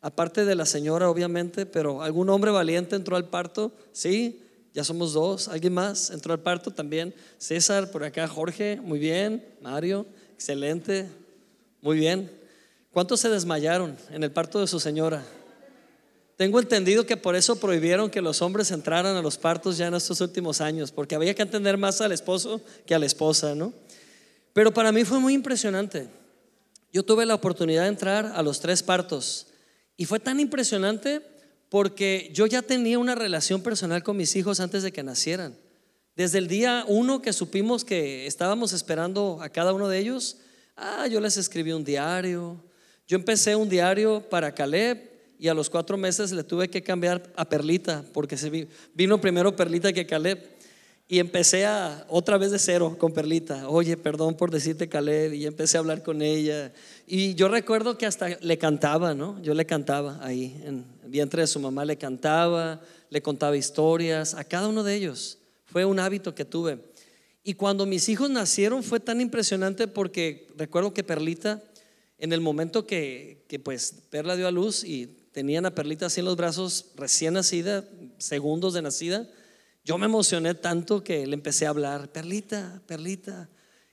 Aparte 0.00 0.44
de 0.44 0.54
la 0.54 0.66
señora, 0.66 1.08
obviamente, 1.10 1.66
pero 1.66 2.02
algún 2.02 2.28
hombre 2.30 2.50
valiente 2.50 2.96
entró 2.96 3.16
al 3.16 3.28
parto, 3.28 3.72
sí. 3.92 4.40
Ya 4.74 4.84
somos 4.84 5.12
dos. 5.12 5.48
¿Alguien 5.48 5.74
más 5.74 6.10
entró 6.10 6.32
al 6.32 6.40
parto 6.40 6.70
también? 6.70 7.14
César, 7.38 7.90
por 7.90 8.04
acá, 8.04 8.26
Jorge, 8.26 8.80
muy 8.80 8.98
bien. 8.98 9.44
Mario, 9.60 10.06
excelente. 10.32 11.06
Muy 11.82 11.98
bien. 11.98 12.30
¿Cuántos 12.90 13.20
se 13.20 13.28
desmayaron 13.28 13.96
en 14.10 14.22
el 14.22 14.32
parto 14.32 14.60
de 14.60 14.66
su 14.66 14.80
señora? 14.80 15.22
Tengo 16.36 16.58
entendido 16.58 17.06
que 17.06 17.16
por 17.16 17.36
eso 17.36 17.56
prohibieron 17.56 18.10
que 18.10 18.22
los 18.22 18.42
hombres 18.42 18.70
entraran 18.70 19.14
a 19.14 19.22
los 19.22 19.36
partos 19.36 19.76
ya 19.76 19.86
en 19.86 19.94
estos 19.94 20.20
últimos 20.20 20.60
años, 20.60 20.90
porque 20.90 21.14
había 21.14 21.34
que 21.34 21.42
atender 21.42 21.76
más 21.76 22.00
al 22.00 22.10
esposo 22.10 22.60
que 22.86 22.94
a 22.94 22.98
la 22.98 23.06
esposa, 23.06 23.54
¿no? 23.54 23.72
Pero 24.52 24.72
para 24.72 24.90
mí 24.90 25.04
fue 25.04 25.20
muy 25.20 25.34
impresionante. 25.34 26.08
Yo 26.92 27.02
tuve 27.02 27.24
la 27.24 27.34
oportunidad 27.34 27.82
de 27.82 27.88
entrar 27.88 28.26
a 28.34 28.42
los 28.42 28.60
tres 28.60 28.82
partos 28.82 29.46
y 29.96 30.04
fue 30.04 30.20
tan 30.20 30.40
impresionante 30.40 31.22
porque 31.70 32.30
yo 32.34 32.46
ya 32.46 32.60
tenía 32.60 32.98
una 32.98 33.14
relación 33.14 33.62
personal 33.62 34.02
con 34.02 34.16
mis 34.16 34.36
hijos 34.36 34.60
antes 34.60 34.82
de 34.82 34.92
que 34.92 35.02
nacieran. 35.02 35.56
Desde 36.14 36.36
el 36.36 36.48
día 36.48 36.84
uno 36.86 37.22
que 37.22 37.32
supimos 37.32 37.84
que 37.84 38.26
estábamos 38.26 38.74
esperando 38.74 39.38
a 39.40 39.48
cada 39.48 39.72
uno 39.72 39.88
de 39.88 39.98
ellos, 39.98 40.36
ah, 40.76 41.06
yo 41.06 41.18
les 41.20 41.38
escribí 41.38 41.72
un 41.72 41.82
diario. 41.82 42.62
Yo 43.08 43.16
empecé 43.16 43.56
un 43.56 43.70
diario 43.70 44.22
para 44.28 44.54
Caleb 44.54 45.10
y 45.38 45.48
a 45.48 45.54
los 45.54 45.70
cuatro 45.70 45.96
meses 45.96 46.30
le 46.32 46.44
tuve 46.44 46.68
que 46.68 46.82
cambiar 46.82 47.32
a 47.36 47.48
Perlita, 47.48 48.04
porque 48.12 48.36
vino 48.94 49.18
primero 49.18 49.56
Perlita 49.56 49.94
que 49.94 50.06
Caleb. 50.06 50.38
Y 51.12 51.18
empecé 51.18 51.66
a 51.66 52.06
otra 52.08 52.38
vez 52.38 52.52
de 52.52 52.58
cero 52.58 52.96
con 52.98 53.12
Perlita. 53.12 53.68
Oye, 53.68 53.98
perdón 53.98 54.34
por 54.34 54.50
decirte 54.50 54.88
Caleb. 54.88 55.34
Y 55.34 55.44
empecé 55.44 55.76
a 55.76 55.80
hablar 55.80 56.02
con 56.02 56.22
ella. 56.22 56.72
Y 57.06 57.34
yo 57.34 57.48
recuerdo 57.48 57.98
que 57.98 58.06
hasta 58.06 58.28
le 58.40 58.56
cantaba, 58.56 59.12
¿no? 59.12 59.38
Yo 59.42 59.52
le 59.52 59.66
cantaba 59.66 60.18
ahí, 60.22 60.58
en 60.64 60.86
el 61.04 61.10
vientre 61.10 61.42
de 61.42 61.48
su 61.48 61.60
mamá 61.60 61.84
le 61.84 61.98
cantaba, 61.98 62.80
le 63.10 63.20
contaba 63.20 63.58
historias 63.58 64.32
a 64.32 64.44
cada 64.44 64.68
uno 64.68 64.82
de 64.82 64.94
ellos. 64.94 65.36
Fue 65.66 65.84
un 65.84 65.98
hábito 66.00 66.34
que 66.34 66.46
tuve. 66.46 66.78
Y 67.44 67.52
cuando 67.52 67.84
mis 67.84 68.08
hijos 68.08 68.30
nacieron 68.30 68.82
fue 68.82 68.98
tan 68.98 69.20
impresionante 69.20 69.88
porque 69.88 70.48
recuerdo 70.56 70.94
que 70.94 71.04
Perlita, 71.04 71.62
en 72.16 72.32
el 72.32 72.40
momento 72.40 72.86
que, 72.86 73.44
que 73.48 73.58
pues 73.58 73.96
Perla 74.08 74.34
dio 74.34 74.48
a 74.48 74.50
luz 74.50 74.82
y 74.82 75.08
tenían 75.32 75.66
a 75.66 75.74
Perlita 75.74 76.06
así 76.06 76.20
en 76.20 76.24
los 76.24 76.36
brazos 76.36 76.86
recién 76.96 77.34
nacida, 77.34 77.84
segundos 78.16 78.72
de 78.72 78.80
nacida, 78.80 79.28
yo 79.84 79.98
me 79.98 80.06
emocioné 80.06 80.54
tanto 80.54 81.02
que 81.02 81.26
le 81.26 81.34
empecé 81.34 81.66
a 81.66 81.70
hablar, 81.70 82.10
Perlita, 82.12 82.80
Perlita. 82.86 83.48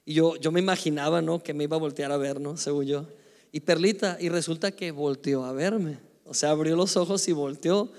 Y 0.05 0.13
yo, 0.13 0.35
yo 0.35 0.51
me 0.51 0.59
imaginaba, 0.59 1.21
¿no? 1.21 1.41
Que 1.41 1.53
me 1.53 1.63
iba 1.63 1.75
a 1.75 1.79
voltear 1.79 2.11
a 2.11 2.17
ver, 2.17 2.39
¿no? 2.39 2.57
Según 2.57 2.85
yo. 2.85 3.07
Y 3.51 3.61
Perlita, 3.61 4.17
y 4.19 4.29
resulta 4.29 4.71
que 4.71 4.91
volteó 4.91 5.45
a 5.45 5.53
verme. 5.53 5.97
O 6.25 6.33
sea, 6.33 6.51
abrió 6.51 6.75
los 6.75 6.95
ojos 6.95 7.27
y 7.27 7.31
volteó. 7.31 7.91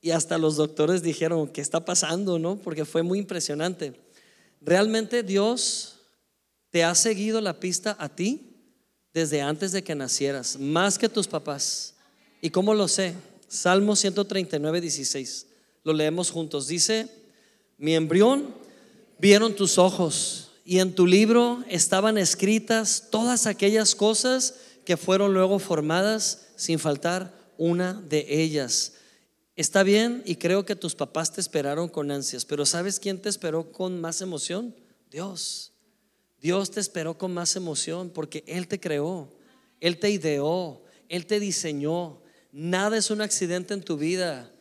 Y 0.00 0.10
hasta 0.10 0.38
los 0.38 0.56
doctores 0.56 1.02
dijeron, 1.02 1.48
¿qué 1.48 1.60
está 1.60 1.84
pasando, 1.84 2.38
no? 2.38 2.56
Porque 2.56 2.84
fue 2.84 3.02
muy 3.02 3.18
impresionante. 3.20 3.94
Realmente 4.60 5.22
Dios 5.22 6.00
te 6.70 6.82
ha 6.82 6.94
seguido 6.94 7.40
la 7.40 7.60
pista 7.60 7.96
a 7.98 8.08
ti 8.08 8.56
desde 9.14 9.40
antes 9.40 9.72
de 9.72 9.82
que 9.82 9.94
nacieras, 9.94 10.58
más 10.58 10.98
que 10.98 11.08
tus 11.08 11.26
papás. 11.26 11.94
¿Y 12.40 12.50
cómo 12.50 12.74
lo 12.74 12.88
sé? 12.88 13.14
Salmo 13.48 13.96
139, 13.96 14.80
16. 14.80 15.46
Lo 15.82 15.92
leemos 15.92 16.30
juntos. 16.30 16.68
Dice, 16.68 17.08
mi 17.78 17.94
embrión 17.94 18.54
vieron 19.18 19.54
tus 19.54 19.78
ojos 19.78 20.50
y 20.64 20.80
en 20.80 20.94
tu 20.94 21.06
libro 21.06 21.64
estaban 21.68 22.18
escritas 22.18 23.08
todas 23.10 23.46
aquellas 23.46 23.94
cosas 23.94 24.56
que 24.84 24.96
fueron 24.96 25.32
luego 25.32 25.58
formadas 25.58 26.48
sin 26.56 26.78
faltar 26.78 27.32
una 27.56 27.94
de 27.94 28.26
ellas. 28.42 28.94
Está 29.56 29.82
bien 29.82 30.22
y 30.26 30.36
creo 30.36 30.64
que 30.64 30.76
tus 30.76 30.94
papás 30.94 31.32
te 31.32 31.40
esperaron 31.40 31.88
con 31.88 32.10
ansias, 32.10 32.44
pero 32.44 32.66
¿sabes 32.66 33.00
quién 33.00 33.20
te 33.20 33.28
esperó 33.28 33.72
con 33.72 34.00
más 34.00 34.20
emoción? 34.20 34.74
Dios. 35.10 35.72
Dios 36.40 36.70
te 36.70 36.80
esperó 36.80 37.18
con 37.18 37.34
más 37.34 37.56
emoción 37.56 38.10
porque 38.10 38.44
Él 38.46 38.68
te 38.68 38.78
creó, 38.78 39.32
Él 39.80 39.98
te 39.98 40.10
ideó, 40.10 40.82
Él 41.08 41.26
te 41.26 41.40
diseñó. 41.40 42.20
Nada 42.52 42.96
es 42.96 43.10
un 43.10 43.20
accidente 43.20 43.74
en 43.74 43.82
tu 43.82 43.96
vida, 43.96 44.52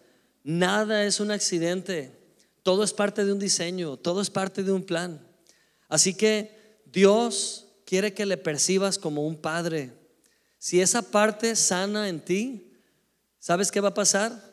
nada 0.44 1.04
es 1.04 1.20
un 1.20 1.32
accidente. 1.32 2.12
Todo 2.68 2.84
es 2.84 2.92
parte 2.92 3.24
de 3.24 3.32
un 3.32 3.40
diseño, 3.40 3.96
todo 3.96 4.20
es 4.20 4.30
parte 4.30 4.62
de 4.62 4.74
un 4.74 4.84
plan. 4.84 5.26
Así 5.88 6.14
que 6.14 6.82
Dios 6.84 7.66
quiere 7.86 8.14
que 8.14 8.26
le 8.26 8.36
percibas 8.36 8.98
como 8.98 9.26
un 9.26 9.38
padre. 9.38 9.94
Si 10.58 10.82
esa 10.82 11.02
parte 11.02 11.56
sana 11.56 12.10
en 12.10 12.20
ti, 12.20 12.74
¿sabes 13.40 13.72
qué 13.72 13.80
va 13.80 13.88
a 13.88 13.94
pasar? 13.94 14.44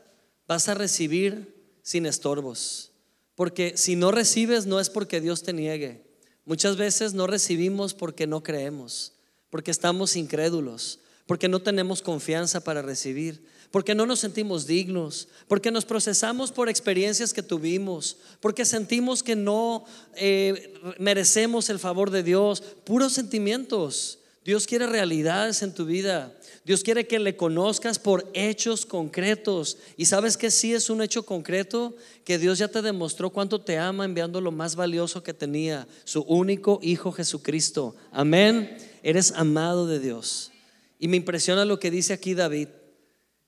Vas 0.46 0.68
a 0.68 0.74
recibir 0.74 1.76
sin 1.82 2.06
estorbos. 2.06 2.92
Porque 3.34 3.76
si 3.76 3.96
no 3.96 4.12
recibes 4.12 4.64
no 4.64 4.78
es 4.78 4.90
porque 4.90 5.20
Dios 5.20 5.42
te 5.42 5.52
niegue. 5.52 6.06
Muchas 6.44 6.76
veces 6.76 7.14
no 7.14 7.26
recibimos 7.26 7.94
porque 7.94 8.28
no 8.28 8.44
creemos, 8.44 9.14
porque 9.50 9.72
estamos 9.72 10.14
incrédulos, 10.14 11.00
porque 11.26 11.48
no 11.48 11.62
tenemos 11.62 12.00
confianza 12.00 12.62
para 12.62 12.80
recibir, 12.80 13.44
porque 13.74 13.96
no 13.96 14.06
nos 14.06 14.20
sentimos 14.20 14.68
dignos, 14.68 15.26
porque 15.48 15.72
nos 15.72 15.84
procesamos 15.84 16.52
por 16.52 16.68
experiencias 16.68 17.32
que 17.32 17.42
tuvimos, 17.42 18.18
porque 18.38 18.64
sentimos 18.64 19.20
que 19.20 19.34
no 19.34 19.84
eh, 20.14 20.72
merecemos 21.00 21.68
el 21.68 21.80
favor 21.80 22.12
de 22.12 22.22
Dios, 22.22 22.62
puros 22.84 23.14
sentimientos. 23.14 24.20
Dios 24.44 24.68
quiere 24.68 24.86
realidades 24.86 25.60
en 25.62 25.74
tu 25.74 25.86
vida. 25.86 26.32
Dios 26.64 26.84
quiere 26.84 27.08
que 27.08 27.18
le 27.18 27.36
conozcas 27.36 27.98
por 27.98 28.30
hechos 28.32 28.86
concretos. 28.86 29.76
Y 29.96 30.04
sabes 30.04 30.36
que 30.36 30.52
sí 30.52 30.72
es 30.72 30.88
un 30.88 31.02
hecho 31.02 31.26
concreto, 31.26 31.96
que 32.22 32.38
Dios 32.38 32.58
ya 32.58 32.68
te 32.68 32.80
demostró 32.80 33.30
cuánto 33.30 33.60
te 33.60 33.76
ama 33.76 34.04
enviando 34.04 34.40
lo 34.40 34.52
más 34.52 34.76
valioso 34.76 35.24
que 35.24 35.34
tenía, 35.34 35.88
su 36.04 36.20
único 36.20 36.78
Hijo 36.80 37.10
Jesucristo. 37.10 37.96
Amén. 38.12 38.78
Eres 39.02 39.32
amado 39.32 39.88
de 39.88 39.98
Dios. 39.98 40.52
Y 41.00 41.08
me 41.08 41.16
impresiona 41.16 41.64
lo 41.64 41.80
que 41.80 41.90
dice 41.90 42.12
aquí 42.12 42.34
David. 42.34 42.68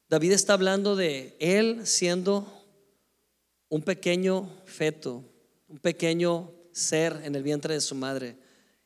David 0.08 0.32
está 0.32 0.52
hablando 0.52 0.96
de 0.96 1.36
él 1.40 1.86
siendo 1.86 2.46
un 3.68 3.82
pequeño 3.82 4.48
feto, 4.64 5.24
un 5.68 5.78
pequeño 5.78 6.52
ser 6.72 7.20
en 7.24 7.34
el 7.34 7.42
vientre 7.42 7.74
de 7.74 7.80
su 7.80 7.94
madre. 7.94 8.36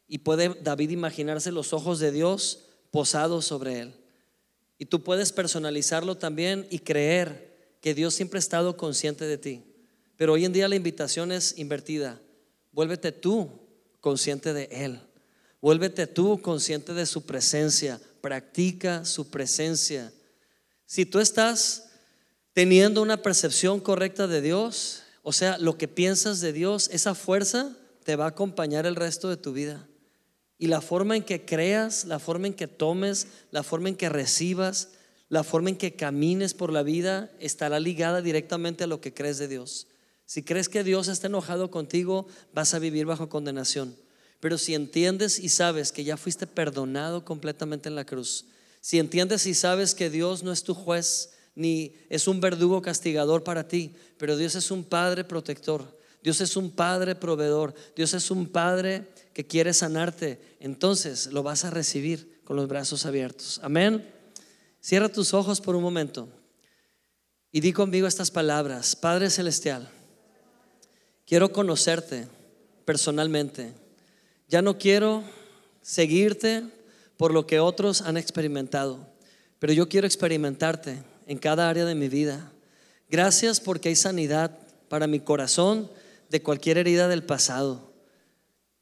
Y 0.07 0.19
puede 0.19 0.57
David 0.63 0.91
imaginarse 0.91 1.53
los 1.53 1.73
ojos 1.73 1.99
de 1.99 2.13
Dios 2.13 2.67
posados 2.91 3.45
sobre 3.45 3.81
él. 3.81 3.95
Y 4.79 4.87
tú 4.87 5.03
puedes 5.05 5.31
personalizarlo 5.33 6.17
también 6.17 6.67
y 6.71 6.79
creer 6.79 7.77
que 7.81 7.95
Dios 7.95 8.15
siempre 8.15 8.39
ha 8.39 8.41
estado 8.41 8.77
consciente 8.77 9.27
de 9.27 9.39
ti. 9.39 9.63
Pero 10.17 10.33
hoy 10.35 10.45
en 10.45 10.53
día 10.53 10.69
la 10.69 10.77
invitación 10.77 11.33
es 11.33 11.59
invertida. 11.59 12.21
Vuélvete 12.73 13.13
tú 13.13 13.51
consciente 14.01 14.53
de 14.53 14.69
Él. 14.71 15.01
Vuélvete 15.61 16.07
tú 16.07 16.41
consciente 16.41 16.95
de 16.95 17.07
su 17.07 17.27
presencia. 17.27 18.01
Practica 18.21 19.05
su 19.05 19.31
presencia. 19.31 20.13
Si 20.91 21.07
tú 21.07 21.21
estás 21.21 21.85
teniendo 22.53 23.01
una 23.01 23.23
percepción 23.23 23.79
correcta 23.79 24.27
de 24.27 24.41
Dios, 24.41 25.05
o 25.23 25.33
sea, 25.33 25.57
lo 25.57 25.79
que 25.79 25.87
piensas 25.87 26.41
de 26.41 26.53
Dios, 26.53 26.91
esa 26.93 27.15
fuerza 27.15 27.77
te 28.03 28.17
va 28.17 28.25
a 28.25 28.31
acompañar 28.31 28.87
el 28.87 28.97
resto 28.97 29.29
de 29.29 29.37
tu 29.37 29.53
vida. 29.53 29.87
Y 30.59 30.67
la 30.67 30.81
forma 30.81 31.15
en 31.15 31.23
que 31.23 31.45
creas, 31.45 32.07
la 32.07 32.19
forma 32.19 32.49
en 32.49 32.55
que 32.55 32.67
tomes, 32.67 33.29
la 33.53 33.63
forma 33.63 33.89
en 33.89 33.95
que 33.95 34.09
recibas, 34.09 34.89
la 35.29 35.45
forma 35.45 35.71
en 35.71 35.77
que 35.77 35.95
camines 35.95 36.55
por 36.55 36.73
la 36.73 36.83
vida 36.83 37.31
estará 37.39 37.79
ligada 37.79 38.21
directamente 38.21 38.83
a 38.83 38.89
lo 38.89 39.01
que 39.01 39.15
crees 39.15 39.39
de 39.39 39.47
Dios. 39.47 39.87
Si 40.27 40.43
crees 40.43 40.69
que 40.69 40.83
Dios 40.83 41.07
está 41.07 41.29
enojado 41.29 41.71
contigo, 41.71 42.27
vas 42.53 42.75
a 42.75 42.81
vivir 42.81 43.07
bajo 43.07 43.29
condenación. 43.29 43.95
Pero 44.41 44.59
si 44.59 44.75
entiendes 44.75 45.39
y 45.39 45.51
sabes 45.51 45.93
que 45.93 46.03
ya 46.03 46.17
fuiste 46.17 46.49
perdonado 46.49 47.25
completamente 47.25 47.89
en 47.89 47.95
la 47.95 48.07
cruz, 48.07 48.47
si 48.81 48.99
entiendes 48.99 49.47
y 49.47 49.55
sabes 49.55 49.95
que 49.95 50.11
Dios 50.11 50.43
no 50.43 50.53
es 50.53 50.63
tu 50.63 50.75
juez, 50.75 51.31
ni 51.55 51.95
es 52.09 52.27
un 52.27 52.41
verdugo 52.41 52.81
castigador 52.81 53.45
para 53.45 53.69
ti, 53.69 53.95
pero 54.17 54.37
Dios 54.37 54.55
es 54.55 54.71
un 54.71 54.85
Padre 54.85 55.25
protector, 55.25 55.99
Dios 56.23 56.41
es 56.41 56.57
un 56.57 56.71
Padre 56.71 57.15
proveedor, 57.15 57.75
Dios 57.95 58.15
es 58.15 58.31
un 58.31 58.47
Padre 58.47 59.09
que 59.35 59.47
quiere 59.47 59.75
sanarte, 59.75 60.41
entonces 60.61 61.27
lo 61.27 61.43
vas 61.43 61.65
a 61.65 61.71
recibir 61.71 62.41
con 62.45 62.57
los 62.57 62.69
brazos 62.69 63.07
abiertos. 63.07 63.61
Amén. 63.63 64.09
Cierra 64.81 65.09
tus 65.09 65.35
ojos 65.35 65.61
por 65.61 65.77
un 65.77 65.83
momento 65.83 66.29
y 67.53 67.61
di 67.61 67.73
conmigo 67.73 68.07
estas 68.07 68.31
palabras. 68.31 68.97
Padre 68.97 69.29
Celestial, 69.29 69.91
quiero 71.27 71.53
conocerte 71.53 72.27
personalmente. 72.85 73.73
Ya 74.49 74.63
no 74.63 74.79
quiero 74.79 75.23
seguirte 75.83 76.65
por 77.21 77.35
lo 77.35 77.47
que 77.47 77.61
otros 77.61 78.01
han 78.01 78.17
experimentado, 78.17 79.07
pero 79.59 79.75
yo 79.75 79.91
quiero 79.91 80.07
experimentarte 80.07 81.03
en 81.27 81.37
cada 81.37 81.69
área 81.69 81.85
de 81.85 81.95
mi 81.95 82.09
vida. 82.09 82.51
Gracias 83.11 83.61
porque 83.61 83.91
hay 83.91 83.97
sanidad 83.97 84.57
para 84.89 85.07
mi 85.07 85.21
corazón 85.21 85.91
de 86.31 86.43
cualquier 86.43 86.79
herida 86.79 87.09
del 87.09 87.23
pasado. 87.23 87.93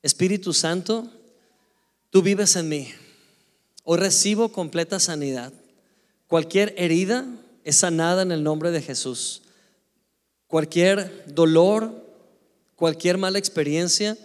Espíritu 0.03 0.53
Santo, 0.53 1.11
tú 2.11 2.23
vives 2.23 2.55
en 2.55 2.69
mí. 2.69 2.95
Hoy 3.83 3.99
recibo 3.99 4.53
completa 4.53 5.01
sanidad. 5.01 5.53
Cualquier 6.29 6.75
herida 6.77 7.27
es 7.65 7.79
sanada 7.79 8.23
en 8.23 8.31
el 8.31 8.45
nombre 8.45 8.71
de 8.71 8.83
Jesús. 8.83 9.43
Cualquier 10.47 11.25
dolor, 11.27 12.07
cualquier 12.77 13.19
mala 13.19 13.41
experiencia, 13.41 14.17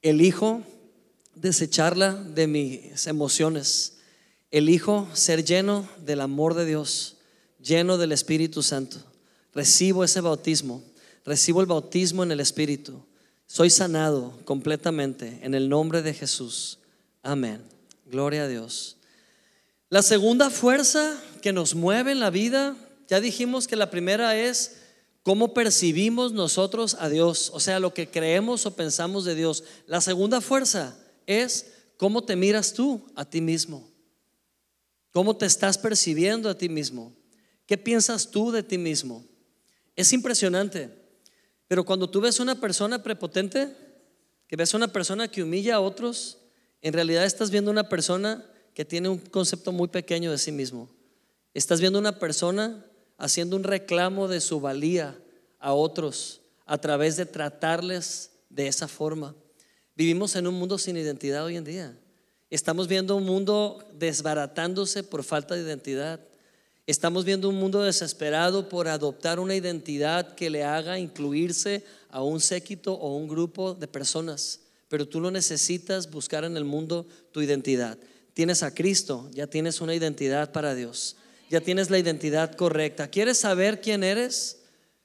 elijo 0.00 0.62
desecharla 1.34 2.14
de 2.14 2.46
mis 2.46 3.06
emociones. 3.06 3.94
Elijo 4.50 5.08
ser 5.12 5.44
lleno 5.44 5.88
del 6.04 6.20
amor 6.20 6.54
de 6.54 6.66
Dios, 6.66 7.16
lleno 7.60 7.98
del 7.98 8.12
Espíritu 8.12 8.62
Santo. 8.62 8.98
Recibo 9.54 10.04
ese 10.04 10.20
bautismo, 10.20 10.82
recibo 11.24 11.60
el 11.60 11.66
bautismo 11.66 12.22
en 12.22 12.32
el 12.32 12.40
Espíritu 12.40 13.02
soy 13.52 13.68
sanado 13.68 14.32
completamente 14.46 15.40
en 15.42 15.52
el 15.54 15.68
nombre 15.68 16.00
de 16.00 16.14
Jesús. 16.14 16.78
Amén. 17.22 17.62
Gloria 18.06 18.44
a 18.44 18.48
Dios. 18.48 18.96
La 19.90 20.00
segunda 20.00 20.48
fuerza 20.48 21.22
que 21.42 21.52
nos 21.52 21.74
mueve 21.74 22.12
en 22.12 22.20
la 22.20 22.30
vida, 22.30 22.74
ya 23.08 23.20
dijimos 23.20 23.68
que 23.68 23.76
la 23.76 23.90
primera 23.90 24.38
es 24.38 24.78
cómo 25.22 25.52
percibimos 25.52 26.32
nosotros 26.32 26.96
a 26.98 27.10
Dios, 27.10 27.50
o 27.52 27.60
sea, 27.60 27.78
lo 27.78 27.92
que 27.92 28.08
creemos 28.08 28.64
o 28.64 28.74
pensamos 28.74 29.26
de 29.26 29.34
Dios. 29.34 29.64
La 29.86 30.00
segunda 30.00 30.40
fuerza 30.40 30.96
es 31.26 31.72
cómo 31.96 32.24
te 32.24 32.36
miras 32.36 32.72
tú 32.72 33.04
a 33.14 33.24
ti 33.24 33.40
mismo. 33.40 33.88
¿Cómo 35.12 35.36
te 35.36 35.46
estás 35.46 35.76
percibiendo 35.78 36.48
a 36.48 36.56
ti 36.56 36.68
mismo? 36.68 37.14
¿Qué 37.66 37.76
piensas 37.76 38.30
tú 38.30 38.50
de 38.50 38.62
ti 38.62 38.78
mismo? 38.78 39.24
Es 39.94 40.12
impresionante. 40.12 40.90
Pero 41.68 41.84
cuando 41.84 42.08
tú 42.08 42.20
ves 42.20 42.40
una 42.40 42.60
persona 42.60 43.02
prepotente, 43.02 43.76
que 44.46 44.56
ves 44.56 44.74
una 44.74 44.88
persona 44.88 45.28
que 45.28 45.42
humilla 45.42 45.76
a 45.76 45.80
otros, 45.80 46.38
en 46.80 46.92
realidad 46.92 47.24
estás 47.24 47.50
viendo 47.50 47.70
una 47.70 47.88
persona 47.88 48.44
que 48.74 48.84
tiene 48.84 49.08
un 49.08 49.18
concepto 49.18 49.72
muy 49.72 49.88
pequeño 49.88 50.30
de 50.30 50.38
sí 50.38 50.52
mismo. 50.52 50.90
Estás 51.54 51.80
viendo 51.80 51.98
una 51.98 52.18
persona 52.18 52.84
haciendo 53.18 53.56
un 53.56 53.64
reclamo 53.64 54.28
de 54.28 54.40
su 54.40 54.60
valía 54.60 55.18
a 55.58 55.74
otros 55.74 56.40
a 56.66 56.78
través 56.78 57.16
de 57.16 57.26
tratarles 57.26 58.30
de 58.48 58.66
esa 58.66 58.88
forma. 58.88 59.34
Vivimos 59.94 60.36
en 60.36 60.46
un 60.46 60.54
mundo 60.54 60.78
sin 60.78 60.96
identidad 60.96 61.44
hoy 61.44 61.56
en 61.56 61.64
día. 61.64 61.94
Estamos 62.48 62.88
viendo 62.88 63.14
un 63.14 63.24
mundo 63.24 63.84
desbaratándose 63.98 65.02
por 65.02 65.22
falta 65.22 65.54
de 65.54 65.62
identidad. 65.62 66.20
Estamos 66.86 67.24
viendo 67.24 67.48
un 67.48 67.56
mundo 67.56 67.82
desesperado 67.82 68.68
por 68.68 68.88
adoptar 68.88 69.38
una 69.38 69.54
identidad 69.54 70.34
que 70.34 70.50
le 70.50 70.64
haga 70.64 70.98
incluirse 70.98 71.84
a 72.10 72.22
un 72.22 72.40
séquito 72.40 72.94
o 72.94 73.16
un 73.16 73.28
grupo 73.28 73.74
de 73.74 73.86
personas. 73.86 74.60
Pero 74.88 75.06
tú 75.06 75.20
no 75.20 75.30
necesitas 75.30 76.10
buscar 76.10 76.44
en 76.44 76.56
el 76.56 76.64
mundo 76.64 77.06
tu 77.30 77.42
identidad. 77.42 77.98
Tienes 78.34 78.62
a 78.62 78.74
Cristo, 78.74 79.28
ya 79.32 79.46
tienes 79.46 79.82
una 79.82 79.94
identidad 79.94 80.52
para 80.52 80.74
Dios. 80.74 81.16
Ya 81.50 81.60
tienes 81.60 81.90
la 81.90 81.98
identidad 81.98 82.54
correcta. 82.54 83.08
¿Quieres 83.08 83.36
saber 83.36 83.82
quién 83.82 84.04
eres? 84.04 84.60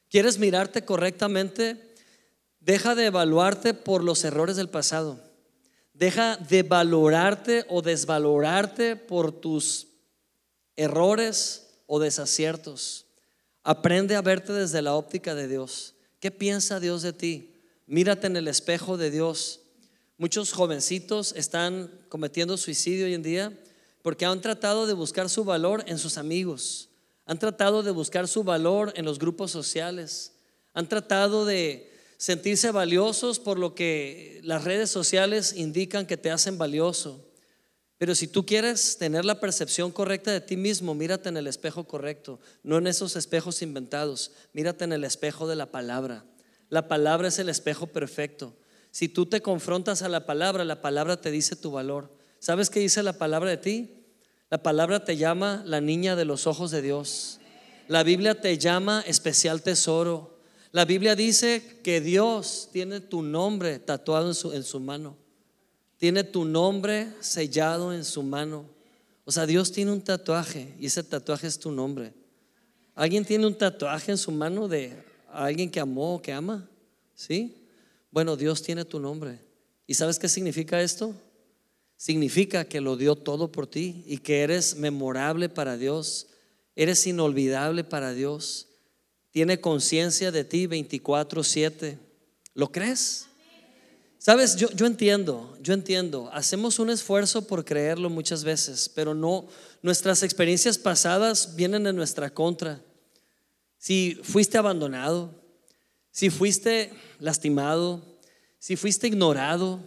¿Quieres 0.10 0.40
mirarte 0.40 0.86
correctamente? 0.86 1.87
Deja 2.68 2.96
de 2.96 3.06
evaluarte 3.06 3.74
por 3.74 4.04
los 4.04 4.26
errores 4.26 4.58
del 4.58 4.68
pasado. 4.68 5.22
Deja 5.94 6.36
de 6.36 6.64
valorarte 6.64 7.64
o 7.70 7.82
desvalorarte 7.82 8.98
por 8.98 9.32
tus 9.32 9.88
errores 10.76 11.70
o 11.86 11.98
desaciertos. 11.98 13.06
Aprende 13.64 14.18
a 14.18 14.22
verte 14.22 14.52
desde 14.52 14.82
la 14.82 14.96
óptica 14.96 15.34
de 15.34 15.48
Dios. 15.48 15.96
¿Qué 16.20 16.30
piensa 16.30 16.82
Dios 16.82 17.04
de 17.04 17.14
ti? 17.14 17.54
Mírate 17.86 18.28
en 18.28 18.36
el 18.36 18.50
espejo 18.50 18.98
de 18.98 19.12
Dios. 19.12 19.62
Muchos 20.18 20.52
jovencitos 20.52 21.34
están 21.38 21.90
cometiendo 22.10 22.58
suicidio 22.58 23.06
hoy 23.06 23.14
en 23.14 23.24
día 23.24 23.58
porque 24.02 24.26
han 24.26 24.42
tratado 24.42 24.88
de 24.88 24.94
buscar 24.94 25.30
su 25.30 25.46
valor 25.46 25.86
en 25.88 25.98
sus 25.98 26.18
amigos, 26.18 26.90
han 27.26 27.40
tratado 27.40 27.82
de 27.82 27.92
buscar 27.92 28.28
su 28.28 28.44
valor 28.44 28.92
en 28.98 29.06
los 29.06 29.20
grupos 29.20 29.52
sociales, 29.52 30.34
han 30.74 30.90
tratado 30.90 31.46
de 31.46 31.87
sentirse 32.18 32.72
valiosos 32.72 33.40
por 33.40 33.58
lo 33.58 33.76
que 33.76 34.42
las 34.44 34.64
redes 34.64 34.90
sociales 34.90 35.54
indican 35.54 36.06
que 36.06 36.18
te 36.18 36.32
hacen 36.32 36.58
valioso. 36.58 37.24
Pero 37.98 38.14
si 38.14 38.28
tú 38.28 38.46
quieres 38.46 38.98
tener 38.98 39.26
la 39.26 39.40
percepción 39.40 39.92
correcta 39.92 40.32
de 40.32 40.42
ti 40.42 40.56
mismo, 40.56 40.94
mírate 40.94 41.30
en 41.30 41.38
el 41.38 41.48
espejo 41.48 41.86
correcto, 41.86 42.40
no 42.62 42.78
en 42.78 42.88
esos 42.88 43.16
espejos 43.16 43.62
inventados, 43.62 44.32
mírate 44.54 44.84
en 44.84 44.94
el 44.94 45.04
espejo 45.04 45.48
de 45.48 45.56
la 45.56 45.72
palabra. 45.72 46.26
La 46.70 46.88
palabra 46.88 47.30
es 47.30 47.40
el 47.40 47.50
espejo 47.50 47.88
perfecto. 47.88 48.56
Si 48.92 49.08
tú 49.10 49.26
te 49.26 49.42
confrontas 49.42 50.02
a 50.02 50.10
la 50.10 50.26
palabra, 50.26 50.64
la 50.64 50.82
palabra 50.82 51.22
te 51.22 51.32
dice 51.32 51.56
tu 51.56 51.72
valor. 51.72 52.16
¿Sabes 52.40 52.70
qué 52.70 52.80
dice 52.80 53.02
la 53.04 53.14
palabra 53.14 53.50
de 53.50 53.58
ti? 53.58 54.06
La 54.50 54.62
palabra 54.62 55.04
te 55.04 55.18
llama 55.18 55.64
la 55.66 55.82
niña 55.82 56.16
de 56.16 56.26
los 56.26 56.46
ojos 56.46 56.72
de 56.72 56.82
Dios. 56.82 57.40
La 57.88 58.04
Biblia 58.04 58.40
te 58.40 58.58
llama 58.58 59.04
especial 59.08 59.62
tesoro. 59.62 60.37
La 60.78 60.86
Biblia 60.86 61.16
dice 61.16 61.80
que 61.82 62.02
Dios 62.02 62.70
tiene 62.72 63.00
tu 63.00 63.24
nombre 63.24 63.80
tatuado 63.80 64.28
en 64.28 64.36
su, 64.36 64.54
en 64.54 64.62
su 64.62 64.80
mano. 64.80 65.18
Tiene 65.98 66.24
tu 66.24 66.46
nombre 66.46 67.08
sellado 67.20 67.92
en 67.92 68.06
su 68.06 68.22
mano. 68.22 68.64
O 69.26 69.32
sea, 69.32 69.48
Dios 69.48 69.72
tiene 69.72 69.92
un 69.92 70.02
tatuaje 70.02 70.76
y 70.80 70.86
ese 70.86 71.02
tatuaje 71.02 71.48
es 71.48 71.58
tu 71.58 71.72
nombre. 71.72 72.14
¿Alguien 72.94 73.26
tiene 73.26 73.48
un 73.48 73.58
tatuaje 73.58 74.12
en 74.12 74.20
su 74.20 74.32
mano 74.32 74.68
de 74.68 74.94
alguien 75.32 75.72
que 75.72 75.80
amó 75.80 76.14
o 76.14 76.22
que 76.22 76.32
ama? 76.32 76.70
¿Sí? 77.16 77.56
Bueno, 78.12 78.38
Dios 78.38 78.62
tiene 78.62 78.86
tu 78.86 79.00
nombre. 79.00 79.40
¿Y 79.88 79.96
sabes 79.96 80.20
qué 80.20 80.30
significa 80.30 80.80
esto? 80.80 81.16
Significa 81.96 82.66
que 82.66 82.82
lo 82.82 82.98
dio 82.98 83.16
todo 83.16 83.52
por 83.52 83.66
ti 83.66 84.04
y 84.06 84.20
que 84.20 84.42
eres 84.42 84.76
memorable 84.76 85.50
para 85.50 85.76
Dios, 85.76 86.28
eres 86.76 87.08
inolvidable 87.08 87.84
para 87.84 88.14
Dios. 88.14 88.67
Tiene 89.38 89.62
conciencia 89.62 90.32
de 90.32 90.44
ti 90.44 90.66
24/7. 90.66 92.00
¿Lo 92.56 92.72
crees? 92.72 93.28
Sabes, 94.18 94.56
yo, 94.56 94.88
entiendo, 94.88 95.56
yo 95.62 95.76
entiendo. 95.76 96.32
Hacemos 96.34 96.80
un 96.80 96.90
esfuerzo 96.90 97.46
por 97.46 97.64
creerlo 97.64 98.10
muchas 98.10 98.44
veces, 98.44 98.90
pero 98.90 99.14
no, 99.14 99.46
nuestras 99.84 100.24
experiencias 100.24 100.80
pasadas 100.80 101.56
vienen 101.56 101.86
en 101.86 101.96
nuestra 101.96 102.32
contra. 102.32 102.82
Si 103.78 104.18
fuiste 104.24 104.58
abandonado, 104.58 105.40
si 106.10 106.32
fuiste 106.32 106.92
lastimado, 107.20 108.02
si 108.58 108.76
fuiste 108.76 109.06
ignorado, 109.06 109.80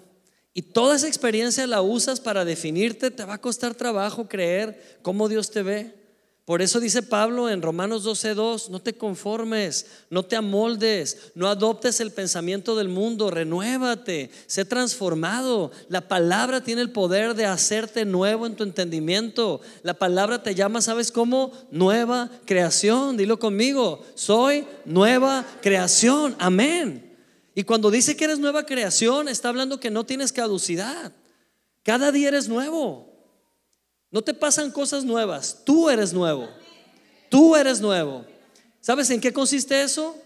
y 0.54 0.62
toda 0.62 0.94
esa 0.94 1.08
experiencia 1.08 1.66
la 1.66 1.82
usas 1.82 2.20
para 2.20 2.44
definirte, 2.44 3.10
te 3.10 3.24
va 3.24 3.34
a 3.34 3.40
costar 3.40 3.74
trabajo 3.74 4.28
creer 4.28 5.00
cómo 5.02 5.28
Dios 5.28 5.50
te 5.50 5.64
ve. 5.64 5.99
Por 6.50 6.62
eso 6.62 6.80
dice 6.80 7.04
Pablo 7.04 7.48
en 7.48 7.62
Romanos 7.62 8.02
12:2, 8.02 8.70
no 8.70 8.82
te 8.82 8.94
conformes, 8.94 9.86
no 10.10 10.24
te 10.24 10.34
amoldes, 10.34 11.30
no 11.36 11.46
adoptes 11.46 12.00
el 12.00 12.10
pensamiento 12.10 12.74
del 12.74 12.88
mundo, 12.88 13.30
renuévate, 13.30 14.32
sé 14.48 14.64
transformado. 14.64 15.70
La 15.88 16.08
palabra 16.08 16.60
tiene 16.60 16.82
el 16.82 16.90
poder 16.90 17.36
de 17.36 17.46
hacerte 17.46 18.04
nuevo 18.04 18.48
en 18.48 18.56
tu 18.56 18.64
entendimiento. 18.64 19.60
La 19.84 19.94
palabra 19.94 20.42
te 20.42 20.56
llama, 20.56 20.82
¿sabes 20.82 21.12
cómo? 21.12 21.52
Nueva 21.70 22.28
creación. 22.46 23.16
Dilo 23.16 23.38
conmigo, 23.38 24.04
soy 24.16 24.66
nueva 24.84 25.46
creación. 25.62 26.34
Amén. 26.40 27.16
Y 27.54 27.62
cuando 27.62 27.92
dice 27.92 28.16
que 28.16 28.24
eres 28.24 28.40
nueva 28.40 28.66
creación, 28.66 29.28
está 29.28 29.50
hablando 29.50 29.78
que 29.78 29.92
no 29.92 30.04
tienes 30.04 30.32
caducidad. 30.32 31.12
Cada 31.84 32.10
día 32.10 32.26
eres 32.26 32.48
nuevo. 32.48 33.09
No 34.10 34.22
te 34.22 34.34
pasan 34.34 34.70
cosas 34.70 35.04
nuevas, 35.04 35.58
tú 35.64 35.88
eres 35.88 36.12
nuevo. 36.12 36.48
Tú 37.28 37.54
eres 37.54 37.80
nuevo. 37.80 38.24
¿Sabes 38.80 39.08
en 39.10 39.20
qué 39.20 39.32
consiste 39.32 39.82
eso? 39.82 40.16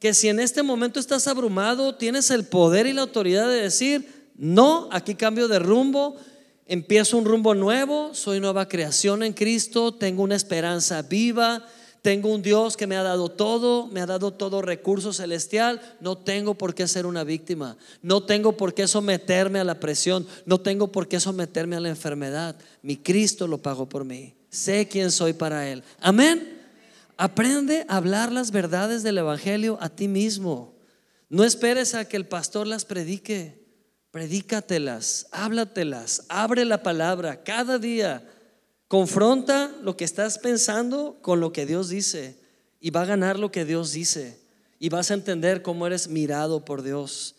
Que 0.00 0.14
si 0.14 0.28
en 0.28 0.40
este 0.40 0.62
momento 0.62 0.98
estás 0.98 1.26
abrumado, 1.28 1.94
tienes 1.94 2.30
el 2.30 2.44
poder 2.44 2.86
y 2.86 2.92
la 2.92 3.02
autoridad 3.02 3.48
de 3.48 3.62
decir, 3.62 4.30
no, 4.36 4.88
aquí 4.90 5.14
cambio 5.14 5.46
de 5.46 5.58
rumbo, 5.58 6.16
empiezo 6.66 7.18
un 7.18 7.26
rumbo 7.26 7.54
nuevo, 7.54 8.14
soy 8.14 8.40
nueva 8.40 8.68
creación 8.68 9.22
en 9.22 9.34
Cristo, 9.34 9.92
tengo 9.92 10.22
una 10.22 10.36
esperanza 10.36 11.02
viva, 11.02 11.66
tengo 12.04 12.28
un 12.28 12.42
Dios 12.42 12.76
que 12.76 12.86
me 12.86 12.98
ha 12.98 13.02
dado 13.02 13.30
todo, 13.30 13.86
me 13.86 14.02
ha 14.02 14.04
dado 14.04 14.30
todo 14.30 14.60
recurso 14.60 15.14
celestial. 15.14 15.80
No 16.00 16.18
tengo 16.18 16.52
por 16.52 16.74
qué 16.74 16.86
ser 16.86 17.06
una 17.06 17.24
víctima. 17.24 17.78
No 18.02 18.22
tengo 18.22 18.58
por 18.58 18.74
qué 18.74 18.86
someterme 18.86 19.58
a 19.58 19.64
la 19.64 19.80
presión. 19.80 20.26
No 20.44 20.60
tengo 20.60 20.92
por 20.92 21.08
qué 21.08 21.18
someterme 21.18 21.76
a 21.76 21.80
la 21.80 21.88
enfermedad. 21.88 22.56
Mi 22.82 22.98
Cristo 22.98 23.46
lo 23.46 23.62
pagó 23.62 23.88
por 23.88 24.04
mí. 24.04 24.34
Sé 24.50 24.86
quién 24.86 25.10
soy 25.10 25.32
para 25.32 25.66
Él. 25.66 25.82
Amén. 25.98 26.60
Aprende 27.16 27.86
a 27.88 27.96
hablar 27.96 28.30
las 28.32 28.50
verdades 28.50 29.02
del 29.02 29.16
Evangelio 29.16 29.78
a 29.80 29.88
ti 29.88 30.06
mismo. 30.06 30.74
No 31.30 31.42
esperes 31.42 31.94
a 31.94 32.06
que 32.06 32.18
el 32.18 32.26
pastor 32.26 32.66
las 32.66 32.84
predique. 32.84 33.64
Predícatelas, 34.10 35.26
háblatelas, 35.32 36.26
abre 36.28 36.66
la 36.66 36.82
palabra 36.82 37.42
cada 37.44 37.78
día 37.78 38.30
Confronta 38.94 39.74
lo 39.82 39.96
que 39.96 40.04
estás 40.04 40.38
pensando 40.38 41.18
con 41.20 41.40
lo 41.40 41.52
que 41.52 41.66
Dios 41.66 41.88
dice 41.88 42.36
y 42.78 42.90
va 42.90 43.02
a 43.02 43.06
ganar 43.06 43.40
lo 43.40 43.50
que 43.50 43.64
Dios 43.64 43.90
dice. 43.90 44.38
Y 44.78 44.88
vas 44.88 45.10
a 45.10 45.14
entender 45.14 45.62
cómo 45.62 45.88
eres 45.88 46.06
mirado 46.06 46.64
por 46.64 46.82
Dios. 46.82 47.34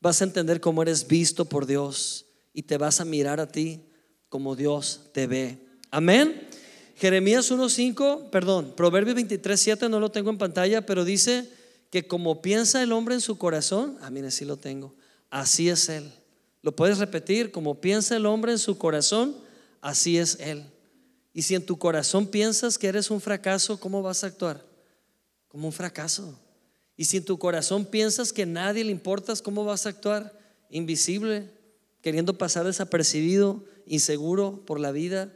Vas 0.00 0.20
a 0.20 0.24
entender 0.24 0.60
cómo 0.60 0.82
eres 0.82 1.06
visto 1.06 1.44
por 1.44 1.64
Dios. 1.64 2.26
Y 2.52 2.62
te 2.62 2.76
vas 2.76 3.00
a 3.00 3.04
mirar 3.04 3.38
a 3.38 3.46
ti 3.46 3.84
como 4.28 4.56
Dios 4.56 5.02
te 5.12 5.28
ve. 5.28 5.60
Amén. 5.92 6.48
Jeremías 6.96 7.52
1.5, 7.52 8.28
perdón, 8.30 8.74
Proverbios 8.76 9.16
23.7 9.16 9.88
no 9.88 10.00
lo 10.00 10.10
tengo 10.10 10.30
en 10.30 10.38
pantalla, 10.38 10.86
pero 10.86 11.04
dice 11.04 11.48
que 11.92 12.08
como 12.08 12.42
piensa 12.42 12.82
el 12.82 12.90
hombre 12.90 13.14
en 13.14 13.20
su 13.20 13.38
corazón, 13.38 13.96
ah, 14.00 14.10
mire, 14.10 14.32
sí 14.32 14.44
lo 14.44 14.56
tengo, 14.56 14.92
así 15.30 15.68
es 15.68 15.88
Él. 15.88 16.10
¿Lo 16.62 16.74
puedes 16.74 16.98
repetir? 16.98 17.52
Como 17.52 17.80
piensa 17.80 18.16
el 18.16 18.26
hombre 18.26 18.50
en 18.50 18.58
su 18.58 18.76
corazón, 18.76 19.36
así 19.80 20.18
es 20.18 20.40
Él. 20.40 20.64
Y 21.36 21.42
si 21.42 21.54
en 21.54 21.66
tu 21.66 21.78
corazón 21.78 22.28
piensas 22.28 22.78
que 22.78 22.86
eres 22.86 23.10
un 23.10 23.20
fracaso, 23.20 23.78
¿cómo 23.78 24.00
vas 24.00 24.24
a 24.24 24.28
actuar? 24.28 24.64
Como 25.48 25.66
un 25.66 25.72
fracaso. 25.74 26.34
Y 26.96 27.04
si 27.04 27.18
en 27.18 27.26
tu 27.26 27.38
corazón 27.38 27.84
piensas 27.84 28.32
que 28.32 28.46
nadie 28.46 28.82
le 28.82 28.90
importas, 28.90 29.42
¿cómo 29.42 29.62
vas 29.62 29.84
a 29.84 29.90
actuar? 29.90 30.32
Invisible, 30.70 31.50
queriendo 32.00 32.38
pasar 32.38 32.64
desapercibido, 32.64 33.62
inseguro 33.84 34.64
por 34.64 34.80
la 34.80 34.92
vida. 34.92 35.30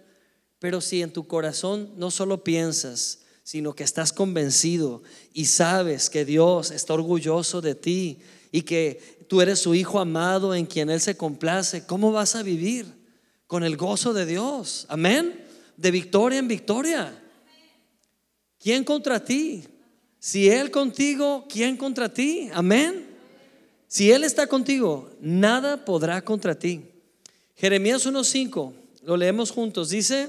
Pero 0.59 0.81
si 0.81 1.03
en 1.03 1.13
tu 1.13 1.27
corazón 1.27 1.93
no 1.99 2.11
solo 2.11 2.45
piensas, 2.45 3.19
sino 3.43 3.75
que 3.75 3.85
estás 3.85 4.11
convencido 4.15 5.03
y 5.35 5.45
sabes 5.45 6.09
que 6.09 6.25
Dios 6.25 6.71
está 6.71 6.95
orgulloso 6.95 7.61
de 7.61 7.75
ti 7.75 8.21
y 8.53 8.63
que 8.63 9.27
tú 9.29 9.43
eres 9.43 9.59
su 9.59 9.75
hijo 9.75 10.01
amado 10.01 10.55
en 10.55 10.65
quien 10.65 10.89
Él 10.89 11.03
se 11.03 11.19
complace, 11.19 11.85
¿cómo 11.85 12.11
vas 12.11 12.37
a 12.37 12.43
vivir? 12.43 12.87
Con 13.47 13.65
el 13.65 13.77
gozo 13.77 14.15
de 14.15 14.25
Dios. 14.25 14.87
Amén 14.89 15.50
de 15.81 15.91
victoria 15.91 16.39
en 16.39 16.49
victoria. 16.49 17.23
¿Quién 18.59 18.85
contra 18.85 19.25
ti? 19.25 19.65
Si 20.19 20.51
Él 20.51 20.71
contigo, 20.71 21.47
¿quién 21.49 21.79
contra 21.79 22.13
ti? 22.13 22.51
Amén. 22.53 23.07
Si 23.89 24.13
Él 24.13 24.23
está 24.25 24.47
contigo, 24.47 25.11
nada 25.21 25.85
podrá 25.85 26.23
contra 26.23 26.55
ti. 26.59 26.83
Jeremías 27.57 28.07
1.5, 28.07 28.73
lo 29.03 29.17
leemos 29.17 29.51
juntos, 29.51 29.89
dice, 29.91 30.29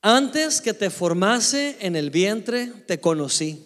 antes 0.00 0.60
que 0.60 0.74
te 0.74 0.90
formase 0.90 1.76
en 1.80 1.96
el 1.96 2.10
vientre, 2.10 2.66
te 2.86 3.00
conocí, 3.00 3.64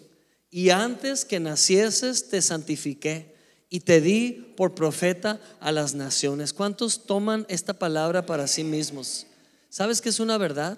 y 0.49 0.71
antes 0.71 1.25
que 1.25 1.39
nacieses, 1.39 2.29
te 2.29 2.41
santifiqué, 2.41 3.35
y 3.69 3.81
te 3.81 4.01
di 4.01 4.53
por 4.55 4.75
profeta 4.75 5.39
a 5.59 5.71
las 5.71 5.95
naciones. 5.95 6.53
¿Cuántos 6.53 7.05
toman 7.05 7.45
esta 7.49 7.73
palabra 7.73 8.25
para 8.25 8.47
sí 8.47 8.63
mismos? 8.63 9.27
¿Sabes 9.73 10.01
que 10.01 10.09
es 10.09 10.19
una 10.19 10.37
verdad? 10.37 10.77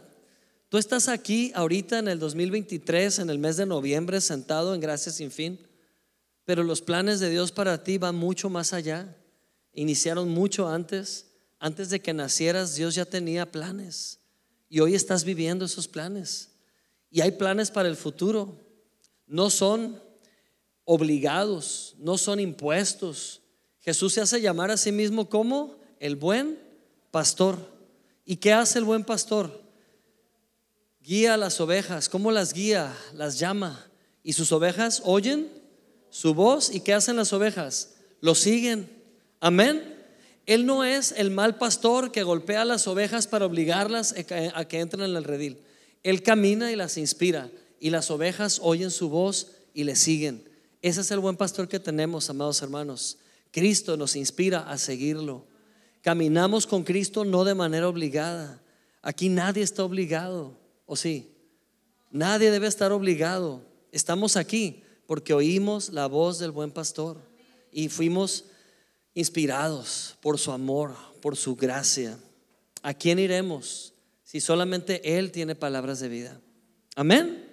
Tú 0.70 0.78
estás 0.78 1.10
aquí 1.10 1.52
ahorita 1.54 2.00
en 2.00 2.08
el 2.08 2.18
2023, 2.18 3.20
en 3.20 3.30
el 3.30 3.40
mes 3.40 3.58
de 3.58 3.66
noviembre, 3.66 4.22
sentado 4.22 4.74
en 4.74 4.80
Gracias 4.80 5.16
sin 5.16 5.32
fin, 5.32 5.60
pero 6.46 6.64
los 6.64 6.82
planes 6.82 7.20
de 7.20 7.30
Dios 7.30 7.52
para 7.52 7.84
ti 7.84 7.98
van 7.98 8.16
mucho 8.16 8.50
más 8.50 8.72
allá. 8.72 9.14
Iniciaron 9.74 10.30
mucho 10.30 10.70
antes. 10.70 11.26
Antes 11.60 11.90
de 11.90 12.00
que 12.00 12.14
nacieras, 12.14 12.76
Dios 12.76 12.96
ya 12.96 13.04
tenía 13.04 13.52
planes. 13.52 14.22
Y 14.70 14.80
hoy 14.80 14.96
estás 14.96 15.26
viviendo 15.26 15.66
esos 15.66 15.90
planes. 15.90 16.52
Y 17.12 17.20
hay 17.20 17.32
planes 17.32 17.72
para 17.72 17.90
el 17.90 17.98
futuro. 17.98 18.66
No 19.28 19.50
son 19.50 20.02
obligados, 20.86 21.96
no 21.98 22.18
son 22.18 22.40
impuestos. 22.40 23.42
Jesús 23.82 24.14
se 24.14 24.22
hace 24.22 24.40
llamar 24.40 24.72
a 24.72 24.78
sí 24.78 24.94
mismo 24.94 25.28
como 25.28 25.76
el 26.00 26.16
buen 26.16 26.58
pastor. 27.12 27.75
¿Y 28.26 28.38
qué 28.38 28.52
hace 28.52 28.80
el 28.80 28.86
buen 28.86 29.04
pastor? 29.04 29.62
Guía 31.02 31.36
a 31.36 31.38
las 31.38 31.62
ovejas. 31.62 32.10
¿Cómo 32.10 32.32
las 32.32 32.54
guía? 32.54 32.92
Las 33.14 33.38
llama. 33.38 33.86
Y 34.24 34.34
sus 34.34 34.52
ovejas 34.52 35.04
oyen 35.06 35.48
su 36.10 36.34
voz. 36.34 36.74
¿Y 36.74 36.80
qué 36.80 36.94
hacen 36.94 37.16
las 37.16 37.32
ovejas? 37.32 37.94
Lo 38.22 38.34
siguen. 38.34 38.90
Amén. 39.40 39.96
Él 40.48 40.66
no 40.66 40.84
es 40.84 41.12
el 41.12 41.30
mal 41.30 41.58
pastor 41.58 42.12
que 42.12 42.24
golpea 42.24 42.64
a 42.64 42.66
las 42.66 42.88
ovejas 42.88 43.28
para 43.28 43.46
obligarlas 43.46 44.16
a 44.54 44.66
que 44.66 44.80
entren 44.80 45.04
en 45.04 45.16
el 45.16 45.24
redil. 45.24 45.60
Él 46.02 46.24
camina 46.24 46.72
y 46.72 46.76
las 46.76 46.98
inspira. 46.98 47.52
Y 47.80 47.92
las 47.92 48.10
ovejas 48.10 48.60
oyen 48.64 48.90
su 48.90 49.10
voz 49.10 49.52
y 49.76 49.84
le 49.84 49.96
siguen. 49.96 50.50
Ese 50.82 51.02
es 51.02 51.12
el 51.12 51.20
buen 51.20 51.38
pastor 51.38 51.68
que 51.68 51.80
tenemos, 51.80 52.30
amados 52.32 52.62
hermanos. 52.64 53.18
Cristo 53.52 53.96
nos 53.98 54.16
inspira 54.16 54.70
a 54.70 54.78
seguirlo. 54.80 55.46
Caminamos 56.06 56.68
con 56.68 56.84
Cristo 56.84 57.26
no 57.26 57.44
de 57.44 57.56
manera 57.56 57.90
obligada. 57.90 58.62
Aquí 59.02 59.28
nadie 59.28 59.64
está 59.64 59.84
obligado, 59.84 60.56
¿o 60.86 60.96
sí? 60.96 61.32
Nadie 62.12 62.52
debe 62.52 62.68
estar 62.68 62.92
obligado. 62.92 63.64
Estamos 63.92 64.38
aquí 64.38 64.84
porque 65.08 65.34
oímos 65.34 65.90
la 65.90 66.06
voz 66.06 66.38
del 66.38 66.52
buen 66.52 66.70
pastor 66.70 67.18
y 67.72 67.90
fuimos 67.90 68.46
inspirados 69.16 70.16
por 70.22 70.38
su 70.38 70.52
amor, 70.52 70.94
por 71.24 71.36
su 71.36 71.56
gracia. 71.56 72.20
¿A 72.84 72.94
quién 72.94 73.18
iremos 73.18 73.96
si 74.24 74.40
solamente 74.42 75.18
Él 75.18 75.32
tiene 75.32 75.56
palabras 75.56 76.02
de 76.02 76.10
vida? 76.10 76.40
Amén. 76.96 77.50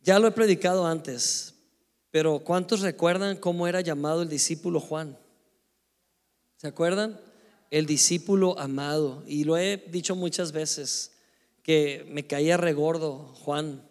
Ya 0.00 0.18
lo 0.18 0.26
he 0.26 0.32
predicado 0.32 0.84
antes, 0.84 1.54
pero 2.10 2.40
¿cuántos 2.40 2.80
recuerdan 2.80 3.36
cómo 3.36 3.68
era 3.68 3.82
llamado 3.82 4.22
el 4.22 4.28
discípulo 4.28 4.80
Juan? 4.80 5.16
¿Se 6.58 6.66
acuerdan? 6.66 7.20
El 7.70 7.86
discípulo 7.86 8.58
amado. 8.58 9.22
Y 9.28 9.44
lo 9.44 9.56
he 9.56 9.76
dicho 9.76 10.16
muchas 10.16 10.50
veces, 10.50 11.12
que 11.62 12.04
me 12.10 12.26
caía 12.26 12.56
regordo 12.56 13.32
Juan, 13.44 13.88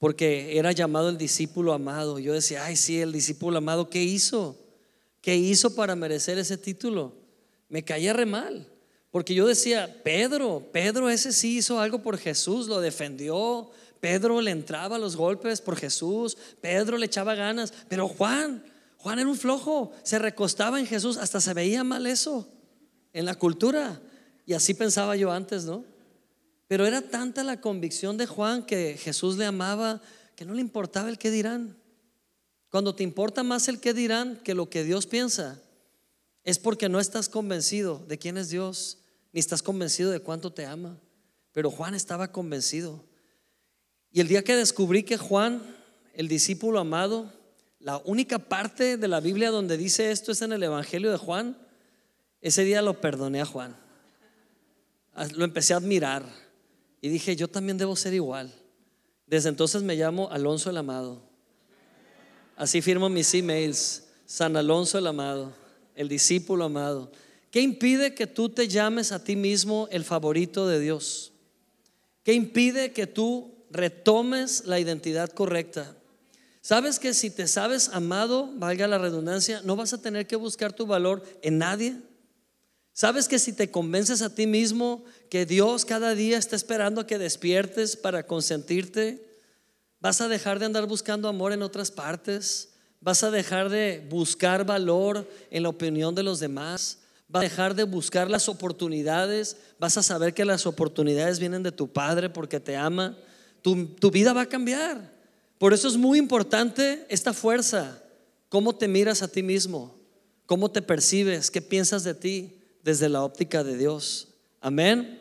porque 0.00 0.58
era 0.58 0.72
llamado 0.72 1.10
el 1.10 1.16
discípulo 1.16 1.72
amado. 1.72 2.18
Yo 2.18 2.32
decía, 2.32 2.64
ay, 2.64 2.74
sí, 2.74 3.00
el 3.00 3.12
discípulo 3.12 3.58
amado, 3.58 3.88
¿qué 3.88 4.02
hizo? 4.02 4.58
¿Qué 5.20 5.36
hizo 5.36 5.76
para 5.76 5.94
merecer 5.94 6.38
ese 6.38 6.58
título? 6.58 7.14
Me 7.68 7.84
caía 7.84 8.12
re 8.12 8.26
mal. 8.26 8.66
Porque 9.12 9.32
yo 9.32 9.46
decía, 9.46 10.02
Pedro, 10.02 10.70
Pedro 10.72 11.08
ese 11.08 11.32
sí 11.32 11.58
hizo 11.58 11.78
algo 11.78 12.02
por 12.02 12.18
Jesús, 12.18 12.66
lo 12.66 12.80
defendió. 12.80 13.70
Pedro 14.00 14.40
le 14.40 14.50
entraba 14.50 14.98
los 14.98 15.14
golpes 15.14 15.60
por 15.60 15.76
Jesús. 15.76 16.36
Pedro 16.60 16.98
le 16.98 17.06
echaba 17.06 17.36
ganas. 17.36 17.72
Pero 17.88 18.08
Juan, 18.08 18.64
Juan 19.02 19.18
era 19.18 19.28
un 19.28 19.36
flojo. 19.36 19.90
Se 20.04 20.20
recostaba 20.20 20.78
en 20.78 20.86
Jesús. 20.86 21.16
Hasta 21.16 21.40
se 21.40 21.52
veía 21.54 21.82
mal 21.82 22.06
eso 22.06 22.48
en 23.12 23.24
la 23.24 23.34
cultura. 23.34 24.00
Y 24.46 24.52
así 24.52 24.74
pensaba 24.74 25.16
yo 25.16 25.32
antes, 25.32 25.64
¿no? 25.64 25.84
Pero 26.68 26.86
era 26.86 27.02
tanta 27.02 27.42
la 27.42 27.60
convicción 27.60 28.16
de 28.16 28.26
Juan 28.26 28.64
que 28.64 28.96
Jesús 28.96 29.36
le 29.36 29.44
amaba 29.44 30.00
que 30.36 30.44
no 30.44 30.54
le 30.54 30.60
importaba 30.60 31.08
el 31.08 31.18
que 31.18 31.32
dirán. 31.32 31.76
Cuando 32.70 32.94
te 32.94 33.02
importa 33.02 33.42
más 33.42 33.66
el 33.66 33.80
que 33.80 33.92
dirán 33.92 34.36
que 34.44 34.54
lo 34.54 34.70
que 34.70 34.84
Dios 34.84 35.06
piensa, 35.06 35.60
es 36.44 36.60
porque 36.60 36.88
no 36.88 37.00
estás 37.00 37.28
convencido 37.28 38.04
de 38.06 38.18
quién 38.18 38.38
es 38.38 38.50
Dios, 38.50 38.98
ni 39.32 39.40
estás 39.40 39.62
convencido 39.62 40.12
de 40.12 40.20
cuánto 40.20 40.52
te 40.52 40.64
ama. 40.64 40.96
Pero 41.50 41.72
Juan 41.72 41.96
estaba 41.96 42.30
convencido. 42.30 43.04
Y 44.12 44.20
el 44.20 44.28
día 44.28 44.44
que 44.44 44.54
descubrí 44.54 45.02
que 45.02 45.16
Juan, 45.16 45.60
el 46.14 46.28
discípulo 46.28 46.78
amado, 46.78 47.32
la 47.82 47.98
única 48.04 48.38
parte 48.38 48.96
de 48.96 49.08
la 49.08 49.20
Biblia 49.20 49.50
donde 49.50 49.76
dice 49.76 50.10
esto 50.10 50.32
es 50.32 50.42
en 50.42 50.52
el 50.52 50.62
Evangelio 50.62 51.10
de 51.10 51.16
Juan, 51.18 51.56
ese 52.40 52.64
día 52.64 52.82
lo 52.82 53.00
perdoné 53.00 53.40
a 53.40 53.46
Juan. 53.46 53.76
Lo 55.34 55.44
empecé 55.44 55.74
a 55.74 55.76
admirar 55.76 56.24
y 57.00 57.08
dije, 57.08 57.36
yo 57.36 57.48
también 57.48 57.78
debo 57.78 57.94
ser 57.96 58.14
igual. 58.14 58.52
Desde 59.26 59.48
entonces 59.48 59.82
me 59.82 59.96
llamo 59.96 60.30
Alonso 60.30 60.70
el 60.70 60.76
Amado. 60.76 61.22
Así 62.56 62.80
firmo 62.80 63.08
mis 63.08 63.34
emails, 63.34 64.04
San 64.24 64.56
Alonso 64.56 64.98
el 64.98 65.06
Amado 65.06 65.62
el 65.94 66.08
discípulo 66.08 66.64
amado. 66.64 67.10
¿Qué 67.50 67.60
impide 67.60 68.14
que 68.14 68.26
tú 68.26 68.48
te 68.48 68.68
llames 68.68 69.12
a 69.12 69.22
ti 69.22 69.36
mismo 69.36 69.88
el 69.90 70.04
favorito 70.04 70.66
de 70.66 70.80
Dios? 70.80 71.32
¿Qué 72.24 72.32
impide 72.32 72.92
que 72.92 73.06
tú 73.06 73.52
retomes 73.70 74.64
la 74.64 74.80
identidad 74.80 75.30
correcta? 75.30 75.96
¿Sabes 76.62 77.00
que 77.00 77.12
si 77.12 77.28
te 77.28 77.48
sabes 77.48 77.88
amado, 77.88 78.48
valga 78.54 78.86
la 78.86 78.96
redundancia, 78.96 79.60
no 79.64 79.74
vas 79.74 79.92
a 79.92 80.00
tener 80.00 80.28
que 80.28 80.36
buscar 80.36 80.72
tu 80.72 80.86
valor 80.86 81.24
en 81.42 81.58
nadie? 81.58 81.96
¿Sabes 82.92 83.26
que 83.26 83.40
si 83.40 83.52
te 83.52 83.72
convences 83.72 84.22
a 84.22 84.32
ti 84.32 84.46
mismo 84.46 85.04
que 85.28 85.44
Dios 85.44 85.84
cada 85.84 86.14
día 86.14 86.38
está 86.38 86.54
esperando 86.54 87.04
que 87.04 87.18
despiertes 87.18 87.96
para 87.96 88.28
consentirte, 88.28 89.26
vas 89.98 90.20
a 90.20 90.28
dejar 90.28 90.60
de 90.60 90.66
andar 90.66 90.86
buscando 90.86 91.26
amor 91.26 91.52
en 91.52 91.62
otras 91.62 91.90
partes? 91.90 92.74
Vas 93.00 93.24
a 93.24 93.32
dejar 93.32 93.68
de 93.68 94.06
buscar 94.08 94.64
valor 94.64 95.28
en 95.50 95.64
la 95.64 95.68
opinión 95.68 96.14
de 96.14 96.22
los 96.22 96.38
demás. 96.38 96.98
Vas 97.26 97.40
a 97.40 97.44
dejar 97.44 97.74
de 97.74 97.82
buscar 97.82 98.30
las 98.30 98.48
oportunidades. 98.48 99.56
Vas 99.80 99.96
a 99.96 100.02
saber 100.04 100.32
que 100.32 100.44
las 100.44 100.64
oportunidades 100.66 101.40
vienen 101.40 101.64
de 101.64 101.72
tu 101.72 101.92
Padre 101.92 102.30
porque 102.30 102.60
te 102.60 102.76
ama. 102.76 103.18
Tu, 103.62 103.86
tu 103.96 104.12
vida 104.12 104.32
va 104.32 104.42
a 104.42 104.48
cambiar. 104.48 105.21
Por 105.62 105.72
eso 105.72 105.86
es 105.86 105.96
muy 105.96 106.18
importante 106.18 107.06
esta 107.08 107.32
fuerza. 107.32 108.02
¿Cómo 108.48 108.74
te 108.74 108.88
miras 108.88 109.22
a 109.22 109.28
ti 109.28 109.44
mismo? 109.44 109.94
¿Cómo 110.44 110.72
te 110.72 110.82
percibes? 110.82 111.52
¿Qué 111.52 111.62
piensas 111.62 112.02
de 112.02 112.14
ti 112.14 112.58
desde 112.82 113.08
la 113.08 113.22
óptica 113.22 113.62
de 113.62 113.76
Dios? 113.76 114.26
Amén. 114.60 115.20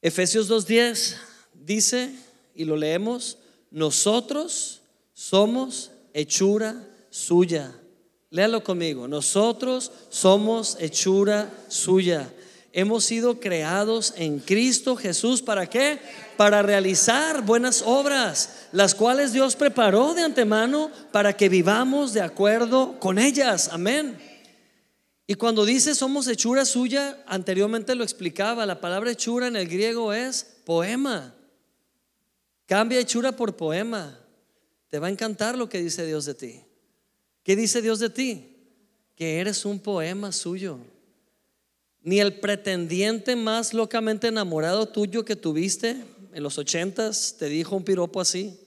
Efesios 0.00 0.48
2.10 0.48 1.16
dice, 1.52 2.14
y 2.54 2.64
lo 2.64 2.76
leemos, 2.76 3.36
nosotros 3.70 4.80
somos 5.12 5.90
hechura 6.14 6.82
suya. 7.10 7.78
Léalo 8.30 8.64
conmigo. 8.64 9.06
Nosotros 9.06 9.92
somos 10.08 10.78
hechura 10.80 11.52
suya. 11.68 12.32
Hemos 12.72 13.04
sido 13.04 13.40
creados 13.40 14.14
en 14.16 14.38
Cristo 14.38 14.94
Jesús. 14.94 15.42
¿Para 15.42 15.68
qué? 15.68 15.98
Para 16.36 16.62
realizar 16.62 17.42
buenas 17.44 17.82
obras, 17.84 18.68
las 18.70 18.94
cuales 18.94 19.32
Dios 19.32 19.56
preparó 19.56 20.14
de 20.14 20.22
antemano 20.22 20.90
para 21.10 21.32
que 21.32 21.48
vivamos 21.48 22.12
de 22.12 22.20
acuerdo 22.20 23.00
con 23.00 23.18
ellas. 23.18 23.70
Amén. 23.72 24.16
Y 25.26 25.34
cuando 25.34 25.64
dice 25.64 25.94
somos 25.94 26.28
hechura 26.28 26.64
suya, 26.64 27.22
anteriormente 27.26 27.94
lo 27.94 28.04
explicaba, 28.04 28.66
la 28.66 28.80
palabra 28.80 29.10
hechura 29.10 29.48
en 29.48 29.56
el 29.56 29.68
griego 29.68 30.12
es 30.12 30.44
poema. 30.64 31.34
Cambia 32.66 33.00
hechura 33.00 33.32
por 33.32 33.56
poema. 33.56 34.16
Te 34.88 35.00
va 35.00 35.08
a 35.08 35.10
encantar 35.10 35.58
lo 35.58 35.68
que 35.68 35.80
dice 35.80 36.06
Dios 36.06 36.24
de 36.24 36.34
ti. 36.34 36.64
¿Qué 37.42 37.56
dice 37.56 37.82
Dios 37.82 37.98
de 37.98 38.10
ti? 38.10 38.56
Que 39.16 39.40
eres 39.40 39.64
un 39.64 39.80
poema 39.80 40.30
suyo. 40.30 40.78
Ni 42.02 42.20
el 42.20 42.40
pretendiente 42.40 43.36
más 43.36 43.74
locamente 43.74 44.28
enamorado 44.28 44.86
tuyo 44.86 45.24
que 45.24 45.36
tuviste 45.36 46.02
en 46.32 46.42
los 46.42 46.58
ochentas 46.58 47.36
te 47.38 47.46
dijo 47.46 47.76
un 47.76 47.84
piropo 47.84 48.20
así. 48.20 48.58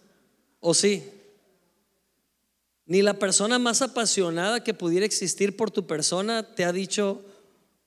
¿O 0.59 0.73
sí? 0.73 1.03
Ni 2.85 3.01
la 3.01 3.13
persona 3.15 3.59
más 3.59 3.81
apasionada 3.81 4.63
que 4.63 4.73
pudiera 4.73 5.05
existir 5.05 5.55
por 5.55 5.71
tu 5.71 5.87
persona 5.87 6.43
te 6.43 6.65
ha 6.65 6.71
dicho 6.71 7.23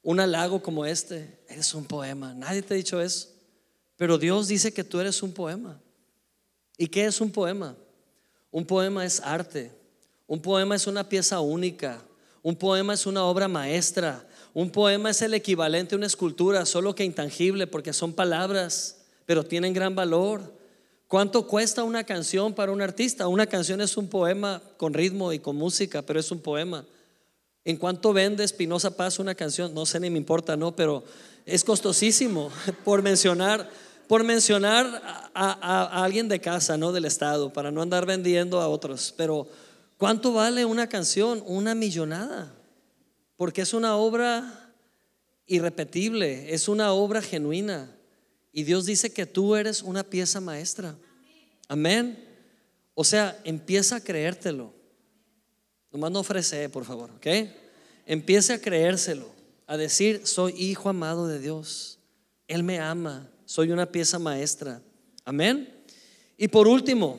un 0.03 0.20
halago 0.20 0.62
como 0.62 0.86
este. 0.86 1.40
Eres 1.49 1.74
un 1.74 1.84
poema. 1.84 2.34
Nadie 2.34 2.62
te 2.62 2.74
ha 2.74 2.76
dicho 2.76 3.01
eso. 3.01 3.28
Pero 3.97 4.18
Dios 4.18 4.49
dice 4.49 4.72
que 4.72 4.84
tú 4.84 5.01
eres 5.01 5.22
un 5.22 5.32
poema. 5.32 5.80
¿Y 6.76 6.88
qué 6.88 7.07
es 7.07 7.20
un 7.20 7.30
poema? 7.30 7.76
Un 8.51 8.66
poema 8.66 9.05
es 9.05 9.20
arte. 9.20 9.72
Un 10.26 10.40
poema 10.40 10.76
es 10.76 10.86
una 10.86 11.09
pieza 11.09 11.40
única. 11.40 12.03
Un 12.42 12.57
poema 12.57 12.94
es 12.94 13.07
una 13.07 13.24
obra 13.24 13.49
maestra. 13.49 14.26
Un 14.57 14.70
poema 14.70 15.11
es 15.11 15.20
el 15.20 15.34
equivalente 15.34 15.94
a 15.94 15.98
una 15.98 16.07
escultura, 16.07 16.64
solo 16.64 16.94
que 16.94 17.04
intangible, 17.04 17.66
porque 17.66 17.92
son 17.92 18.14
palabras, 18.14 19.02
pero 19.26 19.44
tienen 19.44 19.74
gran 19.74 19.94
valor. 19.94 20.50
¿Cuánto 21.09 21.46
cuesta 21.46 21.84
una 21.84 22.04
canción 22.04 22.54
para 22.54 22.72
un 22.72 22.80
artista? 22.80 23.28
Una 23.28 23.44
canción 23.44 23.82
es 23.82 23.98
un 23.98 24.09
poema 24.09 24.62
con 24.78 24.94
ritmo 24.94 25.34
y 25.34 25.40
con 25.40 25.57
música, 25.57 26.00
pero 26.00 26.18
es 26.18 26.30
un 26.30 26.40
poema. 26.40 26.86
¿En 27.66 27.76
cuánto 27.76 28.14
vende 28.14 28.44
Espinosa 28.44 28.96
Paz 28.96 29.18
una 29.18 29.34
canción? 29.34 29.74
No 29.74 29.84
sé 29.84 30.00
ni 30.00 30.09
me 30.09 30.16
importa, 30.16 30.57
no, 30.57 30.74
pero 30.74 31.04
es 31.44 31.62
costosísimo 31.62 32.50
por 32.86 33.02
mencionar 33.02 33.68
por 34.09 34.24
mencionar 34.24 35.30
a, 35.34 36.02
alguien 36.02 36.28
de 36.28 36.40
casa, 36.40 36.78
no 36.78 36.92
del 36.92 37.04
Estado, 37.04 37.52
para 37.52 37.70
no 37.70 37.82
andar 37.82 38.07
vendiendo 38.07 38.62
a 38.62 38.68
otros. 38.68 39.12
Pero, 39.18 39.48
¿cuánto 39.98 40.32
vale 40.32 40.64
una 40.64 40.88
canción? 40.88 41.42
Una 41.44 41.74
millonada. 41.74 42.55
Porque 43.37 43.62
es 43.62 43.74
una 43.74 43.97
obra 43.97 44.74
irrepetible, 45.47 46.53
es 46.53 46.68
una 46.68 46.93
obra 46.93 47.22
genuina. 47.22 47.95
Y 48.53 48.64
Dios 48.64 48.87
dice 48.87 49.12
que 49.12 49.26
tú 49.26 49.55
eres 49.55 49.82
una 49.82 50.03
pieza 50.03 50.41
maestra. 50.41 50.97
Amén. 51.68 52.24
O 52.95 53.05
sea, 53.05 53.39
empieza 53.45 53.97
a 53.97 54.01
creértelo. 54.01 54.72
Nomás 55.93 56.11
no 56.11 56.20
ofrece, 56.20 56.68
por 56.68 56.84
favor, 56.84 57.11
¿ok? 57.11 57.26
Empieza 58.07 58.55
a 58.55 58.59
creérselo, 58.59 59.28
a 59.66 59.76
decir, 59.76 60.26
soy 60.26 60.55
hijo 60.57 60.89
amado 60.89 61.26
de 61.26 61.39
Dios. 61.39 61.99
Él 62.49 62.62
me 62.62 62.78
ama 62.78 63.30
soy 63.47 63.70
una 63.70 63.87
pieza 63.87 64.18
maestra. 64.18 64.82
Amén. 65.24 65.72
Y 66.37 66.49
por 66.49 66.68
último, 66.68 67.18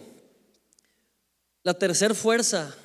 la 1.64 1.74
tercera 1.74 2.14
fuerza, 2.14 2.76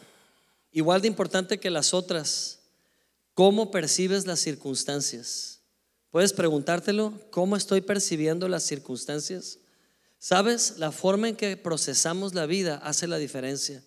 igual 0.71 1.03
de 1.03 1.09
importante 1.09 1.59
que 1.59 1.71
las 1.71 1.93
otras, 1.93 2.61
¿cómo 3.35 3.71
percibes 3.71 4.27
las 4.27 4.41
circunstancias? 4.41 5.61
Puedes 6.11 6.33
preguntártelo, 6.33 7.15
¿cómo 7.31 7.57
estoy 7.57 7.81
percibiendo 7.81 8.49
las 8.49 8.65
circunstancias? 8.65 9.59
¿Sabes? 10.19 10.79
La 10.79 10.93
forma 10.93 11.29
en 11.29 11.37
que 11.37 11.57
procesamos 11.57 12.35
la 12.35 12.47
vida 12.47 12.77
hace 12.77 13.07
la 13.07 13.17
diferencia. 13.17 13.83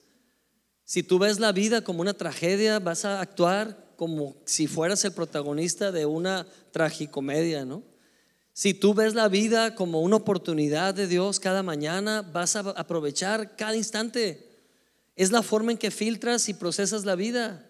Si 0.84 1.02
tú 1.02 1.20
ves 1.20 1.40
la 1.40 1.52
vida 1.52 1.84
como 1.84 2.02
una 2.02 2.14
tragedia, 2.14 2.80
vas 2.80 3.06
a 3.06 3.22
actuar 3.22 3.94
como 3.96 4.36
si 4.46 4.68
fueras 4.68 5.06
el 5.06 5.14
protagonista 5.14 5.92
de 5.92 6.06
una 6.06 6.48
tragicomedia, 6.72 7.66
¿no? 7.66 7.84
Si 8.54 8.74
tú 8.74 8.94
ves 8.94 9.16
la 9.16 9.28
vida 9.28 9.76
como 9.76 10.02
una 10.02 10.16
oportunidad 10.16 10.94
de 10.94 11.08
Dios 11.08 11.40
cada 11.40 11.62
mañana, 11.62 12.22
vas 12.22 12.56
a 12.56 12.60
aprovechar 12.60 13.56
cada 13.58 13.76
instante. 13.76 14.50
Es 15.16 15.32
la 15.32 15.42
forma 15.42 15.74
en 15.74 15.78
que 15.78 15.92
filtras 15.92 16.48
y 16.48 16.54
procesas 16.54 17.04
la 17.04 17.16
vida. 17.16 17.65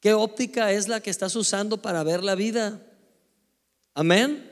¿Qué 0.00 0.14
óptica 0.14 0.72
es 0.72 0.88
la 0.88 1.00
que 1.00 1.10
estás 1.10 1.34
usando 1.34 1.82
para 1.82 2.02
ver 2.04 2.22
la 2.22 2.34
vida? 2.34 2.80
Amén. 3.94 4.48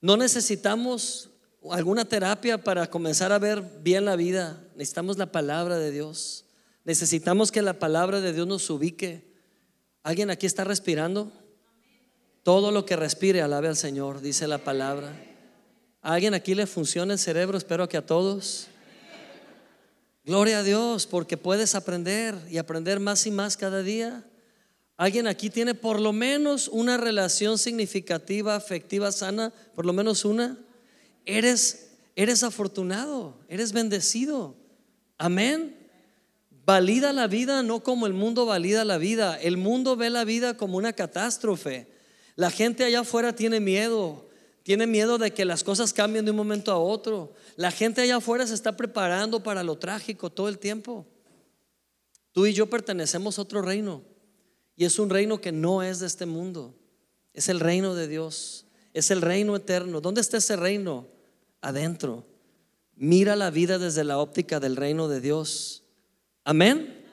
No 0.00 0.16
necesitamos 0.16 1.30
alguna 1.70 2.04
terapia 2.04 2.62
para 2.62 2.90
comenzar 2.90 3.32
a 3.32 3.38
ver 3.38 3.62
bien 3.82 4.04
la 4.04 4.16
vida. 4.16 4.62
Necesitamos 4.74 5.16
la 5.16 5.32
palabra 5.32 5.78
de 5.78 5.90
Dios. 5.90 6.44
Necesitamos 6.84 7.52
que 7.52 7.62
la 7.62 7.78
palabra 7.78 8.20
de 8.20 8.32
Dios 8.32 8.46
nos 8.46 8.68
ubique. 8.68 9.32
¿Alguien 10.02 10.30
aquí 10.30 10.46
está 10.46 10.64
respirando? 10.64 11.32
Todo 12.42 12.72
lo 12.72 12.84
que 12.84 12.96
respire, 12.96 13.40
alabe 13.40 13.68
al 13.68 13.76
Señor, 13.76 14.20
dice 14.20 14.48
la 14.48 14.58
palabra. 14.58 15.12
¿A 16.02 16.14
alguien 16.14 16.34
aquí 16.34 16.56
le 16.56 16.66
funciona 16.66 17.12
el 17.12 17.20
cerebro? 17.20 17.56
Espero 17.56 17.88
que 17.88 17.96
a 17.96 18.04
todos. 18.04 18.66
Gloria 20.24 20.58
a 20.58 20.62
Dios, 20.64 21.06
porque 21.06 21.36
puedes 21.36 21.76
aprender 21.76 22.34
y 22.50 22.58
aprender 22.58 22.98
más 22.98 23.26
y 23.26 23.30
más 23.30 23.56
cada 23.56 23.82
día. 23.82 24.24
¿Alguien 24.96 25.26
aquí 25.26 25.50
tiene 25.50 25.74
por 25.74 26.00
lo 26.00 26.12
menos 26.12 26.68
una 26.68 26.96
relación 26.96 27.58
significativa, 27.58 28.54
afectiva, 28.54 29.10
sana? 29.10 29.52
Por 29.74 29.86
lo 29.86 29.92
menos 29.92 30.24
una. 30.24 30.58
Eres, 31.24 31.92
eres 32.14 32.42
afortunado, 32.42 33.36
eres 33.48 33.72
bendecido. 33.72 34.54
Amén. 35.18 35.76
Valida 36.64 37.12
la 37.12 37.26
vida 37.26 37.62
no 37.62 37.82
como 37.82 38.06
el 38.06 38.12
mundo 38.12 38.46
valida 38.46 38.84
la 38.84 38.98
vida. 38.98 39.36
El 39.40 39.56
mundo 39.56 39.96
ve 39.96 40.10
la 40.10 40.24
vida 40.24 40.56
como 40.56 40.76
una 40.76 40.92
catástrofe. 40.92 41.88
La 42.36 42.50
gente 42.50 42.84
allá 42.84 43.00
afuera 43.00 43.34
tiene 43.34 43.60
miedo. 43.60 44.28
Tiene 44.62 44.86
miedo 44.86 45.18
de 45.18 45.32
que 45.32 45.44
las 45.44 45.64
cosas 45.64 45.92
cambien 45.92 46.24
de 46.24 46.30
un 46.30 46.36
momento 46.36 46.70
a 46.70 46.78
otro. 46.78 47.32
La 47.56 47.72
gente 47.72 48.00
allá 48.02 48.16
afuera 48.16 48.46
se 48.46 48.54
está 48.54 48.76
preparando 48.76 49.42
para 49.42 49.64
lo 49.64 49.76
trágico 49.76 50.30
todo 50.30 50.48
el 50.48 50.58
tiempo. 50.58 51.06
Tú 52.30 52.46
y 52.46 52.52
yo 52.52 52.70
pertenecemos 52.70 53.38
a 53.38 53.42
otro 53.42 53.60
reino. 53.60 54.11
Y 54.76 54.84
es 54.84 54.98
un 54.98 55.10
reino 55.10 55.40
que 55.40 55.52
no 55.52 55.82
es 55.82 56.00
de 56.00 56.06
este 56.06 56.26
mundo. 56.26 56.74
Es 57.34 57.48
el 57.48 57.60
reino 57.60 57.94
de 57.94 58.08
Dios. 58.08 58.66
Es 58.92 59.10
el 59.10 59.20
reino 59.20 59.56
eterno. 59.56 60.00
¿Dónde 60.00 60.20
está 60.20 60.38
ese 60.38 60.56
reino? 60.56 61.06
Adentro. 61.60 62.26
Mira 62.94 63.36
la 63.36 63.50
vida 63.50 63.78
desde 63.78 64.04
la 64.04 64.18
óptica 64.18 64.60
del 64.60 64.76
reino 64.76 65.08
de 65.08 65.20
Dios. 65.20 65.82
Amén. 66.44 67.04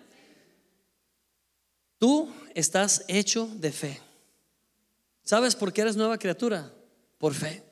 Tú 1.97 2.31
estás 2.55 3.03
hecho 3.07 3.49
de 3.55 3.71
fe. 3.71 3.99
¿Sabes 5.23 5.55
por 5.55 5.73
qué 5.73 5.81
eres 5.81 5.95
nueva 5.95 6.17
criatura? 6.17 6.73
Por 7.17 7.33
fe. 7.33 7.63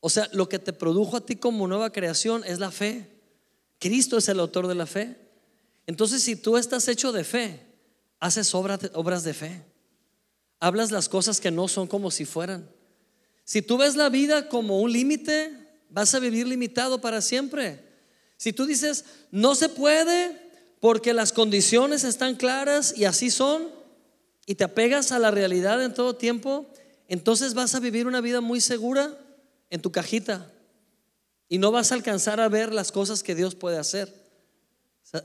O 0.00 0.10
sea, 0.10 0.28
lo 0.32 0.48
que 0.48 0.58
te 0.58 0.72
produjo 0.72 1.16
a 1.16 1.24
ti 1.24 1.36
como 1.36 1.68
nueva 1.68 1.90
creación 1.90 2.44
es 2.44 2.58
la 2.58 2.70
fe. 2.70 3.10
Cristo 3.78 4.16
es 4.16 4.28
el 4.28 4.40
autor 4.40 4.66
de 4.66 4.74
la 4.74 4.86
fe. 4.86 5.16
Entonces, 5.86 6.22
si 6.22 6.36
tú 6.36 6.56
estás 6.56 6.88
hecho 6.88 7.12
de 7.12 7.24
fe, 7.24 7.65
haces 8.26 8.54
obras 8.54 9.24
de 9.24 9.34
fe. 9.34 9.62
Hablas 10.60 10.90
las 10.90 11.08
cosas 11.08 11.40
que 11.40 11.50
no 11.50 11.68
son 11.68 11.86
como 11.86 12.10
si 12.10 12.24
fueran. 12.24 12.68
Si 13.44 13.62
tú 13.62 13.78
ves 13.78 13.96
la 13.96 14.08
vida 14.08 14.48
como 14.48 14.80
un 14.80 14.92
límite, 14.92 15.52
vas 15.90 16.14
a 16.14 16.18
vivir 16.18 16.46
limitado 16.46 17.00
para 17.00 17.20
siempre. 17.20 17.84
Si 18.36 18.52
tú 18.52 18.66
dices, 18.66 19.04
no 19.30 19.54
se 19.54 19.68
puede 19.68 20.42
porque 20.80 21.14
las 21.14 21.32
condiciones 21.32 22.04
están 22.04 22.34
claras 22.34 22.96
y 22.96 23.04
así 23.04 23.30
son, 23.30 23.70
y 24.46 24.54
te 24.54 24.64
apegas 24.64 25.12
a 25.12 25.18
la 25.18 25.30
realidad 25.30 25.82
en 25.82 25.94
todo 25.94 26.16
tiempo, 26.16 26.66
entonces 27.08 27.54
vas 27.54 27.74
a 27.74 27.80
vivir 27.80 28.06
una 28.06 28.20
vida 28.20 28.40
muy 28.40 28.60
segura 28.60 29.16
en 29.70 29.80
tu 29.80 29.90
cajita 29.90 30.50
y 31.48 31.58
no 31.58 31.70
vas 31.70 31.92
a 31.92 31.94
alcanzar 31.94 32.40
a 32.40 32.48
ver 32.48 32.72
las 32.72 32.92
cosas 32.92 33.22
que 33.22 33.34
Dios 33.34 33.54
puede 33.54 33.78
hacer. 33.78 34.12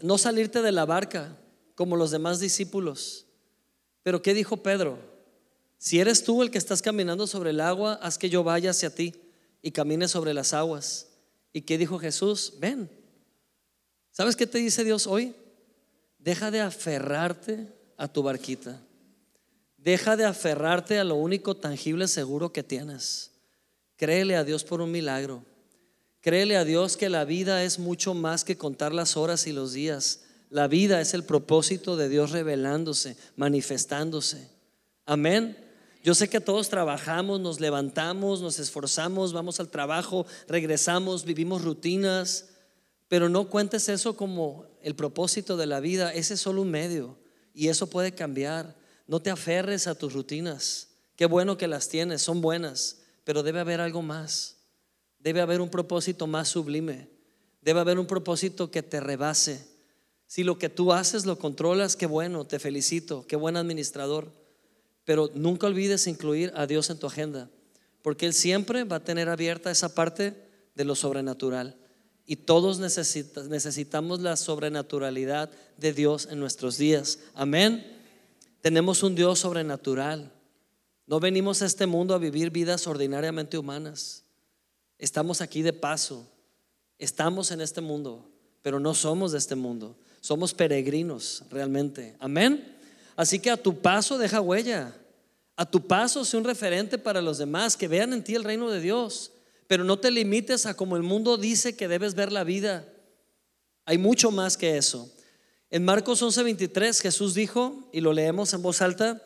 No 0.02 0.18
salirte 0.18 0.62
de 0.62 0.72
la 0.72 0.86
barca, 0.86 1.38
como 1.82 1.98
los 1.98 2.12
demás 2.12 2.40
discípulos. 2.40 3.26
Pero 4.04 4.22
¿qué 4.22 4.36
dijo 4.36 4.58
Pedro? 4.58 5.00
Si 5.80 6.00
eres 6.00 6.24
tú 6.24 6.44
el 6.44 6.52
que 6.52 6.60
estás 6.60 6.80
caminando 6.80 7.26
sobre 7.26 7.50
el 7.50 7.60
agua, 7.60 7.96
haz 8.04 8.20
que 8.20 8.30
yo 8.30 8.44
vaya 8.44 8.70
hacia 8.70 8.94
ti 8.94 9.16
y 9.64 9.72
camine 9.72 10.08
sobre 10.08 10.36
las 10.36 10.54
aguas. 10.54 11.08
¿Y 11.52 11.62
qué 11.62 11.80
dijo 11.80 11.98
Jesús? 11.98 12.54
Ven. 12.60 12.88
¿Sabes 14.12 14.36
qué 14.36 14.46
te 14.46 14.60
dice 14.60 14.84
Dios 14.84 15.08
hoy? 15.08 15.34
Deja 16.20 16.52
de 16.52 16.62
aferrarte 16.62 17.66
a 17.98 18.08
tu 18.08 18.22
barquita. 18.22 18.80
Deja 19.76 20.16
de 20.16 20.26
aferrarte 20.26 21.00
a 21.00 21.04
lo 21.04 21.16
único 21.16 21.58
tangible 21.58 22.08
seguro 22.08 22.54
que 22.54 22.62
tienes. 22.62 23.32
Créele 23.96 24.36
a 24.36 24.44
Dios 24.44 24.64
por 24.64 24.82
un 24.82 24.92
milagro. 24.92 25.44
Créele 26.20 26.58
a 26.58 26.64
Dios 26.64 26.96
que 26.96 27.10
la 27.10 27.26
vida 27.26 27.64
es 27.64 27.80
mucho 27.80 28.14
más 28.14 28.44
que 28.44 28.56
contar 28.56 28.94
las 28.94 29.18
horas 29.18 29.48
y 29.48 29.52
los 29.52 29.74
días. 29.74 30.26
La 30.52 30.68
vida 30.68 31.00
es 31.00 31.14
el 31.14 31.24
propósito 31.24 31.96
de 31.96 32.10
Dios 32.10 32.32
revelándose, 32.32 33.16
manifestándose. 33.38 34.50
Amén. 35.06 35.58
Yo 36.04 36.14
sé 36.14 36.30
que 36.30 36.42
todos 36.42 36.68
trabajamos, 36.68 37.40
nos 37.40 37.62
levantamos, 37.62 38.42
nos 38.42 38.60
esforzamos, 38.60 39.32
vamos 39.32 39.62
al 39.62 39.70
trabajo, 39.70 40.26
regresamos, 40.50 41.24
vivimos 41.24 41.64
rutinas, 41.64 42.50
pero 43.08 43.30
no 43.30 43.50
cuentes 43.50 43.88
eso 43.88 44.18
como 44.18 44.66
el 44.82 44.94
propósito 44.94 45.56
de 45.56 45.68
la 45.68 45.80
vida, 45.80 46.14
ese 46.14 46.34
es 46.34 46.42
solo 46.42 46.64
un 46.64 46.70
medio 46.70 47.18
y 47.54 47.70
eso 47.70 47.88
puede 47.88 48.14
cambiar. 48.14 48.76
No 49.08 49.22
te 49.22 49.30
aferres 49.30 49.88
a 49.88 49.96
tus 49.96 50.12
rutinas. 50.12 50.90
Qué 51.16 51.28
bueno 51.28 51.58
que 51.58 51.70
las 51.70 51.88
tienes, 51.88 52.24
son 52.24 52.42
buenas, 52.42 53.04
pero 53.24 53.42
debe 53.42 53.62
haber 53.62 53.80
algo 53.80 54.02
más. 54.02 54.58
Debe 55.18 55.40
haber 55.40 55.62
un 55.62 55.70
propósito 55.70 56.28
más 56.28 56.50
sublime. 56.50 57.08
Debe 57.62 57.80
haber 57.80 57.98
un 57.98 58.06
propósito 58.06 58.70
que 58.70 58.84
te 58.84 59.00
rebase 59.00 59.71
si 60.32 60.46
lo 60.46 60.58
que 60.58 60.70
tú 60.70 60.94
haces 60.94 61.26
lo 61.26 61.38
controlas, 61.38 61.98
qué 61.98 62.06
bueno, 62.06 62.46
te 62.46 62.58
felicito, 62.58 63.28
qué 63.28 63.36
buen 63.36 63.58
administrador. 63.58 64.32
Pero 65.04 65.30
nunca 65.34 65.68
olvides 65.68 66.08
incluir 66.08 66.54
a 66.56 66.68
Dios 66.68 66.90
en 66.90 67.00
tu 67.00 67.08
agenda, 67.08 67.50
porque 68.02 68.28
Él 68.28 68.34
siempre 68.34 68.86
va 68.86 68.96
a 68.96 69.04
tener 69.04 69.28
abierta 69.28 69.70
esa 69.72 69.94
parte 69.94 70.34
de 70.74 70.86
lo 70.86 70.96
sobrenatural. 70.96 71.76
Y 72.26 72.38
todos 72.38 72.80
necesitamos 72.80 74.22
la 74.22 74.38
sobrenaturalidad 74.38 75.52
de 75.76 75.92
Dios 75.92 76.30
en 76.32 76.40
nuestros 76.40 76.78
días. 76.78 77.20
Amén. 77.34 77.86
Tenemos 78.62 79.04
un 79.04 79.16
Dios 79.16 79.40
sobrenatural. 79.40 80.32
No 81.08 81.20
venimos 81.20 81.62
a 81.62 81.66
este 81.66 81.88
mundo 81.88 82.16
a 82.16 82.20
vivir 82.20 82.52
vidas 82.52 82.88
ordinariamente 82.88 83.58
humanas. 83.58 84.24
Estamos 84.98 85.42
aquí 85.42 85.62
de 85.62 85.74
paso. 85.74 86.26
Estamos 87.00 87.52
en 87.52 87.60
este 87.60 87.82
mundo, 87.82 88.30
pero 88.62 88.80
no 88.80 88.94
somos 88.94 89.34
de 89.34 89.38
este 89.38 89.56
mundo. 89.56 89.98
Somos 90.22 90.54
peregrinos 90.54 91.44
realmente. 91.50 92.16
Amén. 92.20 92.78
Así 93.16 93.40
que 93.40 93.50
a 93.50 93.58
tu 93.58 93.82
paso 93.82 94.18
deja 94.18 94.40
huella. 94.40 94.96
A 95.56 95.66
tu 95.70 95.86
paso 95.86 96.24
sé 96.24 96.38
un 96.38 96.44
referente 96.44 96.98
para 96.98 97.22
los 97.22 97.38
demás, 97.38 97.76
que 97.76 97.88
vean 97.88 98.14
en 98.14 98.24
ti 98.24 98.36
el 98.36 98.44
reino 98.44 98.70
de 98.70 98.80
Dios. 98.80 99.32
Pero 99.68 99.84
no 99.84 100.00
te 100.00 100.12
limites 100.12 100.66
a 100.66 100.76
como 100.76 100.96
el 100.96 101.04
mundo 101.04 101.38
dice 101.38 101.76
que 101.76 101.88
debes 101.88 102.16
ver 102.16 102.32
la 102.32 102.44
vida. 102.44 102.86
Hay 103.86 103.98
mucho 103.98 104.32
más 104.32 104.58
que 104.58 104.78
eso. 104.78 105.12
En 105.70 105.86
Marcos 105.86 106.22
11:23 106.22 107.02
Jesús 107.02 107.34
dijo, 107.34 107.90
y 107.92 108.02
lo 108.02 108.14
leemos 108.14 108.54
en 108.54 108.62
voz 108.62 108.82
alta, 108.82 109.26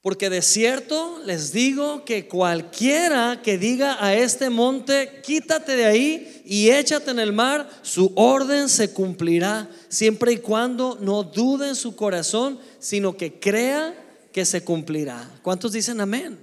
porque 0.00 0.30
de 0.30 0.42
cierto 0.42 1.20
les 1.24 1.52
digo 1.52 2.04
que 2.04 2.28
cualquiera 2.28 3.40
que 3.42 3.58
diga 3.58 4.02
a 4.04 4.14
este 4.14 4.48
monte, 4.48 5.20
quítate 5.24 5.76
de 5.76 5.86
ahí 5.86 6.42
y 6.44 6.70
échate 6.70 7.10
en 7.10 7.18
el 7.18 7.32
mar, 7.32 7.68
su 7.82 8.12
orden 8.14 8.68
se 8.68 8.92
cumplirá, 8.92 9.68
siempre 9.88 10.32
y 10.32 10.38
cuando 10.38 10.96
no 11.00 11.24
dude 11.24 11.68
en 11.68 11.74
su 11.74 11.96
corazón, 11.96 12.60
sino 12.78 13.16
que 13.16 13.40
crea 13.40 13.94
que 14.32 14.44
se 14.44 14.62
cumplirá. 14.62 15.28
¿Cuántos 15.42 15.72
dicen 15.72 16.00
amén? 16.00 16.38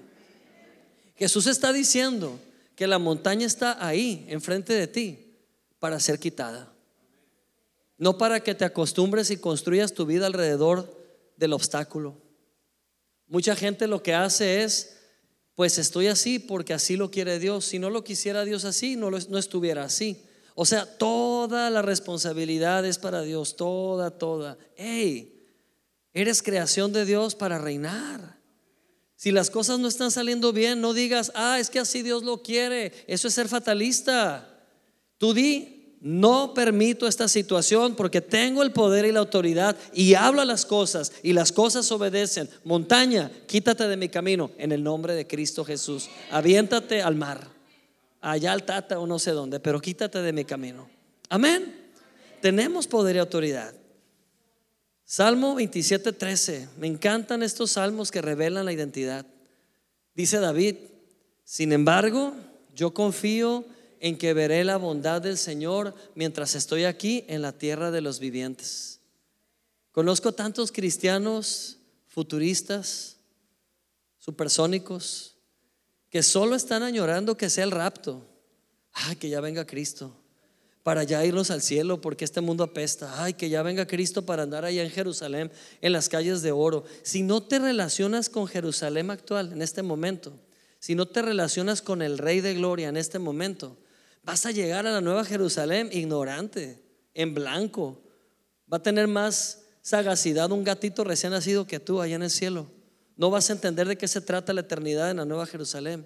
Jesús 1.16 1.48
está 1.48 1.72
diciendo 1.72 2.38
que 2.76 2.88
la 2.88 3.00
montaña 3.00 3.48
está 3.48 3.86
ahí, 3.86 4.26
enfrente 4.28 4.74
de 4.74 4.88
ti, 4.88 5.20
para 5.80 6.00
ser 6.02 6.20
quitada. 6.20 6.74
No 7.98 8.18
para 8.18 8.42
que 8.42 8.54
te 8.54 8.66
acostumbres 8.66 9.32
y 9.32 9.38
construyas 9.38 9.94
tu 9.94 10.06
vida 10.06 10.26
alrededor 10.26 10.94
del 11.38 11.54
obstáculo. 11.54 12.25
Mucha 13.28 13.56
gente 13.56 13.88
lo 13.88 14.04
que 14.04 14.14
hace 14.14 14.64
es, 14.64 14.98
pues 15.56 15.78
estoy 15.78 16.08
así 16.08 16.40
porque 16.40 16.74
así 16.74 16.98
lo 16.98 17.12
quiere 17.12 17.40
Dios. 17.40 17.66
Si 17.66 17.80
no 17.80 17.90
lo 17.90 18.04
quisiera 18.04 18.46
Dios 18.46 18.66
así, 18.66 18.96
no, 18.96 19.10
no 19.10 19.38
estuviera 19.38 19.84
así. 19.84 20.22
O 20.54 20.66
sea, 20.66 20.86
toda 20.86 21.70
la 21.70 21.82
responsabilidad 21.82 22.86
es 22.86 22.98
para 22.98 23.22
Dios, 23.22 23.56
toda, 23.56 24.12
toda. 24.12 24.58
Hey, 24.78 25.50
eres 26.14 26.42
creación 26.42 26.94
de 26.94 27.06
Dios 27.06 27.36
para 27.36 27.58
reinar. 27.58 28.40
Si 29.18 29.32
las 29.32 29.50
cosas 29.50 29.80
no 29.80 29.88
están 29.88 30.12
saliendo 30.12 30.54
bien, 30.54 30.82
no 30.82 30.94
digas, 30.94 31.32
ah, 31.36 31.60
es 31.60 31.70
que 31.70 31.80
así 31.80 32.04
Dios 32.04 32.24
lo 32.24 32.42
quiere. 32.42 32.94
Eso 33.08 33.28
es 33.28 33.34
ser 33.34 33.50
fatalista. 33.50 34.66
Tú 35.18 35.34
di, 35.34 35.75
no 36.06 36.54
permito 36.54 37.08
esta 37.08 37.28
situación 37.28 37.96
porque 37.96 38.22
tengo 38.22 38.62
el 38.62 38.72
poder 38.72 39.06
y 39.06 39.12
la 39.12 39.22
autoridad 39.22 39.76
y 39.92 40.14
habla 40.14 40.46
las 40.46 40.64
cosas 40.64 41.12
y 41.24 41.34
las 41.34 41.52
cosas 41.52 41.92
obedecen. 41.92 42.48
Montaña, 42.64 43.32
quítate 43.48 43.88
de 43.88 43.98
mi 43.98 44.08
camino 44.08 44.52
en 44.60 44.72
el 44.72 44.84
nombre 44.84 45.16
de 45.16 45.26
Cristo 45.26 45.66
Jesús. 45.66 46.08
Aviéntate 46.30 47.02
al 47.02 47.16
mar, 47.16 47.48
allá 48.22 48.52
al 48.52 48.66
Tata 48.66 49.00
o 49.00 49.08
no 49.08 49.18
sé 49.18 49.32
dónde, 49.32 49.60
pero 49.60 49.82
quítate 49.82 50.22
de 50.22 50.32
mi 50.32 50.46
camino. 50.46 50.88
Amén. 51.28 51.76
Tenemos 52.40 52.86
poder 52.86 53.16
y 53.16 53.20
autoridad. 53.20 53.74
Salmo 55.06 55.56
27, 55.56 56.12
13. 56.14 56.70
Me 56.78 56.86
encantan 56.86 57.42
estos 57.42 57.72
salmos 57.72 58.12
que 58.12 58.22
revelan 58.22 58.66
la 58.66 58.74
identidad. 58.74 59.26
Dice 60.14 60.40
David, 60.40 60.76
sin 61.44 61.72
embargo, 61.72 62.36
yo 62.76 62.94
confío 62.94 63.66
en 64.06 64.20
que 64.20 64.36
veré 64.36 64.64
la 64.64 64.78
bondad 64.78 65.20
del 65.20 65.36
Señor 65.36 65.96
mientras 66.14 66.54
estoy 66.54 66.84
aquí 66.84 67.26
en 67.28 67.42
la 67.42 67.54
tierra 67.54 67.90
de 67.90 68.02
los 68.02 68.20
vivientes. 68.20 69.00
Conozco 69.92 70.32
tantos 70.32 70.72
cristianos 70.72 71.78
futuristas, 72.08 73.18
supersónicos, 74.20 75.38
que 76.12 76.22
solo 76.22 76.56
están 76.56 76.84
añorando 76.84 77.36
que 77.36 77.50
sea 77.50 77.64
el 77.64 77.72
rapto. 77.72 78.22
Ay, 78.94 79.16
que 79.16 79.28
ya 79.28 79.42
venga 79.42 79.66
Cristo 79.66 80.16
para 80.84 81.04
ya 81.04 81.26
irnos 81.26 81.50
al 81.50 81.64
cielo 81.64 82.00
porque 82.00 82.26
este 82.26 82.42
mundo 82.42 82.64
apesta. 82.64 83.24
Ay, 83.24 83.34
que 83.34 83.50
ya 83.50 83.64
venga 83.64 83.88
Cristo 83.88 84.24
para 84.24 84.44
andar 84.44 84.66
allá 84.66 84.84
en 84.84 84.92
Jerusalén, 84.92 85.52
en 85.82 85.92
las 85.92 86.10
calles 86.10 86.44
de 86.44 86.52
oro. 86.52 86.86
Si 87.02 87.24
no 87.24 87.42
te 87.42 87.58
relacionas 87.58 88.30
con 88.30 88.46
Jerusalén 88.46 89.10
actual 89.10 89.52
en 89.52 89.64
este 89.64 89.82
momento, 89.82 90.32
si 90.78 90.94
no 90.94 91.08
te 91.08 91.24
relacionas 91.24 91.82
con 91.82 92.04
el 92.04 92.20
Rey 92.20 92.40
de 92.42 92.54
Gloria 92.54 92.90
en 92.90 92.98
este 92.98 93.18
momento, 93.18 93.80
vas 94.26 94.46
a 94.46 94.52
llegar 94.52 94.88
a 94.88 94.92
la 94.92 95.02
nueva 95.02 95.24
Jerusalén 95.24 95.90
ignorante, 95.92 96.82
en 97.14 97.34
blanco. 97.34 98.02
Va 98.72 98.78
a 98.78 98.84
tener 98.84 99.08
más 99.08 99.62
sagacidad 99.82 100.52
un 100.52 100.64
gatito 100.64 101.04
recién 101.04 101.32
nacido 101.32 101.68
que 101.68 101.80
tú 101.80 102.02
allá 102.02 102.16
en 102.16 102.24
el 102.24 102.32
cielo. 102.32 102.68
No 103.16 103.30
vas 103.30 103.50
a 103.50 103.54
entender 103.54 103.88
de 103.88 103.98
qué 103.98 104.08
se 104.08 104.22
trata 104.22 104.52
la 104.52 104.62
eternidad 104.62 105.12
en 105.12 105.18
la 105.18 105.26
nueva 105.26 105.46
Jerusalén. 105.46 106.06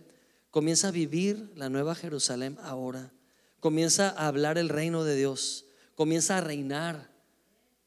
Comienza 0.51 0.89
a 0.89 0.91
vivir 0.91 1.49
la 1.55 1.70
nueva 1.70 1.95
Jerusalén 1.95 2.57
ahora. 2.61 3.11
Comienza 3.59 4.09
a 4.09 4.28
hablar 4.28 4.57
el 4.57 4.70
reino 4.70 5.03
de 5.03 5.15
Dios. 5.15 5.65
Comienza 5.95 6.38
a 6.38 6.41
reinar. 6.41 7.09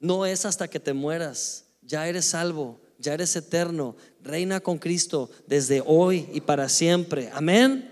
No 0.01 0.27
es 0.27 0.45
hasta 0.47 0.69
que 0.69 0.81
te 0.81 0.95
mueras. 0.95 1.67
Ya 1.83 2.09
eres 2.09 2.25
salvo. 2.25 2.81
Ya 2.99 3.15
eres 3.15 3.37
eterno. 3.37 3.97
Reina 4.23 4.61
con 4.61 4.79
Cristo 4.79 5.31
desde 5.47 5.83
hoy 5.85 6.29
y 6.33 6.41
para 6.41 6.69
siempre. 6.69 7.31
Amén. 7.33 7.92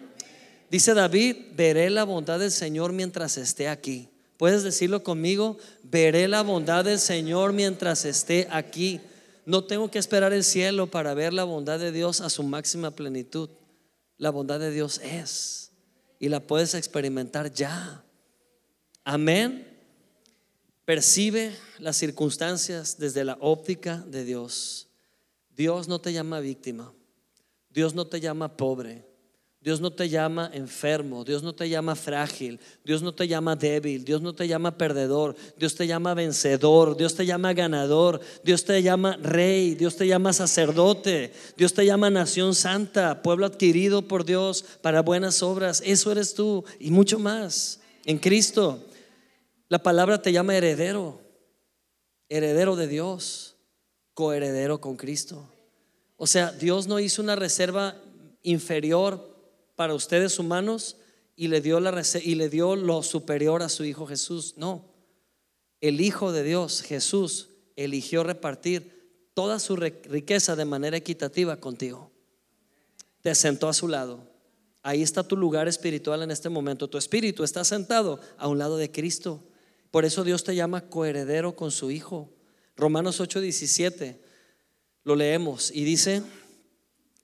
Dice 0.71 0.95
David, 0.95 1.37
veré 1.57 1.91
la 1.91 2.05
bondad 2.05 2.39
del 2.39 2.53
Señor 2.53 2.93
mientras 2.93 3.37
esté 3.37 3.68
aquí. 3.68 4.09
¿Puedes 4.37 4.62
decirlo 4.62 5.03
conmigo? 5.03 5.59
Veré 5.83 6.29
la 6.29 6.43
bondad 6.43 6.85
del 6.85 7.01
Señor 7.01 7.53
mientras 7.53 8.05
esté 8.05 8.47
aquí. 8.51 9.01
No 9.45 9.64
tengo 9.64 9.91
que 9.91 9.99
esperar 9.99 10.33
el 10.33 10.45
cielo 10.45 10.87
para 10.87 11.12
ver 11.12 11.35
la 11.35 11.43
bondad 11.45 11.81
de 11.81 11.91
Dios 11.91 12.21
a 12.21 12.31
su 12.31 12.45
máxima 12.45 12.93
plenitud. 12.93 13.51
La 14.16 14.31
bondad 14.31 14.61
de 14.61 14.71
Dios 14.71 15.01
es 15.03 15.73
y 16.21 16.29
la 16.29 16.39
puedes 16.39 16.75
experimentar 16.75 17.53
ya. 17.53 18.05
Amén. 19.03 19.66
Percibe 20.85 21.53
las 21.79 21.97
circunstancias 21.97 22.97
desde 22.97 23.25
la 23.25 23.37
óptica 23.41 23.97
de 24.07 24.25
Dios. 24.25 24.89
Dios 25.57 25.89
no 25.89 26.01
te 26.01 26.12
llama 26.12 26.39
víctima. 26.39 26.95
Dios 27.71 27.95
no 27.95 28.07
te 28.07 28.21
llama 28.21 28.57
pobre. 28.57 29.09
Dios 29.62 29.78
no 29.78 29.90
te 29.90 30.08
llama 30.08 30.50
enfermo, 30.54 31.22
Dios 31.22 31.42
no 31.42 31.54
te 31.54 31.68
llama 31.68 31.94
frágil, 31.94 32.58
Dios 32.82 33.02
no 33.02 33.12
te 33.14 33.28
llama 33.28 33.56
débil, 33.56 34.06
Dios 34.06 34.22
no 34.22 34.34
te 34.34 34.48
llama 34.48 34.78
perdedor, 34.78 35.36
Dios 35.58 35.74
te 35.74 35.86
llama 35.86 36.14
vencedor, 36.14 36.96
Dios 36.96 37.14
te 37.14 37.26
llama 37.26 37.52
ganador, 37.52 38.20
Dios 38.42 38.64
te 38.64 38.82
llama 38.82 39.18
rey, 39.18 39.74
Dios 39.74 39.96
te 39.96 40.06
llama 40.06 40.32
sacerdote, 40.32 41.34
Dios 41.58 41.74
te 41.74 41.84
llama 41.84 42.08
nación 42.08 42.54
santa, 42.54 43.20
pueblo 43.20 43.44
adquirido 43.44 44.08
por 44.08 44.24
Dios 44.24 44.64
para 44.80 45.02
buenas 45.02 45.42
obras. 45.42 45.82
Eso 45.84 46.11
eres 46.11 46.32
tú 46.32 46.64
y 46.78 46.90
mucho 46.90 47.18
más 47.18 47.80
en 48.06 48.16
Cristo. 48.16 48.82
La 49.68 49.82
palabra 49.82 50.22
te 50.22 50.32
llama 50.32 50.56
heredero, 50.56 51.20
heredero 52.30 52.76
de 52.76 52.88
Dios, 52.88 53.56
coheredero 54.14 54.80
con 54.80 54.96
Cristo. 54.96 55.46
O 56.16 56.26
sea, 56.26 56.50
Dios 56.50 56.86
no 56.86 56.98
hizo 56.98 57.20
una 57.20 57.36
reserva 57.36 57.94
inferior 58.42 59.30
para 59.81 59.95
ustedes 59.95 60.39
humanos 60.39 60.99
y 61.37 61.49
le 61.49 61.62
dio, 61.62 61.81
la, 61.81 62.03
y 62.22 62.35
le 62.35 62.51
dio 62.51 62.76
lo 62.76 63.03
superior 63.03 63.62
a 63.62 63.70
su 63.70 63.83
Hijo 63.83 64.07
Jesús. 64.07 64.53
No, 64.59 64.85
el 65.81 66.03
Hijo 66.03 66.33
de 66.33 66.43
Dios, 66.43 66.83
Jesús, 66.83 67.49
eligió 67.76 68.22
repartir 68.22 69.31
toda 69.33 69.59
su 69.59 69.76
riqueza 69.76 70.55
de 70.55 70.66
manera 70.66 70.99
equitativa 70.99 71.57
contigo. 71.57 72.11
Te 73.22 73.35
sentó 73.35 73.70
a 73.70 73.72
su 73.72 73.89
lado. 73.89 74.20
Ahí 74.83 75.01
está 75.01 75.22
tu 75.22 75.35
lugar 75.35 75.66
espiritual 75.66 76.22
en 76.22 76.31
este 76.31 76.51
momento. 76.51 76.91
Tu 76.91 76.99
espíritu 76.99 77.43
está 77.43 77.64
sentado 77.64 78.20
a 78.37 78.49
un 78.49 78.59
lado 78.59 78.76
de 78.76 78.93
Cristo. 78.93 79.43
Por 79.91 80.05
eso 80.05 80.24
Dios 80.24 80.45
te 80.45 80.55
llama 80.55 80.91
coheredero 80.91 81.57
con 81.57 81.70
su 81.70 81.91
Hijo. 81.91 82.28
Romanos 82.76 83.18
8:17 83.18 84.18
lo 85.05 85.16
leemos 85.16 85.70
y 85.74 85.85
dice, 85.85 86.22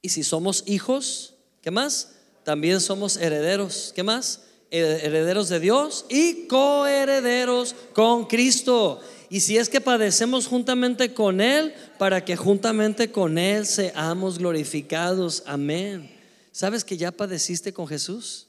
y 0.00 0.08
si 0.08 0.24
somos 0.24 0.64
hijos, 0.66 1.34
¿qué 1.60 1.70
más? 1.70 2.15
También 2.46 2.80
somos 2.80 3.16
herederos. 3.16 3.92
¿Qué 3.92 4.04
más? 4.04 4.42
Herederos 4.70 5.48
de 5.48 5.58
Dios 5.58 6.06
y 6.08 6.46
coherederos 6.46 7.74
con 7.92 8.26
Cristo. 8.26 9.00
Y 9.28 9.40
si 9.40 9.58
es 9.58 9.68
que 9.68 9.80
padecemos 9.80 10.46
juntamente 10.46 11.12
con 11.12 11.40
Él, 11.40 11.74
para 11.98 12.24
que 12.24 12.36
juntamente 12.36 13.10
con 13.10 13.36
Él 13.36 13.66
seamos 13.66 14.38
glorificados. 14.38 15.42
Amén. 15.44 16.08
¿Sabes 16.52 16.84
que 16.84 16.96
ya 16.96 17.10
padeciste 17.10 17.72
con 17.72 17.88
Jesús? 17.88 18.46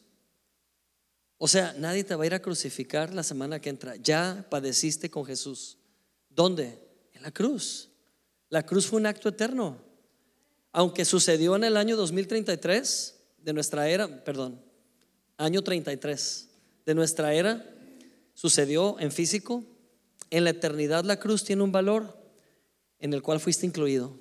O 1.40 1.48
sea, 1.48 1.74
nadie 1.80 2.04
te 2.04 2.14
va 2.14 2.24
a 2.24 2.28
ir 2.28 2.36
a 2.36 2.42
crucificar 2.44 3.16
la 3.16 3.24
semana 3.24 3.60
que 3.60 3.72
entra. 3.72 3.96
Ya 3.96 4.46
padeciste 4.52 5.10
con 5.10 5.26
Jesús. 5.26 5.80
¿Dónde? 6.30 6.78
En 7.14 7.24
la 7.24 7.32
cruz. 7.32 7.90
La 8.50 8.64
cruz 8.64 8.86
fue 8.86 9.00
un 9.00 9.08
acto 9.08 9.30
eterno. 9.30 9.82
Aunque 10.72 11.04
sucedió 11.04 11.56
en 11.56 11.64
el 11.64 11.78
año 11.78 11.98
2033, 11.98 13.16
de 13.48 13.54
nuestra 13.54 13.88
era, 13.88 14.26
perdón, 14.26 14.62
año 15.38 15.64
33 15.64 16.50
de 16.86 16.94
nuestra 16.94 17.34
era, 17.34 17.66
sucedió 18.34 19.00
en 19.00 19.10
físico. 19.10 19.64
En 20.30 20.44
la 20.44 20.50
eternidad 20.50 21.06
la 21.06 21.18
cruz 21.18 21.46
tiene 21.46 21.64
un 21.64 21.72
valor 21.72 22.20
en 23.00 23.14
el 23.14 23.22
cual 23.22 23.40
fuiste 23.40 23.66
incluido. 23.66 24.20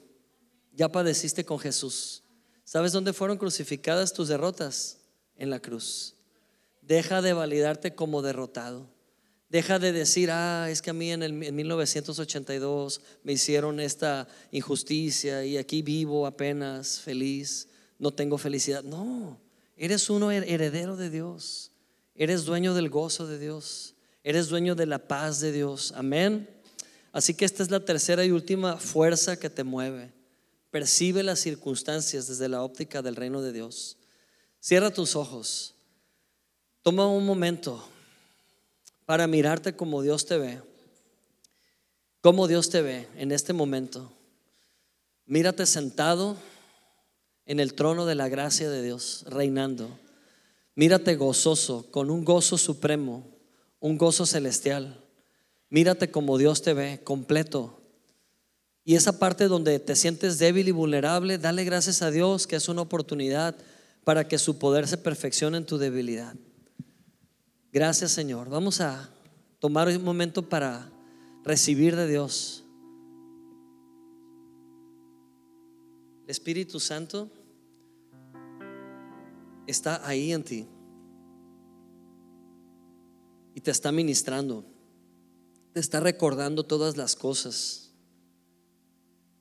Ya 0.74 0.92
padeciste 0.92 1.44
con 1.44 1.58
Jesús. 1.58 2.22
¿Sabes 2.62 2.92
dónde 2.92 3.12
fueron 3.12 3.36
crucificadas 3.36 4.12
tus 4.12 4.28
derrotas? 4.28 4.98
En 5.34 5.50
la 5.50 5.58
cruz. 5.58 6.14
Deja 6.80 7.20
de 7.20 7.32
validarte 7.32 7.96
como 7.96 8.22
derrotado. 8.22 8.88
Deja 9.48 9.80
de 9.80 9.90
decir, 9.90 10.30
ah, 10.30 10.68
es 10.70 10.82
que 10.82 10.90
a 10.90 10.94
mí 10.94 11.10
en, 11.10 11.24
el, 11.24 11.42
en 11.42 11.56
1982 11.56 13.00
me 13.24 13.32
hicieron 13.32 13.80
esta 13.80 14.28
injusticia 14.52 15.44
y 15.44 15.56
aquí 15.56 15.82
vivo 15.82 16.28
apenas 16.28 17.00
feliz 17.00 17.66
no 17.98 18.12
tengo 18.12 18.38
felicidad. 18.38 18.82
No, 18.82 19.38
eres 19.76 20.10
uno 20.10 20.30
heredero 20.30 20.96
de 20.96 21.10
Dios. 21.10 21.70
Eres 22.14 22.44
dueño 22.44 22.74
del 22.74 22.88
gozo 22.88 23.26
de 23.26 23.38
Dios. 23.38 23.94
Eres 24.24 24.48
dueño 24.48 24.74
de 24.74 24.86
la 24.86 24.98
paz 24.98 25.40
de 25.40 25.52
Dios. 25.52 25.92
Amén. 25.96 26.48
Así 27.12 27.34
que 27.34 27.44
esta 27.44 27.62
es 27.62 27.70
la 27.70 27.84
tercera 27.84 28.24
y 28.24 28.30
última 28.30 28.76
fuerza 28.76 29.38
que 29.38 29.50
te 29.50 29.64
mueve. 29.64 30.12
Percibe 30.70 31.22
las 31.22 31.40
circunstancias 31.40 32.26
desde 32.26 32.48
la 32.48 32.62
óptica 32.62 33.02
del 33.02 33.16
reino 33.16 33.40
de 33.40 33.52
Dios. 33.52 33.96
Cierra 34.60 34.90
tus 34.90 35.16
ojos. 35.16 35.74
Toma 36.82 37.06
un 37.06 37.24
momento 37.24 37.82
para 39.06 39.26
mirarte 39.26 39.74
como 39.76 40.02
Dios 40.02 40.26
te 40.26 40.38
ve. 40.38 40.60
Como 42.20 42.48
Dios 42.48 42.68
te 42.68 42.82
ve 42.82 43.08
en 43.16 43.32
este 43.32 43.52
momento. 43.52 44.12
Mírate 45.24 45.66
sentado 45.66 46.36
en 47.46 47.60
el 47.60 47.74
trono 47.74 48.06
de 48.06 48.16
la 48.16 48.28
gracia 48.28 48.68
de 48.68 48.82
Dios, 48.82 49.24
reinando. 49.28 49.88
Mírate 50.74 51.16
gozoso, 51.16 51.90
con 51.90 52.10
un 52.10 52.24
gozo 52.24 52.58
supremo, 52.58 53.24
un 53.80 53.96
gozo 53.96 54.26
celestial. 54.26 55.00
Mírate 55.70 56.10
como 56.10 56.38
Dios 56.38 56.62
te 56.62 56.74
ve, 56.74 57.00
completo. 57.02 57.80
Y 58.84 58.94
esa 58.94 59.18
parte 59.18 59.48
donde 59.48 59.78
te 59.78 59.96
sientes 59.96 60.38
débil 60.38 60.68
y 60.68 60.72
vulnerable, 60.72 61.38
dale 61.38 61.64
gracias 61.64 62.02
a 62.02 62.10
Dios 62.10 62.46
que 62.46 62.56
es 62.56 62.68
una 62.68 62.82
oportunidad 62.82 63.56
para 64.04 64.28
que 64.28 64.38
su 64.38 64.58
poder 64.58 64.86
se 64.86 64.98
perfeccione 64.98 65.56
en 65.56 65.66
tu 65.66 65.78
debilidad. 65.78 66.34
Gracias 67.72 68.12
Señor. 68.12 68.48
Vamos 68.48 68.80
a 68.80 69.10
tomar 69.58 69.88
un 69.88 70.04
momento 70.04 70.48
para 70.48 70.90
recibir 71.44 71.96
de 71.96 72.06
Dios. 72.06 72.64
El 76.24 76.30
Espíritu 76.30 76.80
Santo 76.80 77.30
está 79.66 80.06
ahí 80.06 80.32
en 80.32 80.42
ti 80.42 80.66
y 83.54 83.60
te 83.60 83.70
está 83.70 83.90
ministrando, 83.90 84.64
te 85.72 85.80
está 85.80 85.98
recordando 86.00 86.64
todas 86.64 86.96
las 86.96 87.16
cosas. 87.16 87.90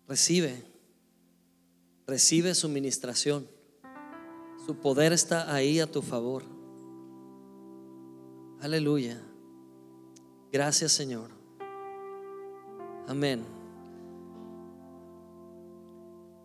Recibe, 0.07 0.63
recibe 2.07 2.55
su 2.55 2.69
ministración. 2.69 3.47
Su 4.65 4.77
poder 4.77 5.13
está 5.13 5.53
ahí 5.53 5.79
a 5.79 5.91
tu 5.91 6.01
favor. 6.01 6.43
Aleluya. 8.61 9.21
Gracias 10.51 10.93
Señor. 10.93 11.29
Amén. 13.07 13.43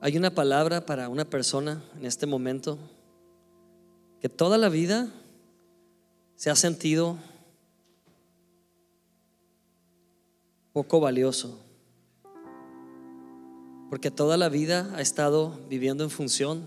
Hay 0.00 0.16
una 0.16 0.34
palabra 0.34 0.84
para 0.84 1.08
una 1.08 1.24
persona 1.24 1.84
en 1.96 2.04
este 2.04 2.26
momento 2.26 2.78
que 4.20 4.28
toda 4.28 4.58
la 4.58 4.68
vida 4.68 5.08
se 6.36 6.50
ha 6.50 6.56
sentido 6.56 7.18
poco 10.72 11.00
valioso, 11.00 11.58
porque 13.88 14.10
toda 14.10 14.36
la 14.36 14.48
vida 14.48 14.92
ha 14.94 15.00
estado 15.00 15.58
viviendo 15.68 16.04
en 16.04 16.10
función 16.10 16.62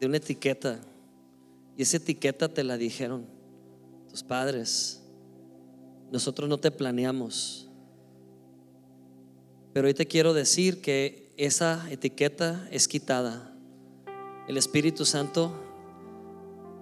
de 0.00 0.06
una 0.06 0.16
etiqueta, 0.18 0.80
y 1.76 1.82
esa 1.82 1.98
etiqueta 1.98 2.48
te 2.48 2.64
la 2.64 2.76
dijeron 2.76 3.26
tus 4.08 4.22
padres, 4.22 5.02
nosotros 6.10 6.48
no 6.48 6.58
te 6.58 6.70
planeamos, 6.70 7.68
pero 9.72 9.88
hoy 9.88 9.94
te 9.94 10.06
quiero 10.06 10.32
decir 10.32 10.80
que 10.80 11.34
esa 11.36 11.90
etiqueta 11.90 12.66
es 12.70 12.88
quitada. 12.88 13.52
El 14.48 14.56
Espíritu 14.56 15.04
Santo 15.04 15.65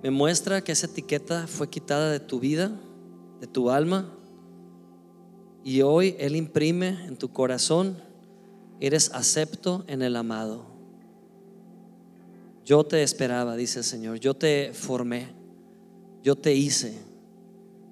me 0.05 0.11
muestra 0.11 0.62
que 0.62 0.70
esa 0.70 0.84
etiqueta 0.84 1.46
fue 1.46 1.70
quitada 1.70 2.11
de 2.11 2.20
tu 2.20 2.38
vida, 2.38 2.78
de 3.40 3.46
tu 3.46 3.70
alma, 3.70 4.14
y 5.64 5.80
hoy 5.80 6.14
Él 6.18 6.36
imprime 6.36 7.07
en 7.07 7.16
tu 7.16 7.32
corazón, 7.32 7.96
eres 8.80 9.11
acepto 9.14 9.82
en 9.86 10.02
el 10.02 10.16
amado. 10.16 10.66
Yo 12.66 12.84
te 12.84 13.02
esperaba, 13.02 13.57
dice 13.57 13.78
el 13.78 13.84
Señor, 13.86 14.20
yo 14.20 14.34
te 14.34 14.74
formé, 14.74 15.28
yo 16.22 16.36
te 16.36 16.55
hice 16.55 16.98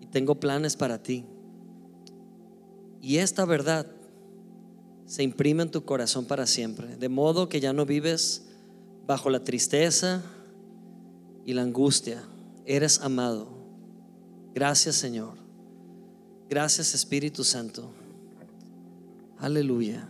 y 0.03 0.07
tengo 0.07 0.35
planes 0.35 0.77
para 0.77 1.03
ti. 1.03 1.25
Y 3.01 3.17
esta 3.17 3.47
verdad 3.47 3.87
se 5.07 5.23
imprime 5.23 5.63
en 5.63 5.71
tu 5.71 5.87
corazón 5.87 6.27
para 6.27 6.47
siempre, 6.47 6.95
de 6.95 7.09
modo 7.09 7.49
que 7.49 7.59
ya 7.59 7.73
no 7.73 7.87
vives 7.87 8.49
bajo 9.07 9.31
la 9.31 9.43
tristeza 9.43 10.23
y 11.45 11.53
la 11.53 11.63
angustia. 11.63 12.23
Eres 12.67 13.01
amado. 13.01 13.49
Gracias 14.55 14.97
Señor. 14.97 15.35
Gracias 16.49 16.95
Espíritu 16.95 17.45
Santo. 17.45 17.91
Aleluya. 19.39 20.09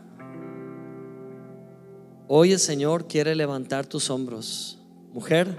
Hoy 2.29 2.53
el 2.53 2.59
Señor 2.59 3.07
quiere 3.07 3.35
levantar 3.35 3.87
tus 3.87 4.11
hombros. 4.11 4.79
Mujer, 5.13 5.57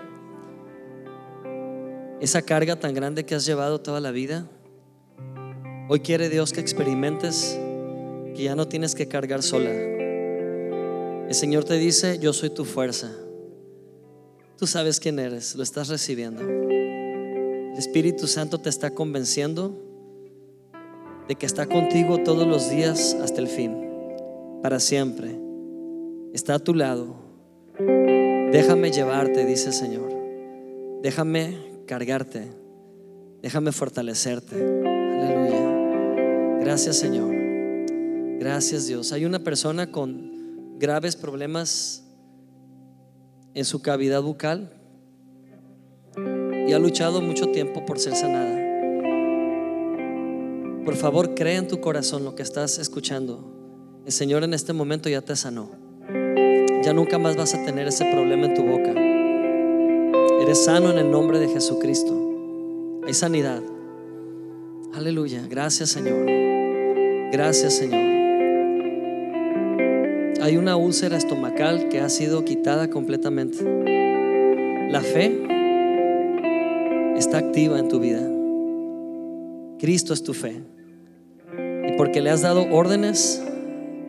esa 2.19 2.41
carga 2.41 2.75
tan 2.79 2.93
grande 2.93 3.25
que 3.25 3.35
has 3.35 3.45
llevado 3.45 3.81
toda 3.81 3.99
la 3.99 4.11
vida, 4.11 4.47
hoy 5.87 5.99
quiere 5.99 6.29
Dios 6.29 6.53
que 6.53 6.61
experimentes 6.61 7.59
que 8.35 8.43
ya 8.43 8.55
no 8.55 8.67
tienes 8.67 8.95
que 8.95 9.07
cargar 9.07 9.43
sola. 9.43 9.71
El 9.71 11.33
Señor 11.33 11.63
te 11.63 11.75
dice, 11.75 12.19
yo 12.19 12.33
soy 12.33 12.49
tu 12.49 12.65
fuerza. 12.65 13.11
Tú 14.63 14.67
sabes 14.67 15.01
quién 15.01 15.19
eres, 15.19 15.55
lo 15.55 15.63
estás 15.63 15.89
recibiendo. 15.89 16.41
El 16.41 17.77
Espíritu 17.77 18.27
Santo 18.27 18.59
te 18.59 18.69
está 18.69 18.91
convenciendo 18.91 19.77
de 21.27 21.35
que 21.35 21.45
está 21.45 21.65
contigo 21.65 22.23
todos 22.23 22.47
los 22.47 22.69
días 22.69 23.13
hasta 23.21 23.41
el 23.41 23.49
fin, 23.49 23.75
para 24.61 24.79
siempre. 24.79 25.37
Está 26.33 26.53
a 26.53 26.59
tu 26.59 26.75
lado. 26.75 27.13
Déjame 27.77 28.91
llevarte, 28.91 29.45
dice 29.45 29.67
el 29.67 29.73
Señor. 29.73 30.13
Déjame 31.01 31.57
cargarte. 31.85 32.47
Déjame 33.41 33.73
fortalecerte. 33.73 34.55
Aleluya. 34.55 36.61
Gracias, 36.61 36.95
Señor. 36.95 37.35
Gracias, 38.39 38.87
Dios. 38.87 39.11
Hay 39.11 39.25
una 39.25 39.39
persona 39.39 39.91
con 39.91 40.79
graves 40.79 41.17
problemas 41.17 42.02
en 43.53 43.65
su 43.65 43.81
cavidad 43.81 44.21
bucal 44.21 44.71
y 46.67 46.73
ha 46.73 46.79
luchado 46.79 47.21
mucho 47.21 47.47
tiempo 47.49 47.85
por 47.85 47.99
ser 47.99 48.15
sanada. 48.15 48.59
Por 50.85 50.95
favor, 50.95 51.33
cree 51.33 51.55
en 51.55 51.67
tu 51.67 51.79
corazón 51.79 52.23
lo 52.23 52.35
que 52.35 52.43
estás 52.43 52.77
escuchando. 52.77 54.01
El 54.05 54.11
Señor 54.11 54.43
en 54.43 54.53
este 54.53 54.73
momento 54.73 55.09
ya 55.09 55.21
te 55.21 55.35
sanó. 55.35 55.71
Ya 56.83 56.93
nunca 56.93 57.17
más 57.17 57.37
vas 57.37 57.53
a 57.53 57.63
tener 57.63 57.87
ese 57.87 58.05
problema 58.11 58.47
en 58.47 58.53
tu 58.53 58.63
boca. 58.63 58.91
Eres 60.41 60.65
sano 60.65 60.91
en 60.91 60.97
el 60.97 61.09
nombre 61.09 61.39
de 61.39 61.47
Jesucristo. 61.47 62.13
Hay 63.07 63.13
sanidad. 63.13 63.61
Aleluya. 64.93 65.45
Gracias 65.49 65.89
Señor. 65.89 66.25
Gracias 67.31 67.75
Señor. 67.75 68.12
Hay 70.43 70.57
una 70.57 70.75
úlcera 70.75 71.15
estomacal 71.15 71.87
que 71.87 72.01
ha 72.01 72.09
sido 72.09 72.43
quitada 72.43 72.89
completamente. 72.89 73.63
La 74.91 74.99
fe 74.99 75.41
está 77.15 77.37
activa 77.37 77.79
en 77.79 77.87
tu 77.87 78.01
vida. 78.01 78.19
Cristo 79.79 80.13
es 80.13 80.21
tu 80.21 80.33
fe. 80.33 80.61
Y 81.87 81.95
porque 81.95 82.19
le 82.19 82.29
has 82.29 82.41
dado 82.41 82.65
órdenes 82.73 83.41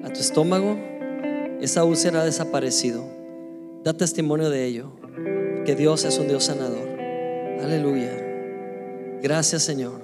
a 0.03 0.09
tu 0.09 0.18
estómago, 0.18 0.76
esa 1.61 1.85
úlcera 1.85 2.22
ha 2.22 2.24
desaparecido. 2.24 3.05
Da 3.85 3.93
testimonio 3.93 4.51
de 4.51 4.64
ello, 4.64 4.91
que 5.64 5.76
Dios 5.76 6.05
es 6.05 6.18
un 6.18 6.26
Dios 6.26 6.43
sanador. 6.43 6.89
Aleluya. 7.62 8.11
Gracias 9.22 9.62
Señor. 9.62 10.03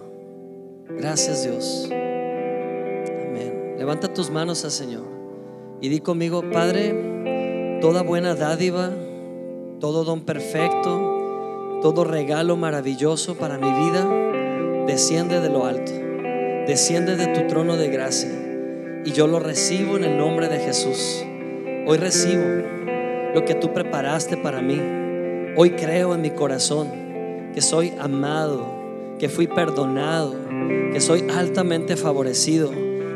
Gracias 0.97 1.43
Dios. 1.43 1.89
Amén. 1.91 3.75
Levanta 3.79 4.15
tus 4.15 4.31
manos 4.31 4.65
al 4.65 4.71
Señor. 4.71 5.20
Y 5.83 5.89
di 5.89 6.01
conmigo, 6.01 6.43
Padre, 6.53 7.79
toda 7.81 8.03
buena 8.03 8.35
dádiva, 8.35 8.91
todo 9.81 10.05
don 10.05 10.27
perfecto, 10.27 11.79
todo 11.81 12.05
regalo 12.05 12.55
maravilloso 12.59 13.37
para 13.37 13.57
mi 13.57 13.73
vida, 13.73 14.07
desciende 14.87 15.41
de 15.41 15.49
lo 15.49 15.65
alto, 15.65 15.91
desciende 16.67 17.17
de 17.17 17.29
tu 17.29 17.47
trono 17.47 17.79
de 17.79 17.89
gracia. 17.89 18.29
Y 19.07 19.13
yo 19.13 19.27
lo 19.27 19.41
recibo 19.41 19.97
en 19.97 20.05
el 20.05 20.19
nombre 20.19 20.49
de 20.49 20.59
Jesús. 20.59 21.25
Hoy 21.87 21.97
recibo 21.97 22.45
lo 23.35 23.47
que 23.47 23.55
tú 23.55 23.73
preparaste 23.73 24.37
para 24.37 24.61
mí. 24.61 24.79
Hoy 25.57 25.71
creo 25.71 26.15
en 26.15 26.21
mi 26.21 26.31
corazón 26.31 26.89
que 27.55 27.63
soy 27.63 27.95
amado, 27.99 28.67
que 29.19 29.31
fui 29.31 29.47
perdonado, 29.47 30.35
que 30.93 31.01
soy 31.01 31.25
altamente 31.35 31.97
favorecido. 31.97 32.71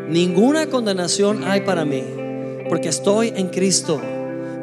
Ninguna 0.08 0.70
condenación 0.70 1.44
hay 1.44 1.60
para 1.60 1.84
mí 1.84 2.23
porque 2.74 2.88
estoy 2.88 3.32
en 3.36 3.50
Cristo, 3.50 4.00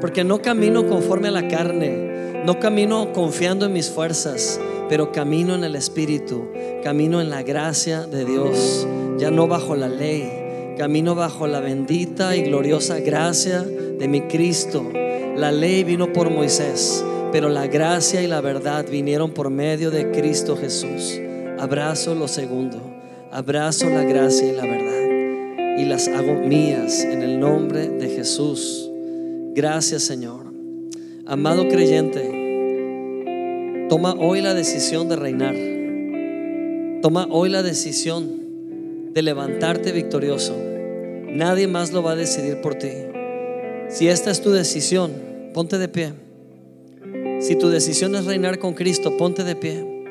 porque 0.01 0.25
no 0.25 0.41
camino 0.41 0.85
conforme 0.85 1.29
a 1.29 1.31
la 1.31 1.47
carne, 1.47 2.43
no 2.45 2.59
camino 2.59 3.13
confiando 3.13 3.67
en 3.67 3.71
mis 3.71 3.89
fuerzas, 3.89 4.59
pero 4.89 5.13
camino 5.13 5.55
en 5.55 5.63
el 5.63 5.77
Espíritu, 5.77 6.49
camino 6.83 7.21
en 7.21 7.29
la 7.29 7.41
gracia 7.41 8.01
de 8.01 8.25
Dios, 8.25 8.85
ya 9.17 9.31
no 9.31 9.47
bajo 9.47 9.77
la 9.77 9.87
ley, 9.87 10.75
camino 10.77 11.15
bajo 11.15 11.47
la 11.47 11.61
bendita 11.61 12.35
y 12.35 12.41
gloriosa 12.41 12.99
gracia 12.99 13.61
de 13.61 14.09
mi 14.09 14.23
Cristo. 14.23 14.91
La 15.37 15.53
ley 15.53 15.85
vino 15.85 16.11
por 16.11 16.29
Moisés, 16.29 17.05
pero 17.31 17.47
la 17.47 17.67
gracia 17.67 18.21
y 18.21 18.27
la 18.27 18.41
verdad 18.41 18.85
vinieron 18.91 19.31
por 19.31 19.49
medio 19.49 19.89
de 19.89 20.11
Cristo 20.11 20.57
Jesús. 20.57 21.17
Abrazo 21.57 22.13
lo 22.13 22.27
segundo, 22.27 22.77
abrazo 23.31 23.89
la 23.89 24.03
gracia 24.03 24.51
y 24.51 24.51
la 24.51 24.63
verdad 24.63 25.00
y 25.81 25.85
las 25.85 26.07
hago 26.07 26.35
mías 26.35 27.03
en 27.03 27.23
el 27.23 27.39
nombre 27.39 27.87
de 27.87 28.07
Jesús. 28.09 28.87
Gracias 29.55 30.03
Señor. 30.03 30.53
Amado 31.25 31.67
creyente, 31.67 32.21
toma 33.89 34.13
hoy 34.13 34.41
la 34.41 34.53
decisión 34.53 35.09
de 35.09 35.15
reinar. 35.15 35.55
Toma 37.01 37.27
hoy 37.31 37.49
la 37.49 37.63
decisión 37.63 39.11
de 39.11 39.23
levantarte 39.23 39.91
victorioso. 39.91 40.55
Nadie 41.29 41.67
más 41.67 41.91
lo 41.91 42.03
va 42.03 42.11
a 42.11 42.15
decidir 42.15 42.61
por 42.61 42.75
ti. 42.75 42.91
Si 43.89 44.07
esta 44.07 44.29
es 44.29 44.41
tu 44.41 44.51
decisión, 44.51 45.11
ponte 45.51 45.79
de 45.79 45.87
pie. 45.87 46.13
Si 47.39 47.55
tu 47.55 47.69
decisión 47.69 48.13
es 48.15 48.25
reinar 48.25 48.59
con 48.59 48.75
Cristo, 48.75 49.17
ponte 49.17 49.43
de 49.43 49.55
pie. 49.55 50.05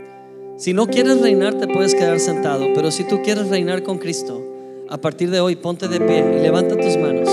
Si 0.56 0.72
no 0.72 0.88
quieres 0.88 1.20
reinar, 1.20 1.54
te 1.54 1.68
puedes 1.68 1.94
quedar 1.94 2.18
sentado, 2.18 2.66
pero 2.74 2.90
si 2.90 3.04
tú 3.04 3.22
quieres 3.22 3.48
reinar 3.48 3.84
con 3.84 3.98
Cristo, 3.98 4.49
a 4.90 4.98
partir 4.98 5.30
de 5.30 5.38
hoy 5.38 5.54
ponte 5.54 5.86
de 5.86 6.00
pie 6.00 6.18
y 6.18 6.42
levanta 6.42 6.76
tus 6.76 6.96
manos 6.96 7.28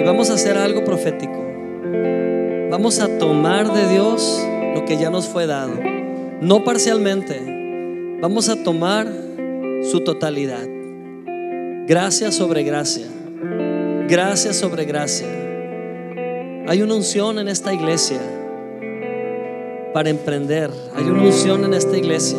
y 0.00 0.04
vamos 0.04 0.30
a 0.30 0.34
hacer 0.34 0.56
algo 0.56 0.84
profético. 0.84 1.34
Vamos 2.70 3.00
a 3.00 3.18
tomar 3.18 3.72
de 3.72 3.88
Dios 3.88 4.40
lo 4.74 4.84
que 4.84 4.96
ya 4.96 5.10
nos 5.10 5.26
fue 5.26 5.46
dado, 5.46 5.74
no 6.40 6.64
parcialmente, 6.64 8.18
vamos 8.20 8.48
a 8.48 8.62
tomar 8.62 9.08
su 9.90 10.00
totalidad. 10.04 10.64
Gracia 11.86 12.30
sobre 12.30 12.62
gracia, 12.62 13.06
gracia 14.08 14.52
sobre 14.52 14.84
gracia. 14.84 15.26
Hay 16.68 16.82
una 16.82 16.94
unción 16.94 17.40
en 17.40 17.48
esta 17.48 17.74
iglesia 17.74 18.20
para 19.92 20.08
emprender, 20.08 20.70
hay 20.94 21.04
una 21.04 21.24
unción 21.24 21.64
en 21.64 21.74
esta 21.74 21.98
iglesia 21.98 22.38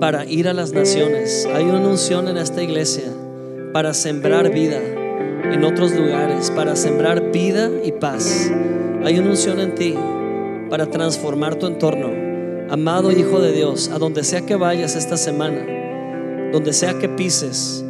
para 0.00 0.24
ir 0.24 0.48
a 0.48 0.54
las 0.54 0.72
naciones, 0.72 1.46
hay 1.54 1.64
una 1.64 1.86
unción 1.86 2.26
en 2.26 2.38
esta 2.38 2.62
iglesia 2.62 3.12
para 3.72 3.94
sembrar 3.94 4.50
vida. 4.50 4.80
en 5.52 5.64
otros 5.64 5.92
lugares 5.92 6.50
para 6.50 6.76
sembrar 6.76 7.30
vida 7.30 7.70
y 7.84 7.92
paz. 7.92 8.50
Hay 9.04 9.18
una 9.18 9.30
unción 9.30 9.60
en 9.60 9.74
ti 9.74 9.94
para 10.70 10.86
transformar 10.86 11.56
tu 11.56 11.66
entorno. 11.66 12.10
Amado 12.70 13.12
Hijo 13.12 13.40
de 13.40 13.52
Dios, 13.52 13.90
a 13.92 13.98
donde 13.98 14.24
sea 14.24 14.46
que 14.46 14.56
vayas 14.56 14.96
esta 14.96 15.16
semana, 15.18 15.66
donde 16.52 16.72
sea 16.72 16.98
que 16.98 17.08
pises, 17.08 17.84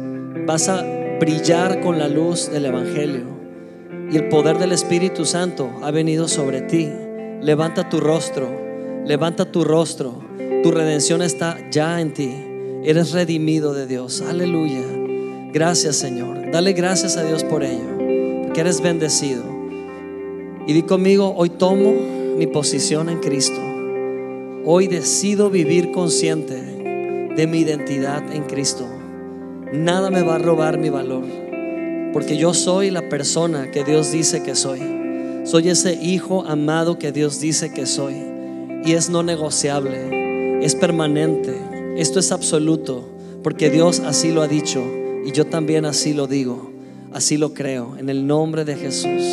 vas 0.45 0.67
a 0.67 0.83
brillar 1.19 1.79
con 1.79 1.99
la 1.99 2.09
luz 2.09 2.51
del 2.51 2.65
Evangelio. 2.65 3.25
Y 4.11 4.17
el 4.17 4.27
poder 4.27 4.57
del 4.57 4.73
Espíritu 4.73 5.23
Santo 5.25 5.69
ha 5.83 5.91
venido 5.91 6.27
sobre 6.27 6.61
ti. 6.61 6.89
Levanta 7.41 7.87
tu 7.87 7.99
rostro, 7.99 8.49
levanta 9.05 9.45
tu 9.45 9.63
rostro. 9.63 10.21
Tu 10.63 10.71
redención 10.71 11.21
está 11.21 11.57
ya 11.71 12.01
en 12.01 12.13
ti. 12.13 12.31
Eres 12.83 13.13
redimido 13.13 13.73
de 13.73 13.87
Dios. 13.87 14.21
Aleluya. 14.21 15.02
Gracias 15.53 15.97
Señor. 15.97 16.49
Dale 16.51 16.73
gracias 16.73 17.15
a 17.15 17.23
Dios 17.23 17.43
por 17.43 17.63
ello. 17.63 18.41
Porque 18.41 18.61
eres 18.61 18.81
bendecido. 18.81 19.43
Y 20.65 20.73
di 20.73 20.81
conmigo, 20.81 21.35
hoy 21.37 21.51
tomo 21.51 21.93
mi 22.35 22.47
posición 22.47 23.07
en 23.07 23.19
Cristo. 23.19 23.61
Hoy 24.65 24.87
decido 24.87 25.51
vivir 25.51 25.91
consciente 25.91 26.55
de 27.35 27.47
mi 27.47 27.59
identidad 27.59 28.23
en 28.33 28.45
Cristo. 28.45 28.87
Nada 29.71 30.09
me 30.09 30.23
va 30.23 30.35
a 30.35 30.39
robar 30.39 30.79
mi 30.79 30.89
valor. 30.89 31.23
Porque 32.13 32.35
yo 32.35 32.55
soy 32.55 32.89
la 32.89 33.07
persona 33.07 33.69
que 33.69 33.83
Dios 33.83 34.11
dice 34.11 34.41
que 34.41 34.55
soy. 34.55 34.81
Soy 35.43 35.69
ese 35.69 35.93
hijo 35.93 36.45
amado 36.47 36.97
que 36.97 37.11
Dios 37.11 37.39
dice 37.39 37.71
que 37.71 37.85
soy. 37.85 38.15
Y 38.83 38.93
es 38.93 39.11
no 39.11 39.21
negociable. 39.21 40.65
Es 40.65 40.73
permanente. 40.73 41.55
Esto 41.95 42.19
es 42.19 42.31
absoluto. 42.31 43.07
Porque 43.43 43.69
Dios 43.69 43.99
así 43.99 44.31
lo 44.31 44.41
ha 44.41 44.47
dicho. 44.47 44.81
Y 45.25 45.31
yo 45.31 45.45
también 45.45 45.85
así 45.85 46.13
lo 46.13 46.27
digo. 46.27 46.71
Así 47.13 47.37
lo 47.37 47.53
creo. 47.53 47.97
En 47.97 48.09
el 48.09 48.25
nombre 48.27 48.65
de 48.65 48.75
Jesús. 48.75 49.23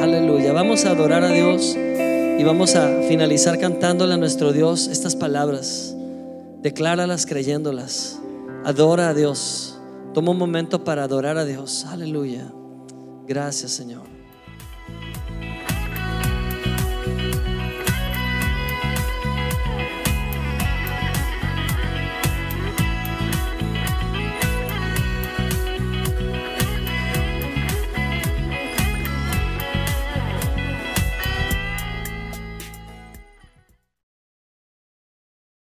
Aleluya. 0.00 0.52
Vamos 0.52 0.84
a 0.84 0.90
adorar 0.90 1.24
a 1.24 1.28
Dios. 1.28 1.76
Y 1.76 2.44
vamos 2.44 2.74
a 2.74 3.02
finalizar 3.08 3.58
cantándole 3.58 4.14
a 4.14 4.16
nuestro 4.16 4.52
Dios 4.52 4.88
estas 4.88 5.16
palabras. 5.16 5.94
Decláralas 6.62 7.26
creyéndolas. 7.26 8.20
Adora 8.64 9.08
a 9.08 9.14
Dios. 9.14 9.78
Toma 10.14 10.30
un 10.30 10.38
momento 10.38 10.84
para 10.84 11.04
adorar 11.04 11.38
a 11.38 11.44
Dios. 11.44 11.86
Aleluya. 11.86 12.52
Gracias, 13.26 13.72
Señor. 13.72 14.11